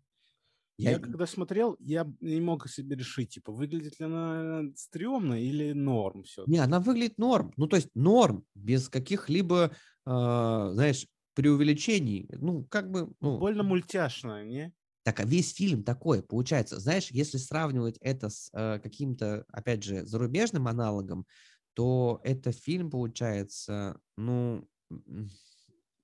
Я- 0.78 0.92
Я, 0.92 1.00
когда 1.00 1.26
смотрел, 1.26 1.76
я 1.80 2.06
не 2.20 2.40
мог 2.40 2.68
себе 2.68 2.96
решить, 2.96 3.30
типа, 3.34 3.52
выглядит 3.52 4.00
ли 4.00 4.06
она 4.06 4.62
стрёмно 4.76 5.34
или 5.42 5.72
норм 5.72 6.24
все. 6.24 6.46
Не, 6.46 6.58
она 6.58 6.78
выглядит 6.80 7.18
норм. 7.18 7.52
Ну, 7.56 7.66
то 7.66 7.76
есть 7.76 7.88
норм, 7.94 8.44
без 8.54 8.88
каких-либо, 8.88 9.74
а, 10.04 10.70
знаешь, 10.72 11.06
преувеличений. 11.34 12.28
Ну, 12.32 12.64
как 12.64 12.90
бы, 12.90 13.14
ну, 13.20 13.38
Больно 13.40 13.62
мультяшная, 13.64 14.44
не? 14.44 14.72
Так, 15.04 15.20
а 15.20 15.24
весь 15.24 15.54
фильм 15.54 15.84
такой, 15.84 16.22
получается. 16.22 16.80
Знаешь, 16.80 17.10
если 17.10 17.36
сравнивать 17.36 17.98
это 18.00 18.30
с 18.30 18.48
э, 18.54 18.78
каким-то, 18.82 19.44
опять 19.52 19.82
же, 19.84 20.06
зарубежным 20.06 20.66
аналогом, 20.66 21.26
то 21.74 22.20
это 22.24 22.52
фильм, 22.52 22.90
получается, 22.90 24.00
ну, 24.16 24.66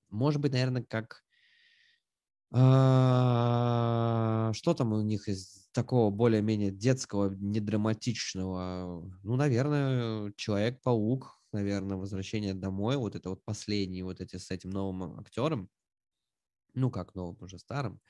может 0.09 0.41
быть, 0.41 0.51
наверное, 0.53 0.83
как... 0.83 1.23
а, 2.51 4.51
что 4.53 4.73
там 4.73 4.93
у 4.93 5.01
них 5.01 5.27
из 5.29 5.67
такого 5.71 6.09
более-менее 6.11 6.71
детского, 6.71 7.29
недраматичного, 7.33 9.09
ну, 9.23 9.35
наверное, 9.35 10.33
Человек-паук, 10.35 11.39
наверное, 11.53 11.97
Возвращение 11.97 12.53
домой, 12.53 12.97
вот 12.97 13.15
это 13.15 13.29
вот 13.29 13.43
последний, 13.45 14.03
вот 14.03 14.19
эти 14.21 14.37
с 14.37 14.51
этим 14.51 14.71
новым 14.71 15.19
актером, 15.19 15.69
ну, 16.73 16.89
как 16.91 17.15
новым, 17.15 17.37
уже 17.41 17.59
старым, 17.59 18.01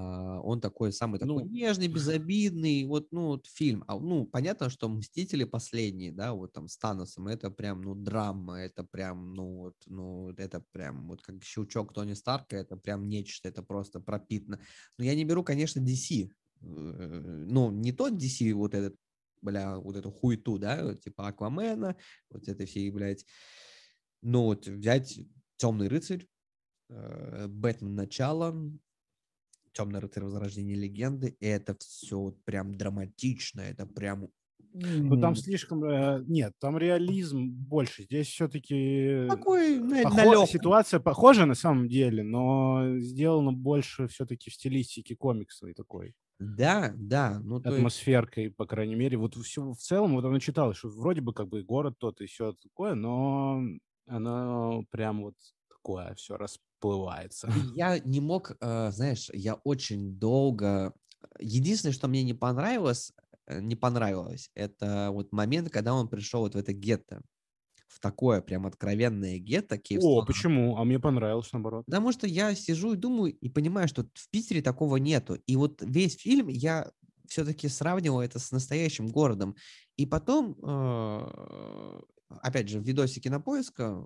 он 0.00 0.60
такой 0.60 0.92
самый 0.92 1.20
такой 1.20 1.44
ну, 1.44 1.48
нежный, 1.48 1.86
безобидный, 1.86 2.84
вот, 2.84 3.12
ну, 3.12 3.26
вот 3.26 3.46
фильм. 3.46 3.84
А, 3.86 3.96
ну, 3.96 4.26
понятно, 4.26 4.68
что 4.68 4.88
«Мстители» 4.88 5.44
последние, 5.44 6.10
да, 6.10 6.32
вот 6.34 6.52
там 6.52 6.66
с 6.66 6.76
Таносом, 6.76 7.28
это 7.28 7.48
прям, 7.50 7.80
ну, 7.82 7.94
драма, 7.94 8.58
это 8.58 8.82
прям, 8.82 9.34
ну, 9.34 9.56
вот, 9.56 9.76
ну, 9.86 10.30
это 10.30 10.64
прям, 10.72 11.06
вот 11.06 11.22
как 11.22 11.44
щелчок 11.44 11.92
Тони 11.92 12.14
Старка, 12.14 12.56
это 12.56 12.76
прям 12.76 13.08
нечто, 13.08 13.48
это 13.48 13.62
просто 13.62 14.00
пропитано. 14.00 14.58
Но 14.98 15.04
я 15.04 15.14
не 15.14 15.24
беру, 15.24 15.44
конечно, 15.44 15.78
DC, 15.78 16.28
э, 16.28 16.28
ну, 16.60 17.70
не 17.70 17.92
тот 17.92 18.14
DC, 18.14 18.52
вот 18.52 18.74
этот, 18.74 18.96
бля, 19.42 19.78
вот 19.78 19.94
эту 19.94 20.10
хуйту, 20.10 20.58
да, 20.58 20.96
типа 20.96 21.28
Аквамена, 21.28 21.94
вот 22.30 22.48
это 22.48 22.66
все, 22.66 22.90
блядь, 22.90 23.24
ну, 24.22 24.42
вот 24.44 24.66
взять 24.66 25.20
«Темный 25.56 25.86
рыцарь», 25.86 26.26
э, 26.88 27.46
Бэтмен 27.46 27.94
начало, 27.94 28.72
Темный 29.74 30.00
рыцарь 30.00 30.24
Возрождение 30.24 30.76
легенды, 30.76 31.36
и 31.40 31.46
это 31.46 31.76
все 31.78 32.18
вот 32.18 32.42
прям 32.44 32.76
драматично, 32.76 33.60
это 33.60 33.86
прям 33.86 34.30
ну, 34.74 35.20
там 35.20 35.36
слишком... 35.36 35.84
Э, 35.84 36.24
нет, 36.26 36.52
там 36.58 36.76
реализм 36.76 37.48
больше. 37.48 38.02
Здесь 38.02 38.26
все-таки... 38.26 39.26
Такой 39.28 39.80
похож... 40.02 40.48
Ситуация 40.50 40.98
похожа 40.98 41.46
на 41.46 41.54
самом 41.54 41.88
деле, 41.88 42.24
но 42.24 42.98
сделано 42.98 43.52
больше 43.52 44.08
все-таки 44.08 44.50
в 44.50 44.54
стилистике 44.54 45.14
комиксной 45.14 45.74
такой. 45.74 46.14
Да, 46.40 46.92
да. 46.96 47.38
Ну, 47.40 47.58
Атмосферкой, 47.58 48.44
есть... 48.44 48.56
по 48.56 48.66
крайней 48.66 48.96
мере. 48.96 49.16
Вот 49.16 49.36
все 49.36 49.62
в 49.62 49.76
целом, 49.76 50.14
вот 50.14 50.24
она 50.24 50.40
читала, 50.40 50.74
что 50.74 50.88
вроде 50.88 51.20
бы 51.20 51.32
как 51.32 51.48
бы 51.48 51.62
город 51.62 51.94
тот 51.98 52.20
и 52.20 52.26
все 52.26 52.54
такое, 52.54 52.94
но 52.94 53.62
оно 54.06 54.84
прям 54.90 55.22
вот 55.22 55.36
такое 55.84 56.14
все 56.14 56.36
расплывается. 56.36 57.52
Я 57.74 57.98
не 57.98 58.20
мог, 58.20 58.56
э, 58.60 58.90
знаешь, 58.90 59.30
я 59.32 59.54
очень 59.64 60.18
долго... 60.18 60.94
Единственное, 61.38 61.92
что 61.92 62.08
мне 62.08 62.22
не 62.22 62.34
понравилось, 62.34 63.12
э, 63.46 63.60
не 63.60 63.76
понравилось, 63.76 64.50
это 64.54 65.10
вот 65.10 65.32
момент, 65.32 65.70
когда 65.70 65.94
он 65.94 66.08
пришел 66.08 66.40
вот 66.40 66.54
в 66.54 66.58
это 66.58 66.72
гетто 66.72 67.22
в 67.88 68.00
такое 68.00 68.40
прям 68.40 68.66
откровенное 68.66 69.38
гетто 69.38 69.78
О, 70.02 70.24
почему? 70.26 70.76
А 70.76 70.84
мне 70.84 70.98
понравилось, 70.98 71.52
наоборот. 71.52 71.84
Потому 71.86 72.10
что 72.12 72.26
я 72.26 72.52
сижу 72.54 72.94
и 72.94 72.96
думаю, 72.96 73.32
и 73.32 73.48
понимаю, 73.48 73.86
что 73.86 74.02
в 74.14 74.30
Питере 74.30 74.62
такого 74.62 74.96
нету. 74.96 75.34
И 75.46 75.54
вот 75.54 75.80
весь 75.80 76.16
фильм 76.16 76.48
я 76.48 76.90
все-таки 77.28 77.68
сравнивал 77.68 78.20
это 78.20 78.40
с 78.40 78.50
настоящим 78.50 79.08
городом. 79.08 79.54
И 79.96 80.06
потом 80.06 80.56
э, 80.60 82.00
опять 82.28 82.68
же, 82.68 82.80
в 82.80 82.84
видосе 82.84 83.20
кинопоиска 83.20 84.04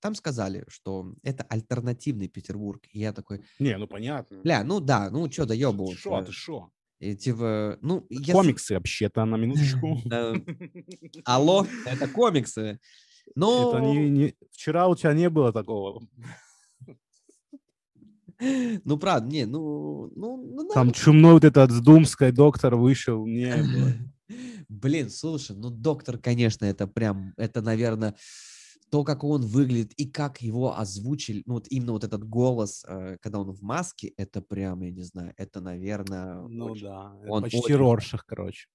там 0.00 0.14
сказали, 0.14 0.64
что 0.68 1.14
это 1.22 1.44
альтернативный 1.44 2.28
Петербург. 2.28 2.82
И 2.92 3.00
я 3.00 3.12
такой... 3.12 3.42
Не, 3.58 3.76
ну 3.78 3.86
понятно. 3.86 4.40
Бля, 4.42 4.64
ну 4.64 4.80
да, 4.80 5.10
ну 5.10 5.30
что, 5.30 5.46
доебываться. 5.46 5.98
Шо, 5.98 6.22
ты 6.22 6.32
шо? 6.32 6.72
И, 7.02 7.16
типа, 7.16 7.78
ну, 7.82 8.06
если... 8.10 8.32
Комиксы 8.32 8.74
вообще-то, 8.74 9.24
на 9.24 9.36
минуточку. 9.36 9.98
Алло, 11.24 11.66
это 11.84 12.06
комиксы. 12.06 12.78
Но... 13.34 13.70
Это 13.70 13.80
не, 13.84 14.10
не... 14.10 14.34
Вчера 14.52 14.86
у 14.86 14.94
тебя 14.94 15.12
не 15.12 15.28
было 15.28 15.52
такого. 15.52 16.06
Ну, 18.38 18.98
правда, 18.98 19.28
не, 19.28 19.46
ну... 19.46 20.10
ну, 20.14 20.36
ну 20.36 20.68
Там 20.72 20.88
да. 20.88 20.94
чумной 20.94 21.32
вот 21.32 21.44
этот 21.44 21.70
с 21.70 21.80
Думской 21.80 22.32
доктор 22.32 22.76
вышел, 22.76 23.26
не 23.26 23.56
было. 23.56 23.92
Блин, 24.72 25.10
слушай, 25.10 25.54
ну 25.54 25.68
доктор, 25.68 26.16
конечно, 26.16 26.64
это 26.64 26.86
прям, 26.86 27.34
это, 27.36 27.60
наверное, 27.60 28.16
то, 28.90 29.04
как 29.04 29.22
он 29.22 29.42
выглядит 29.42 29.92
и 29.92 30.06
как 30.06 30.40
его 30.40 30.78
озвучили, 30.78 31.42
ну 31.44 31.54
вот 31.54 31.66
именно 31.68 31.92
вот 31.92 32.04
этот 32.04 32.24
голос, 32.24 32.82
э, 32.88 33.18
когда 33.20 33.40
он 33.40 33.50
в 33.50 33.62
маске, 33.62 34.14
это 34.16 34.40
прям, 34.40 34.80
я 34.80 34.90
не 34.90 35.02
знаю, 35.02 35.34
это, 35.36 35.60
наверное... 35.60 36.40
Ну 36.40 36.66
очень, 36.72 36.84
да, 36.84 37.14
он 37.28 37.42
почти 37.42 37.58
очень... 37.58 37.76
Роршах, 37.76 38.24
короче. 38.24 38.68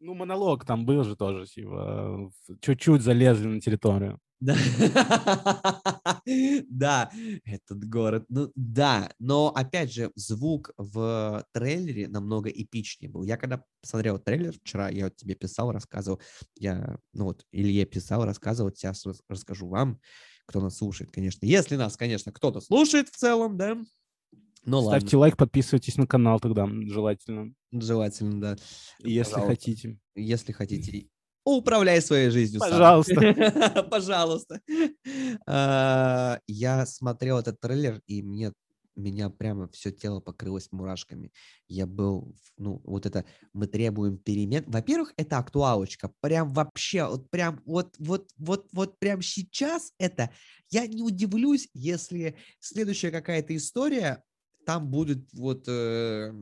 Ну, 0.00 0.14
монолог 0.14 0.64
там 0.64 0.84
был 0.84 1.04
же 1.04 1.14
тоже, 1.14 1.46
типа, 1.46 2.32
чуть-чуть 2.60 3.02
залезли 3.02 3.46
на 3.46 3.60
территорию. 3.60 4.18
Да. 4.40 4.56
да, 6.68 7.10
этот 7.44 7.88
город. 7.88 8.24
Ну, 8.28 8.50
да, 8.54 9.12
но 9.18 9.52
опять 9.54 9.92
же, 9.92 10.10
звук 10.14 10.72
в 10.78 11.44
трейлере 11.52 12.08
намного 12.08 12.48
эпичнее 12.48 13.10
был. 13.10 13.22
Я 13.22 13.36
когда 13.36 13.62
посмотрел 13.82 14.18
трейлер 14.18 14.54
вчера, 14.54 14.88
я 14.88 15.04
вот 15.04 15.16
тебе 15.16 15.34
писал, 15.34 15.72
рассказывал, 15.72 16.20
я, 16.56 16.98
ну 17.12 17.24
вот, 17.24 17.44
Илье 17.52 17.84
писал, 17.84 18.24
рассказывал, 18.24 18.70
сейчас 18.70 19.04
расскажу 19.28 19.68
вам, 19.68 20.00
кто 20.46 20.60
нас 20.60 20.78
слушает, 20.78 21.10
конечно. 21.10 21.44
Если 21.44 21.76
нас, 21.76 21.98
конечно, 21.98 22.32
кто-то 22.32 22.60
слушает 22.62 23.10
в 23.10 23.16
целом, 23.16 23.58
да, 23.58 23.76
ну, 24.62 24.82
Ставьте 24.82 25.16
ладно. 25.16 25.18
лайк, 25.20 25.36
подписывайтесь 25.38 25.96
на 25.96 26.06
канал 26.06 26.38
тогда, 26.38 26.66
желательно. 26.66 27.54
Желательно, 27.72 28.40
да. 28.40 28.56
Если 28.98 29.32
Пожалуйста. 29.32 29.54
хотите. 29.54 29.98
Если 30.14 30.52
хотите 30.52 31.08
управляй 31.58 32.00
своей 32.00 32.30
жизнью. 32.30 32.60
Пожалуйста. 32.60 33.84
Пожалуйста. 33.90 34.60
А, 35.46 36.38
я 36.46 36.86
смотрел 36.86 37.38
этот 37.38 37.60
трейлер, 37.60 38.00
и 38.06 38.22
мне 38.22 38.52
меня 39.00 39.30
прямо 39.30 39.68
все 39.68 39.90
тело 39.90 40.20
покрылось 40.20 40.68
мурашками. 40.70 41.32
Я 41.68 41.86
был, 41.86 42.34
ну, 42.56 42.80
вот 42.84 43.06
это, 43.06 43.24
мы 43.52 43.66
требуем 43.66 44.18
перемен. 44.18 44.64
Во-первых, 44.66 45.12
это 45.16 45.38
актуалочка. 45.38 46.12
Прям 46.20 46.52
вообще, 46.52 47.06
вот 47.06 47.30
прям, 47.30 47.60
вот, 47.64 47.94
вот, 47.98 48.30
вот, 48.36 48.68
вот 48.72 48.98
прям 48.98 49.22
сейчас 49.22 49.92
это, 49.98 50.30
я 50.70 50.86
не 50.86 51.02
удивлюсь, 51.02 51.68
если 51.72 52.36
следующая 52.60 53.10
какая-то 53.10 53.56
история, 53.56 54.22
там 54.66 54.88
будет 54.90 55.32
вот... 55.32 55.64
Э, 55.66 56.32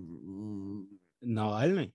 Навальный? 1.21 1.93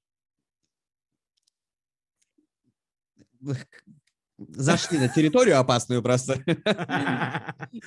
Зашли 4.38 4.98
на 4.98 5.08
территорию 5.10 5.60
опасную 5.60 6.02
просто. 6.02 6.44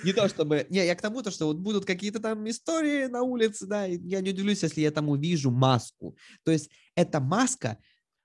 Не 0.05 0.13
то 0.13 0.29
чтобы... 0.29 0.67
Не, 0.71 0.87
я 0.87 0.95
к 0.95 1.03
тому, 1.03 1.23
то, 1.23 1.31
что 1.31 1.47
вот 1.47 1.59
будут 1.59 1.85
какие-то 1.85 2.21
там 2.21 2.49
истории 2.49 3.07
на 3.07 3.23
улице, 3.23 3.67
да, 3.67 3.85
я 3.85 4.21
не 4.21 4.31
удивлюсь, 4.31 4.63
если 4.63 4.81
я 4.81 4.91
там 4.91 5.09
увижу 5.09 5.51
маску. 5.51 6.17
То 6.45 6.53
есть 6.53 6.71
эта 6.95 7.21
маска 7.21 7.79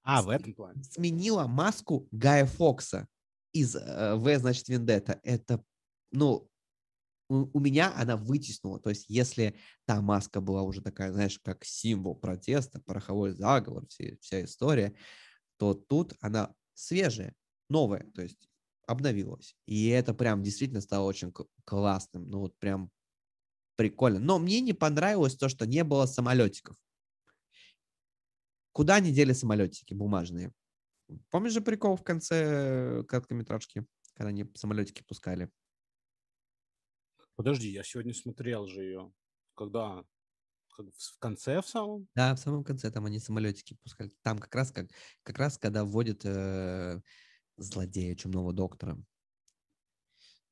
а, 0.04 0.22
в 0.22 0.30
этом 0.30 0.54
плане. 0.54 0.84
сменила 0.84 1.48
маску 1.48 2.08
Гая 2.12 2.46
Фокса 2.46 3.08
из 3.54 3.76
э, 3.76 4.16
В, 4.16 4.40
значит, 4.40 4.68
Вендетта. 4.68 5.20
Это, 5.24 5.64
ну, 6.12 6.50
у, 7.30 7.58
у 7.58 7.60
меня 7.60 7.94
она 7.96 8.18
вытеснула. 8.18 8.80
То 8.80 8.90
есть 8.90 9.06
если 9.10 9.56
та 9.86 10.02
маска 10.02 10.42
была 10.42 10.64
уже 10.64 10.82
такая, 10.82 11.12
знаешь, 11.12 11.40
как 11.40 11.64
символ 11.64 12.16
протеста, 12.16 12.82
пороховой 12.82 13.32
заговор, 13.32 13.86
все, 13.88 14.18
вся 14.22 14.44
история, 14.44 14.96
то 15.58 15.74
тут 15.74 16.14
она 16.20 16.54
свежее, 16.82 17.36
новое, 17.70 18.10
то 18.14 18.22
есть 18.22 18.50
обновилось. 18.88 19.56
И 19.66 19.88
это 19.90 20.14
прям 20.14 20.44
действительно 20.44 20.82
стало 20.82 21.06
очень 21.06 21.34
классным, 21.66 22.30
ну 22.30 22.40
вот 22.40 22.58
прям 22.60 22.92
прикольно. 23.76 24.20
Но 24.20 24.40
мне 24.40 24.62
не 24.62 24.74
понравилось 24.74 25.36
то, 25.36 25.50
что 25.50 25.66
не 25.66 25.84
было 25.84 26.06
самолетиков. 26.06 26.78
Куда 28.74 28.96
они 28.96 29.12
дели 29.12 29.34
самолетики 29.34 29.94
бумажные? 29.94 30.54
Помнишь 31.30 31.54
же 31.54 31.62
прикол 31.62 31.98
в 31.98 32.04
конце 32.04 33.04
короткометражки, 33.08 33.86
когда 34.14 34.30
они 34.30 34.46
самолетики 34.56 35.04
пускали? 35.04 35.52
Подожди, 37.36 37.70
я 37.70 37.84
сегодня 37.84 38.14
смотрел 38.14 38.68
же 38.68 38.84
ее. 38.84 39.14
Когда? 39.56 40.06
В 40.78 41.20
конце 41.20 41.62
в 41.62 41.68
самом? 41.68 42.08
Да, 42.16 42.36
в 42.36 42.40
самом 42.40 42.64
конце 42.64 42.90
там 42.92 43.06
они 43.06 43.20
самолетики 43.20 43.76
пускали. 43.84 44.12
Там 44.24 44.40
как 44.40 44.54
раз 44.56 44.72
как, 44.72 44.88
как 45.24 45.38
раз 45.38 45.58
когда 45.58 45.86
вводят 45.86 46.22
э, 46.26 47.02
злодея 47.58 48.16
чумного 48.16 48.54
доктора. 48.54 48.98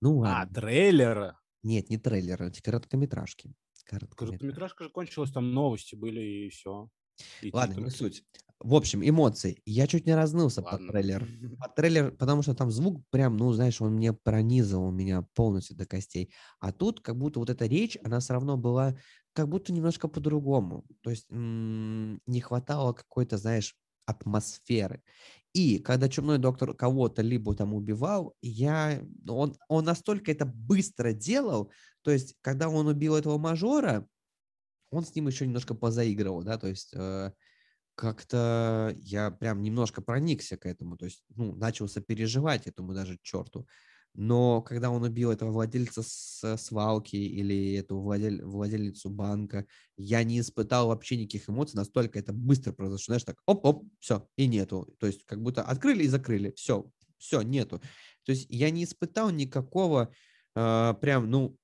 Ну 0.02 0.20
а, 0.24 0.28
ладно. 0.28 0.42
А, 0.42 0.62
трейлер? 0.62 1.36
Нет, 1.64 1.90
не 1.90 1.98
трейлер, 1.98 2.42
эти 2.44 2.62
короткометражки. 2.62 3.54
Короткометражка 3.86 4.84
же 4.86 4.90
кончилась, 4.90 5.32
там 5.32 5.52
новости 5.54 5.96
были 5.96 6.22
и 6.22 6.50
все. 6.50 6.90
И 7.42 7.50
Ладно, 7.52 7.82
не 7.82 7.90
суть. 7.90 8.24
В 8.60 8.76
общем, 8.76 9.08
эмоции. 9.08 9.62
Я 9.66 9.88
чуть 9.88 10.06
не 10.06 10.14
разнылся 10.14 10.62
Ладно. 10.62 10.80
под 10.80 10.88
трейлер. 10.90 11.26
Под 11.60 11.76
трейлер, 11.76 12.12
потому 12.12 12.42
что 12.44 12.54
там 12.54 12.72
звук 12.72 13.04
прям, 13.10 13.38
ну, 13.38 13.52
знаешь, 13.54 13.82
он 13.82 13.94
мне 13.94 14.12
пронизывал 14.14 14.92
меня 14.92 15.26
полностью 15.34 15.78
до 15.78 15.86
костей. 15.86 16.34
А 16.60 16.74
тут 16.74 17.00
как 17.00 17.18
будто 17.18 17.40
вот 17.40 17.50
эта 17.50 17.66
речь, 17.66 17.98
она 18.04 18.20
все 18.20 18.34
равно 18.34 18.58
была 18.58 18.98
как 19.34 19.48
будто 19.50 19.74
немножко 19.74 20.08
по-другому. 20.08 20.86
То 21.02 21.10
есть 21.12 21.28
м- 21.32 22.22
не 22.28 22.42
хватало 22.42 22.94
какой-то, 22.94 23.38
знаешь, 23.38 23.76
атмосферы. 24.06 25.04
И 25.54 25.80
когда 25.80 26.10
чумной 26.10 26.38
доктор 26.40 26.74
кого-то 26.74 27.22
либо 27.22 27.56
там 27.56 27.74
убивал, 27.74 28.36
я, 28.42 29.02
он, 29.28 29.56
он 29.68 29.86
настолько 29.86 30.32
это 30.32 30.46
быстро 30.46 31.14
делал, 31.14 31.72
то 32.02 32.12
есть 32.12 32.36
когда 32.42 32.70
он 32.70 32.88
убил 32.88 33.16
этого 33.16 33.38
мажора, 33.38 34.08
он 34.92 35.04
с 35.06 35.16
ним 35.16 35.28
еще 35.28 35.46
немножко 35.46 35.76
позаигрывал, 35.76 36.44
да, 36.44 36.58
то 36.58 36.68
есть 36.68 36.94
э, 36.96 37.32
как-то 37.96 38.96
я 39.02 39.32
прям 39.32 39.62
немножко 39.64 40.02
проникся 40.02 40.58
к 40.58 40.66
этому, 40.68 40.98
то 40.98 41.06
есть, 41.06 41.24
ну, 41.36 41.56
начал 41.56 41.88
сопереживать 41.90 42.68
этому 42.68 42.94
даже 42.94 43.20
черту. 43.24 43.68
Но 44.22 44.62
когда 44.62 44.92
он 44.92 45.02
убил 45.02 45.32
этого 45.32 45.50
владельца 45.50 46.04
с 46.04 46.58
свалки 46.58 47.16
или 47.16 47.76
эту 47.76 48.02
владель, 48.02 48.44
владельницу 48.44 49.10
банка, 49.10 49.66
я 49.96 50.26
не 50.26 50.42
испытал 50.42 50.90
вообще 50.90 51.16
никаких 51.16 51.50
эмоций, 51.50 51.78
настолько 51.78 52.20
это 52.20 52.34
быстро 52.34 52.74
произошло, 52.74 53.14
знаешь, 53.14 53.24
так, 53.24 53.38
оп-оп, 53.46 53.86
все, 54.02 54.28
и 54.36 54.48
нету. 54.48 54.94
То 55.00 55.08
есть 55.08 55.24
как 55.24 55.42
будто 55.42 55.64
открыли 55.64 56.04
и 56.04 56.10
закрыли, 56.10 56.52
все, 56.58 56.92
все, 57.18 57.42
нету. 57.44 57.80
То 58.26 58.34
есть 58.34 58.48
я 58.50 58.72
не 58.72 58.84
испытал 58.84 59.30
никакого 59.30 60.12
э, 60.54 60.94
прям, 61.00 61.32
ну, 61.32 61.56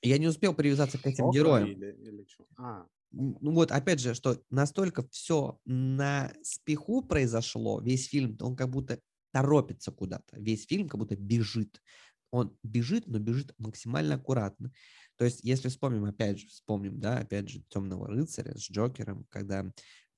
я 0.00 0.16
не 0.16 0.28
успел 0.28 0.54
привязаться 0.54 0.96
к 0.96 1.06
этим 1.06 1.26
Шока 1.26 1.36
героям. 1.36 1.68
Или, 1.72 1.92
или 1.92 2.24
что? 2.26 2.46
А, 2.56 2.86
Ну 3.12 3.52
вот, 3.52 3.70
опять 3.70 4.00
же, 4.00 4.14
что 4.14 4.40
настолько 4.48 5.06
все 5.10 5.58
на 5.66 6.32
спеху 6.42 7.02
произошло, 7.02 7.82
весь 7.82 8.06
фильм, 8.06 8.38
он 8.40 8.56
как 8.56 8.70
будто 8.70 8.98
торопится 9.32 9.92
куда-то. 9.92 10.38
Весь 10.38 10.66
фильм 10.66 10.88
как 10.88 10.98
будто 10.98 11.16
бежит. 11.16 11.82
Он 12.30 12.56
бежит, 12.62 13.06
но 13.06 13.18
бежит 13.18 13.54
максимально 13.58 14.14
аккуратно. 14.14 14.72
То 15.16 15.24
есть, 15.24 15.40
если 15.42 15.68
вспомним, 15.68 16.04
опять 16.04 16.38
же, 16.38 16.46
вспомним, 16.48 17.00
да, 17.00 17.18
опять 17.18 17.48
же, 17.48 17.62
Темного 17.68 18.06
рыцаря 18.08 18.54
с 18.54 18.70
Джокером, 18.70 19.24
когда 19.28 19.70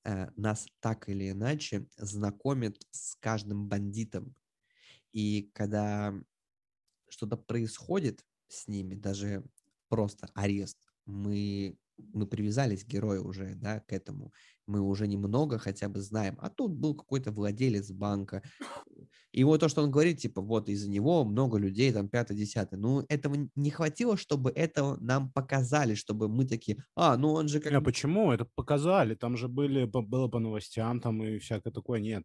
э, 0.05 0.29
нас 0.35 0.67
так 0.79 1.09
или 1.09 1.31
иначе 1.31 1.87
знакомят 1.97 2.77
с 2.91 3.15
каждым 3.15 3.67
бандитом. 3.67 4.35
И 5.11 5.51
когда 5.53 6.13
что-то 7.09 7.37
происходит 7.37 8.25
с 8.47 8.67
ними, 8.67 8.95
даже 8.95 9.43
просто 9.89 10.29
арест, 10.33 10.77
мы, 11.05 11.77
мы 11.97 12.25
привязались, 12.27 12.85
герои 12.85 13.17
уже, 13.17 13.55
да, 13.55 13.79
к 13.79 13.93
этому. 13.93 14.33
Мы 14.67 14.79
уже 14.81 15.07
немного 15.07 15.57
хотя 15.57 15.89
бы 15.89 15.99
знаем. 16.01 16.37
А 16.39 16.49
тут 16.49 16.71
был 16.71 16.95
какой-то 16.95 17.31
владелец 17.31 17.91
банка. 17.91 18.41
И 19.31 19.43
вот 19.43 19.61
то, 19.61 19.67
что 19.67 19.81
он 19.81 19.89
говорит, 19.91 20.19
типа, 20.19 20.41
вот 20.41 20.69
из-за 20.69 20.89
него 20.89 21.23
много 21.25 21.57
людей, 21.57 21.91
там, 21.91 22.07
пятое, 22.07 22.37
десятое. 22.37 22.79
Ну, 22.79 23.03
этого 23.09 23.35
не 23.55 23.71
хватило, 23.71 24.15
чтобы 24.15 24.51
это 24.51 24.95
нам 25.01 25.31
показали, 25.31 25.95
чтобы 25.95 26.29
мы 26.29 26.45
такие, 26.45 26.77
а, 26.95 27.17
ну 27.17 27.33
он 27.33 27.47
же 27.47 27.59
как... 27.59 27.71
Не, 27.71 27.81
почему? 27.81 28.31
Это 28.31 28.47
показали. 28.55 29.15
Там 29.15 29.35
же 29.35 29.47
были, 29.47 29.85
было 29.85 30.27
по 30.27 30.39
новостям 30.39 30.99
там 31.01 31.23
и 31.23 31.39
всякое 31.39 31.71
такое. 31.71 31.99
Нет, 31.99 32.23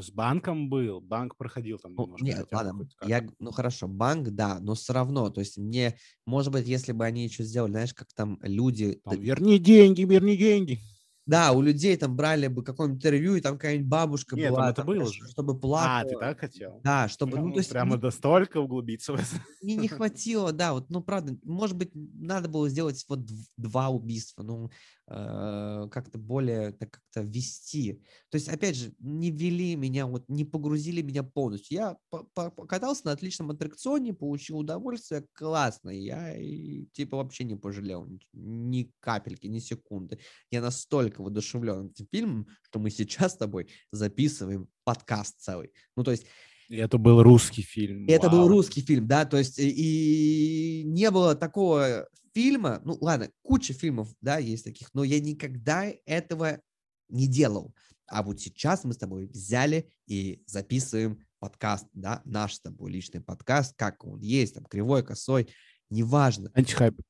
с 0.00 0.10
банком 0.10 0.68
был. 0.68 1.00
Банк 1.00 1.36
проходил 1.36 1.78
там 1.78 1.94
Ну, 1.94 2.04
немножко. 2.04 2.24
нет, 2.24 2.38
хотя 2.38 2.56
бы 2.56 2.64
ладно, 2.66 2.88
я, 3.06 3.26
ну 3.38 3.50
хорошо, 3.52 3.86
банк, 3.88 4.30
да, 4.30 4.58
но 4.60 4.74
все 4.74 4.92
равно, 4.92 5.30
то 5.30 5.40
есть 5.40 5.58
мне, 5.58 5.96
может 6.26 6.52
быть, 6.52 6.66
если 6.66 6.92
бы 6.92 7.04
они 7.04 7.24
еще 7.24 7.44
сделали, 7.44 7.70
знаешь, 7.70 7.94
как 7.94 8.08
там 8.14 8.38
люди, 8.42 9.00
Там, 9.04 9.20
верни 9.20 9.58
деньги, 9.58 10.02
верни 10.02 10.36
деньги. 10.36 10.80
Да, 11.28 11.52
у 11.52 11.60
людей 11.62 11.96
там 11.96 12.16
брали 12.16 12.46
бы 12.48 12.64
какое-нибудь 12.64 12.98
интервью, 13.00 13.36
и 13.36 13.40
там 13.40 13.54
какая-нибудь 13.54 13.86
бабушка 13.88 14.34
Нет, 14.34 14.46
там 14.46 14.54
была, 14.54 14.66
это 14.70 14.76
там, 14.76 14.86
было 14.86 15.06
же. 15.12 15.28
чтобы 15.28 15.52
А, 15.52 15.54
ты 15.54 15.60
плакала, 15.60 16.20
так 16.20 16.40
хотел? 16.40 16.80
да, 16.82 17.06
чтобы, 17.08 17.36
ну, 17.36 17.42
Прям- 17.42 17.52
то 17.52 17.58
есть 17.60 17.70
прямо 17.70 17.96
не- 17.96 18.02
настолько 18.02 18.56
углубиться 18.58 19.12
в 19.12 19.16
это. 19.16 19.26
мне 19.62 19.76
не 19.76 19.88
хватило, 20.02 20.52
да, 20.52 20.72
вот, 20.72 20.90
ну, 20.90 21.02
правда, 21.02 21.36
может 21.44 21.76
быть, 21.76 21.90
надо 21.94 22.48
было 22.48 22.68
сделать 22.68 23.04
вот 23.08 23.20
дв- 23.20 23.46
два 23.56 23.88
убийства, 23.90 24.42
ну, 24.42 24.70
как-то 25.08 26.18
более, 26.18 26.72
так 26.72 26.90
как-то 26.90 27.22
вести. 27.22 28.02
То 28.28 28.36
есть, 28.36 28.48
опять 28.48 28.76
же, 28.76 28.92
не 28.98 29.30
ввели 29.30 29.74
меня, 29.74 30.06
вот, 30.06 30.28
не 30.28 30.44
погрузили 30.44 31.00
меня 31.00 31.22
полностью. 31.22 31.78
Я 31.78 31.96
покатался 32.34 33.06
на 33.06 33.12
отличном 33.12 33.50
аттракционе, 33.50 34.12
получил 34.12 34.58
удовольствие, 34.58 35.24
классно, 35.32 35.88
я, 35.88 36.36
и, 36.36 36.84
типа, 36.92 37.16
вообще 37.16 37.44
не 37.44 37.56
пожалел 37.56 38.06
ни, 38.34 38.92
капельки, 39.00 39.46
ни 39.46 39.60
секунды. 39.60 40.18
Я 40.50 40.60
настолько 40.60 41.22
воодушевлен 41.22 41.86
этим 41.86 42.06
фильмом, 42.10 42.46
что 42.62 42.78
мы 42.78 42.90
сейчас 42.90 43.32
с 43.32 43.38
тобой 43.38 43.68
записываем 43.90 44.68
подкаст 44.84 45.40
целый. 45.40 45.72
Ну, 45.96 46.04
то 46.04 46.10
есть, 46.10 46.26
это 46.68 46.98
был 46.98 47.22
русский 47.22 47.62
фильм. 47.62 48.06
это 48.08 48.28
был 48.28 48.40
вау. 48.40 48.48
русский 48.48 48.82
фильм, 48.82 49.06
да, 49.06 49.24
то 49.24 49.38
есть 49.38 49.58
и 49.58 50.82
не 50.84 51.10
было 51.10 51.34
такого 51.34 52.06
фильма, 52.38 52.80
ну 52.84 52.96
ладно, 53.00 53.32
куча 53.42 53.72
фильмов, 53.72 54.14
да, 54.20 54.38
есть 54.38 54.62
таких, 54.62 54.94
но 54.94 55.02
я 55.02 55.18
никогда 55.18 55.92
этого 56.06 56.60
не 57.08 57.26
делал. 57.26 57.74
А 58.06 58.22
вот 58.22 58.40
сейчас 58.40 58.84
мы 58.84 58.92
с 58.92 58.96
тобой 58.96 59.26
взяли 59.26 59.90
и 60.06 60.44
записываем 60.46 61.18
подкаст, 61.40 61.88
да, 61.94 62.22
наш 62.24 62.54
с 62.54 62.60
тобой 62.60 62.92
личный 62.92 63.20
подкаст, 63.20 63.74
как 63.76 64.04
он 64.04 64.20
есть, 64.20 64.54
там, 64.54 64.64
кривой, 64.66 65.04
косой, 65.04 65.52
неважно. 65.90 66.52
Антихайп. 66.54 67.00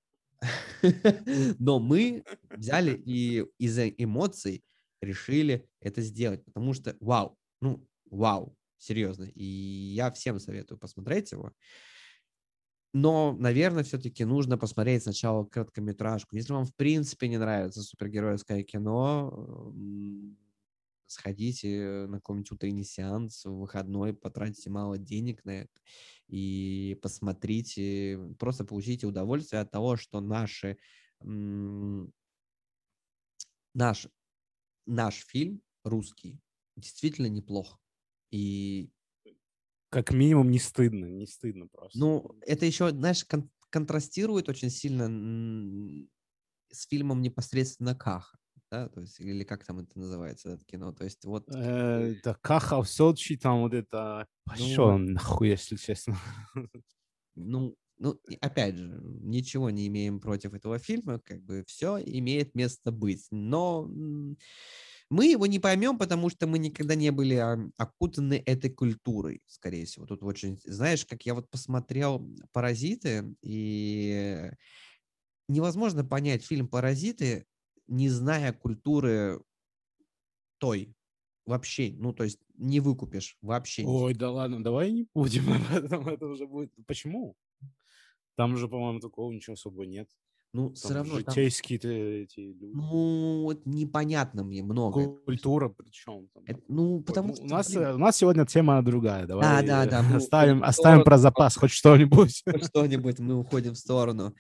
Но 1.58 1.78
мы 1.78 2.24
взяли 2.48 2.96
и 2.96 3.44
из-за 3.58 3.86
эмоций 3.86 4.64
решили 5.02 5.68
это 5.82 6.00
сделать, 6.00 6.42
потому 6.46 6.72
что 6.72 6.96
вау, 7.00 7.36
ну 7.60 7.86
вау, 8.10 8.56
серьезно. 8.78 9.24
И 9.24 9.44
я 9.44 10.10
всем 10.10 10.40
советую 10.40 10.78
посмотреть 10.78 11.32
его. 11.32 11.52
Но, 12.94 13.36
наверное, 13.38 13.84
все-таки 13.84 14.24
нужно 14.24 14.56
посмотреть 14.56 15.02
сначала 15.02 15.44
короткометражку. 15.44 16.36
Если 16.36 16.52
вам 16.52 16.64
в 16.64 16.74
принципе 16.74 17.28
не 17.28 17.36
нравится 17.38 17.82
супергеройское 17.82 18.62
кино, 18.62 19.72
сходите 21.06 22.06
на 22.08 22.18
какой-нибудь 22.18 22.52
утренний 22.52 22.84
сеанс 22.84 23.44
в 23.44 23.58
выходной, 23.58 24.14
потратите 24.14 24.70
мало 24.70 24.98
денег 24.98 25.44
на 25.44 25.62
это 25.62 25.80
и 26.28 26.98
посмотрите, 27.02 28.18
просто 28.38 28.64
получите 28.64 29.06
удовольствие 29.06 29.62
от 29.62 29.70
того, 29.70 29.96
что 29.96 30.20
наши, 30.20 30.76
наш, 33.74 34.08
наш 34.86 35.14
фильм 35.26 35.62
русский 35.84 36.40
действительно 36.76 37.26
неплох. 37.26 37.78
И, 38.30 38.90
Как 39.90 40.12
минимум 40.12 40.50
не 40.50 40.58
стыдно, 40.58 41.06
не 41.06 41.26
стыдно 41.26 41.66
просто. 41.66 41.98
ну, 41.98 42.36
это 42.42 42.66
еще, 42.66 42.90
знаешь, 42.90 43.24
кон- 43.24 43.50
контрастирует 43.70 44.48
очень 44.48 44.70
сильно 44.70 45.06
с 46.70 46.86
фильмом 46.86 47.22
непосредственно 47.22 47.94
Каха, 47.94 48.38
да, 48.70 48.88
то 48.88 49.00
есть, 49.00 49.18
или 49.20 49.44
как 49.44 49.64
там 49.64 49.78
это 49.78 49.98
называется, 49.98 50.50
это 50.50 50.64
кино, 50.64 50.92
то 50.92 51.04
есть 51.04 51.24
вот... 51.24 51.48
Это 51.48 52.34
Каха 52.42 52.82
в 52.82 52.88
Сочи, 52.88 53.36
там 53.36 53.60
вот 53.60 53.72
это... 53.72 54.26
Пошел 54.44 54.98
нахуй, 54.98 55.48
если 55.48 55.76
честно. 55.76 56.18
ну, 57.34 57.74
ну, 57.98 58.20
опять 58.40 58.76
же, 58.76 59.00
ничего 59.02 59.70
не 59.70 59.86
имеем 59.88 60.20
против 60.20 60.54
этого 60.54 60.78
фильма, 60.78 61.18
как 61.18 61.42
бы 61.42 61.64
все 61.66 61.98
имеет 61.98 62.54
место 62.54 62.92
быть. 62.92 63.26
Но 63.30 63.90
мы 65.10 65.26
его 65.26 65.46
не 65.46 65.58
поймем, 65.58 65.98
потому 65.98 66.28
что 66.28 66.46
мы 66.46 66.58
никогда 66.58 66.94
не 66.94 67.10
были 67.10 67.34
окутаны 67.78 68.42
этой 68.44 68.70
культурой, 68.70 69.42
скорее 69.46 69.86
всего. 69.86 70.06
Тут 70.06 70.22
очень, 70.22 70.60
знаешь, 70.64 71.06
как 71.06 71.24
я 71.24 71.34
вот 71.34 71.48
посмотрел 71.50 72.28
«Паразиты», 72.52 73.34
и 73.42 74.50
невозможно 75.48 76.04
понять 76.04 76.44
фильм 76.44 76.68
«Паразиты», 76.68 77.46
не 77.86 78.10
зная 78.10 78.52
культуры 78.52 79.42
той 80.58 80.94
вообще. 81.46 81.94
Ну, 81.96 82.12
то 82.12 82.24
есть 82.24 82.38
не 82.54 82.80
выкупишь 82.80 83.38
вообще. 83.40 83.84
Ой, 83.86 84.12
да 84.14 84.30
ладно, 84.30 84.62
давай 84.62 84.92
не 84.92 85.08
будем 85.14 85.50
об 85.50 85.72
этом, 85.72 86.06
это 86.08 86.26
уже 86.26 86.46
будет... 86.46 86.70
Почему? 86.86 87.34
Там 88.36 88.56
же, 88.56 88.68
по-моему, 88.68 89.00
такого 89.00 89.32
ничего 89.32 89.54
особо 89.54 89.86
нет. 89.86 90.10
Ну, 90.54 90.72
все 90.72 90.88
Там 90.88 90.96
равно 90.98 91.20
там, 91.20 91.34
житейские-то 91.34 91.88
эти 91.88 92.40
люди. 92.40 92.70
ну, 92.72 93.42
вот 93.42 93.66
непонятно 93.66 94.44
мне 94.44 94.62
много. 94.62 95.06
Культура 95.26 95.68
причем. 95.68 96.28
Там. 96.32 96.42
Это- 96.46 96.60
ну, 96.68 97.00
потому 97.02 97.28
ну, 97.28 97.34
что, 97.34 97.44
у 97.44 97.48
нас, 97.48 97.68
блин, 97.70 97.82
э, 97.82 97.94
у 97.94 97.98
нас 97.98 98.16
сегодня 98.16 98.46
тема 98.46 98.82
другая. 98.82 99.26
Давай 99.26 99.66
да, 99.66 99.84
э, 99.84 99.90
да, 99.90 100.02
мы 100.02 100.16
оставим, 100.16 100.60
в 100.60 100.64
оставим 100.64 101.04
про 101.04 101.18
запас 101.18 101.56
хоть 101.56 101.70
что-нибудь. 101.70 102.42
хоть 102.50 102.64
что-нибудь, 102.64 103.18
мы 103.18 103.38
уходим 103.38 103.74
в 103.74 103.78
сторону. 103.78 104.34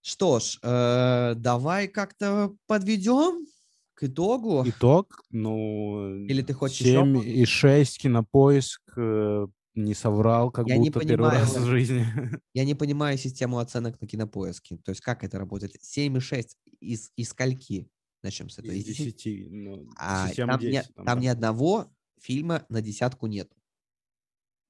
Что 0.00 0.40
ж, 0.40 0.58
э, 0.62 1.34
давай 1.36 1.88
как-то 1.88 2.54
подведем 2.66 3.46
к 3.94 4.04
итогу. 4.04 4.62
Итог, 4.66 5.22
ну, 5.30 6.24
Или 6.26 6.42
ты 6.42 6.54
хочешь 6.54 6.80
еще 6.80 7.02
7 7.02 7.22
и 7.22 7.44
6 7.44 7.98
кинопоиск 7.98 8.80
э, 8.96 9.46
не 9.76 9.94
соврал, 9.94 10.50
как 10.50 10.66
Я 10.66 10.78
не 10.78 10.90
будто 10.90 11.06
первый 11.06 11.30
раз 11.30 11.50
понимаю. 11.50 11.66
в 11.66 11.70
жизни. 11.70 12.06
Я 12.54 12.64
не 12.64 12.74
понимаю 12.74 13.18
систему 13.18 13.58
оценок 13.58 14.00
на 14.00 14.06
кинопоиске. 14.06 14.78
То 14.78 14.90
есть 14.90 15.02
как 15.02 15.22
это 15.22 15.38
работает? 15.38 15.76
7,6 15.76 16.46
из, 16.80 17.12
из 17.16 17.28
скольки? 17.28 17.88
Начнем 18.22 18.48
с 18.48 18.58
этого. 18.58 18.72
Из 18.72 18.88
Из 18.88 18.96
10? 18.96 19.14
10. 19.24 19.50
Ну, 19.52 19.90
А, 19.98 20.28
там, 20.34 20.58
ни, 20.60 20.70
10. 20.70 20.94
там 21.04 21.20
ни 21.20 21.26
одного 21.26 21.94
фильма 22.18 22.64
на 22.70 22.80
десятку 22.80 23.26
нет, 23.26 23.52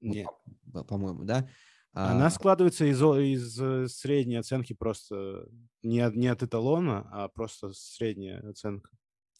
Нет. 0.01 0.27
по- 0.73 0.83
по-моему, 0.83 1.23
да? 1.23 1.49
Она 1.93 2.27
А, 2.27 2.29
складывается 2.29 2.85
из, 2.85 3.01
из 3.01 3.59
э, 3.59 3.87
средней 3.87 4.35
оценки 4.35 4.73
просто 4.73 5.47
не 5.81 5.99
от, 6.01 6.15
не 6.15 6.27
от 6.27 6.43
эталона, 6.43 7.07
а 7.11 7.27
просто 7.29 7.71
средняя 7.73 8.47
оценка. 8.47 8.91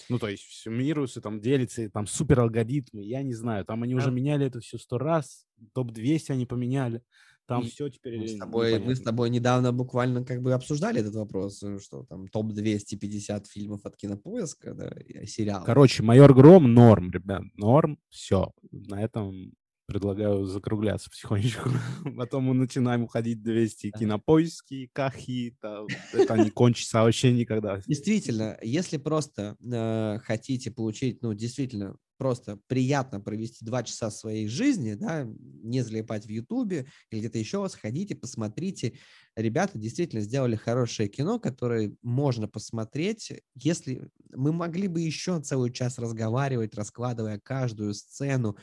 Ну, 0.09 0.19
то 0.19 0.27
есть 0.27 0.43
суммируется, 0.43 1.21
там 1.21 1.41
делится, 1.41 1.81
и 1.83 1.89
там 1.89 2.07
супер 2.07 2.39
алгоритмы, 2.39 3.03
я 3.03 3.23
не 3.23 3.33
знаю, 3.33 3.65
там 3.65 3.83
они 3.83 3.95
уже 3.95 4.05
Там- 4.07 4.15
меняли 4.15 4.45
это 4.45 4.59
все 4.59 4.77
сто 4.77 4.97
раз, 4.97 5.45
топ-200 5.73 6.31
они 6.31 6.45
поменяли, 6.45 7.01
Там 7.45 7.63
и 7.63 7.67
все 7.69 7.89
теперь 7.89 8.19
мы 8.19 8.27
с, 8.27 8.37
тобой, 8.37 8.79
мы 8.79 8.95
с 8.95 9.01
тобой 9.01 9.29
недавно 9.29 9.71
буквально 9.71 10.23
как 10.23 10.41
бы 10.41 10.53
обсуждали 10.53 10.99
этот 10.99 11.15
вопрос, 11.15 11.63
э, 11.63 11.79
что 11.79 12.03
там 12.03 12.27
топ-250 12.27 13.45
фильмов 13.47 13.85
от 13.85 13.95
Кинопоиска, 13.95 14.73
да, 14.73 14.91
сериал. 15.25 15.63
Короче, 15.65 16.03
«Майор 16.03 16.33
Гром» 16.33 16.73
норм, 16.73 17.11
ребят, 17.11 17.43
норм, 17.55 17.99
все. 18.09 18.51
На 18.71 19.01
этом 19.01 19.53
предлагаю 19.87 20.45
закругляться 20.45 21.09
потихонечку. 21.09 21.69
Потом 22.17 22.43
мы 22.43 22.53
начинаем 22.53 23.03
уходить 23.03 23.41
200 23.41 23.91
кинопоиски, 23.91 24.89
кахи, 24.93 25.57
это 26.13 26.37
не 26.37 26.49
кончится 26.49 27.01
вообще 27.01 27.31
никогда. 27.33 27.81
Действительно, 27.87 28.57
если 28.61 28.97
просто 28.97 29.55
э, 29.63 30.19
хотите 30.23 30.71
получить, 30.71 31.21
ну, 31.21 31.33
действительно, 31.33 31.95
просто 32.17 32.59
приятно 32.67 33.21
провести 33.21 33.63
два 33.63 33.83
часа 33.83 34.09
своей 34.11 34.47
жизни, 34.47 34.95
да, 34.95 35.25
не 35.63 35.81
залипать 35.81 36.25
в 36.25 36.29
Ютубе 36.29 36.87
или 37.11 37.19
где-то 37.19 37.37
еще, 37.37 37.67
сходите, 37.69 38.15
посмотрите. 38.15 38.93
Ребята 39.35 39.77
действительно 39.77 40.21
сделали 40.21 40.55
хорошее 40.55 41.09
кино, 41.09 41.39
которое 41.39 41.95
можно 42.01 42.47
посмотреть. 42.47 43.31
Если 43.55 44.09
мы 44.33 44.51
могли 44.51 44.87
бы 44.87 45.01
еще 45.01 45.39
целый 45.41 45.71
час 45.71 45.99
разговаривать, 45.99 46.75
раскладывая 46.75 47.39
каждую 47.39 47.93
сцену, 47.93 48.57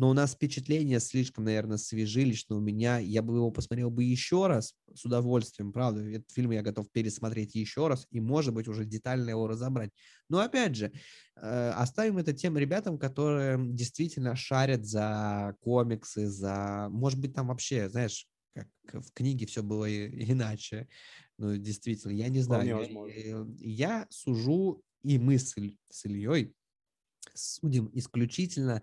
но 0.00 0.08
у 0.08 0.14
нас 0.14 0.32
впечатления 0.32 0.98
слишком, 0.98 1.44
наверное, 1.44 1.76
свежи 1.76 2.22
лично 2.22 2.56
у 2.56 2.60
меня. 2.60 2.96
Я 2.96 3.20
бы 3.20 3.36
его 3.36 3.50
посмотрел 3.50 3.90
бы 3.90 4.02
еще 4.02 4.46
раз 4.46 4.74
с 4.94 5.04
удовольствием, 5.04 5.74
правда. 5.74 6.00
Этот 6.00 6.30
фильм 6.30 6.52
я 6.52 6.62
готов 6.62 6.90
пересмотреть 6.90 7.54
еще 7.54 7.86
раз 7.86 8.06
и, 8.10 8.18
может 8.18 8.54
быть, 8.54 8.66
уже 8.66 8.86
детально 8.86 9.28
его 9.28 9.46
разобрать. 9.46 9.90
Но, 10.30 10.40
опять 10.40 10.74
же, 10.74 10.90
э, 11.36 11.70
оставим 11.76 12.16
это 12.16 12.32
тем 12.32 12.56
ребятам, 12.56 12.98
которые 12.98 13.58
действительно 13.62 14.36
шарят 14.36 14.86
за 14.86 15.54
комиксы, 15.60 16.28
за... 16.28 16.88
Может 16.90 17.20
быть, 17.20 17.34
там 17.34 17.48
вообще, 17.48 17.90
знаешь, 17.90 18.26
как 18.54 19.04
в 19.04 19.12
книге 19.12 19.44
все 19.44 19.62
было 19.62 19.84
иначе. 19.86 20.88
Ну, 21.36 21.58
действительно, 21.58 22.12
я 22.12 22.30
не 22.30 22.40
знаю. 22.40 22.66
Я, 22.66 23.06
э, 23.06 23.46
я 23.58 24.06
сужу, 24.08 24.82
и 25.02 25.18
мы 25.18 25.38
с, 25.38 25.54
с 25.90 26.06
Ильей 26.06 26.54
судим 27.34 27.90
исключительно 27.92 28.82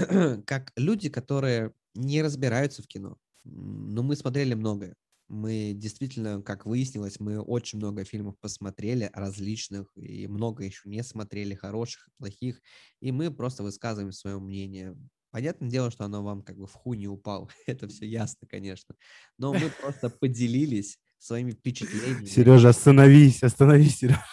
как 0.46 0.72
люди, 0.76 1.08
которые 1.08 1.72
не 1.94 2.22
разбираются 2.22 2.82
в 2.82 2.86
кино. 2.86 3.16
Но 3.44 4.02
мы 4.02 4.16
смотрели 4.16 4.54
многое. 4.54 4.94
Мы 5.28 5.72
действительно, 5.76 6.42
как 6.42 6.66
выяснилось, 6.66 7.20
мы 7.20 7.40
очень 7.40 7.78
много 7.78 8.04
фильмов 8.04 8.34
посмотрели, 8.40 9.10
различных, 9.12 9.86
и 9.94 10.26
много 10.26 10.64
еще 10.64 10.88
не 10.88 11.04
смотрели, 11.04 11.54
хороших 11.54 12.08
плохих, 12.18 12.60
и 13.00 13.12
мы 13.12 13.30
просто 13.30 13.62
высказываем 13.62 14.10
свое 14.10 14.40
мнение. 14.40 14.96
Понятное 15.30 15.70
дело, 15.70 15.92
что 15.92 16.04
оно 16.04 16.24
вам 16.24 16.42
как 16.42 16.56
бы 16.56 16.66
в 16.66 16.72
ху 16.72 16.94
не 16.94 17.06
упало, 17.06 17.48
это 17.68 17.86
все 17.86 18.06
ясно, 18.06 18.48
конечно, 18.48 18.96
но 19.38 19.54
мы 19.54 19.70
просто 19.80 20.10
поделились 20.10 20.98
своими 21.18 21.50
впечатлениями. 21.52 22.26
Сережа, 22.26 22.70
остановись, 22.70 23.44
остановись, 23.44 23.98
Сережа. 23.98 24.24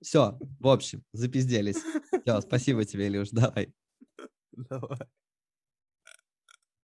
Все, 0.00 0.38
в 0.60 0.68
общем, 0.68 1.02
запизделись. 1.12 1.78
Все, 2.22 2.40
спасибо 2.42 2.84
тебе, 2.84 3.08
Илюш, 3.08 3.30
давай. 3.30 3.74
Давай. 4.70 4.98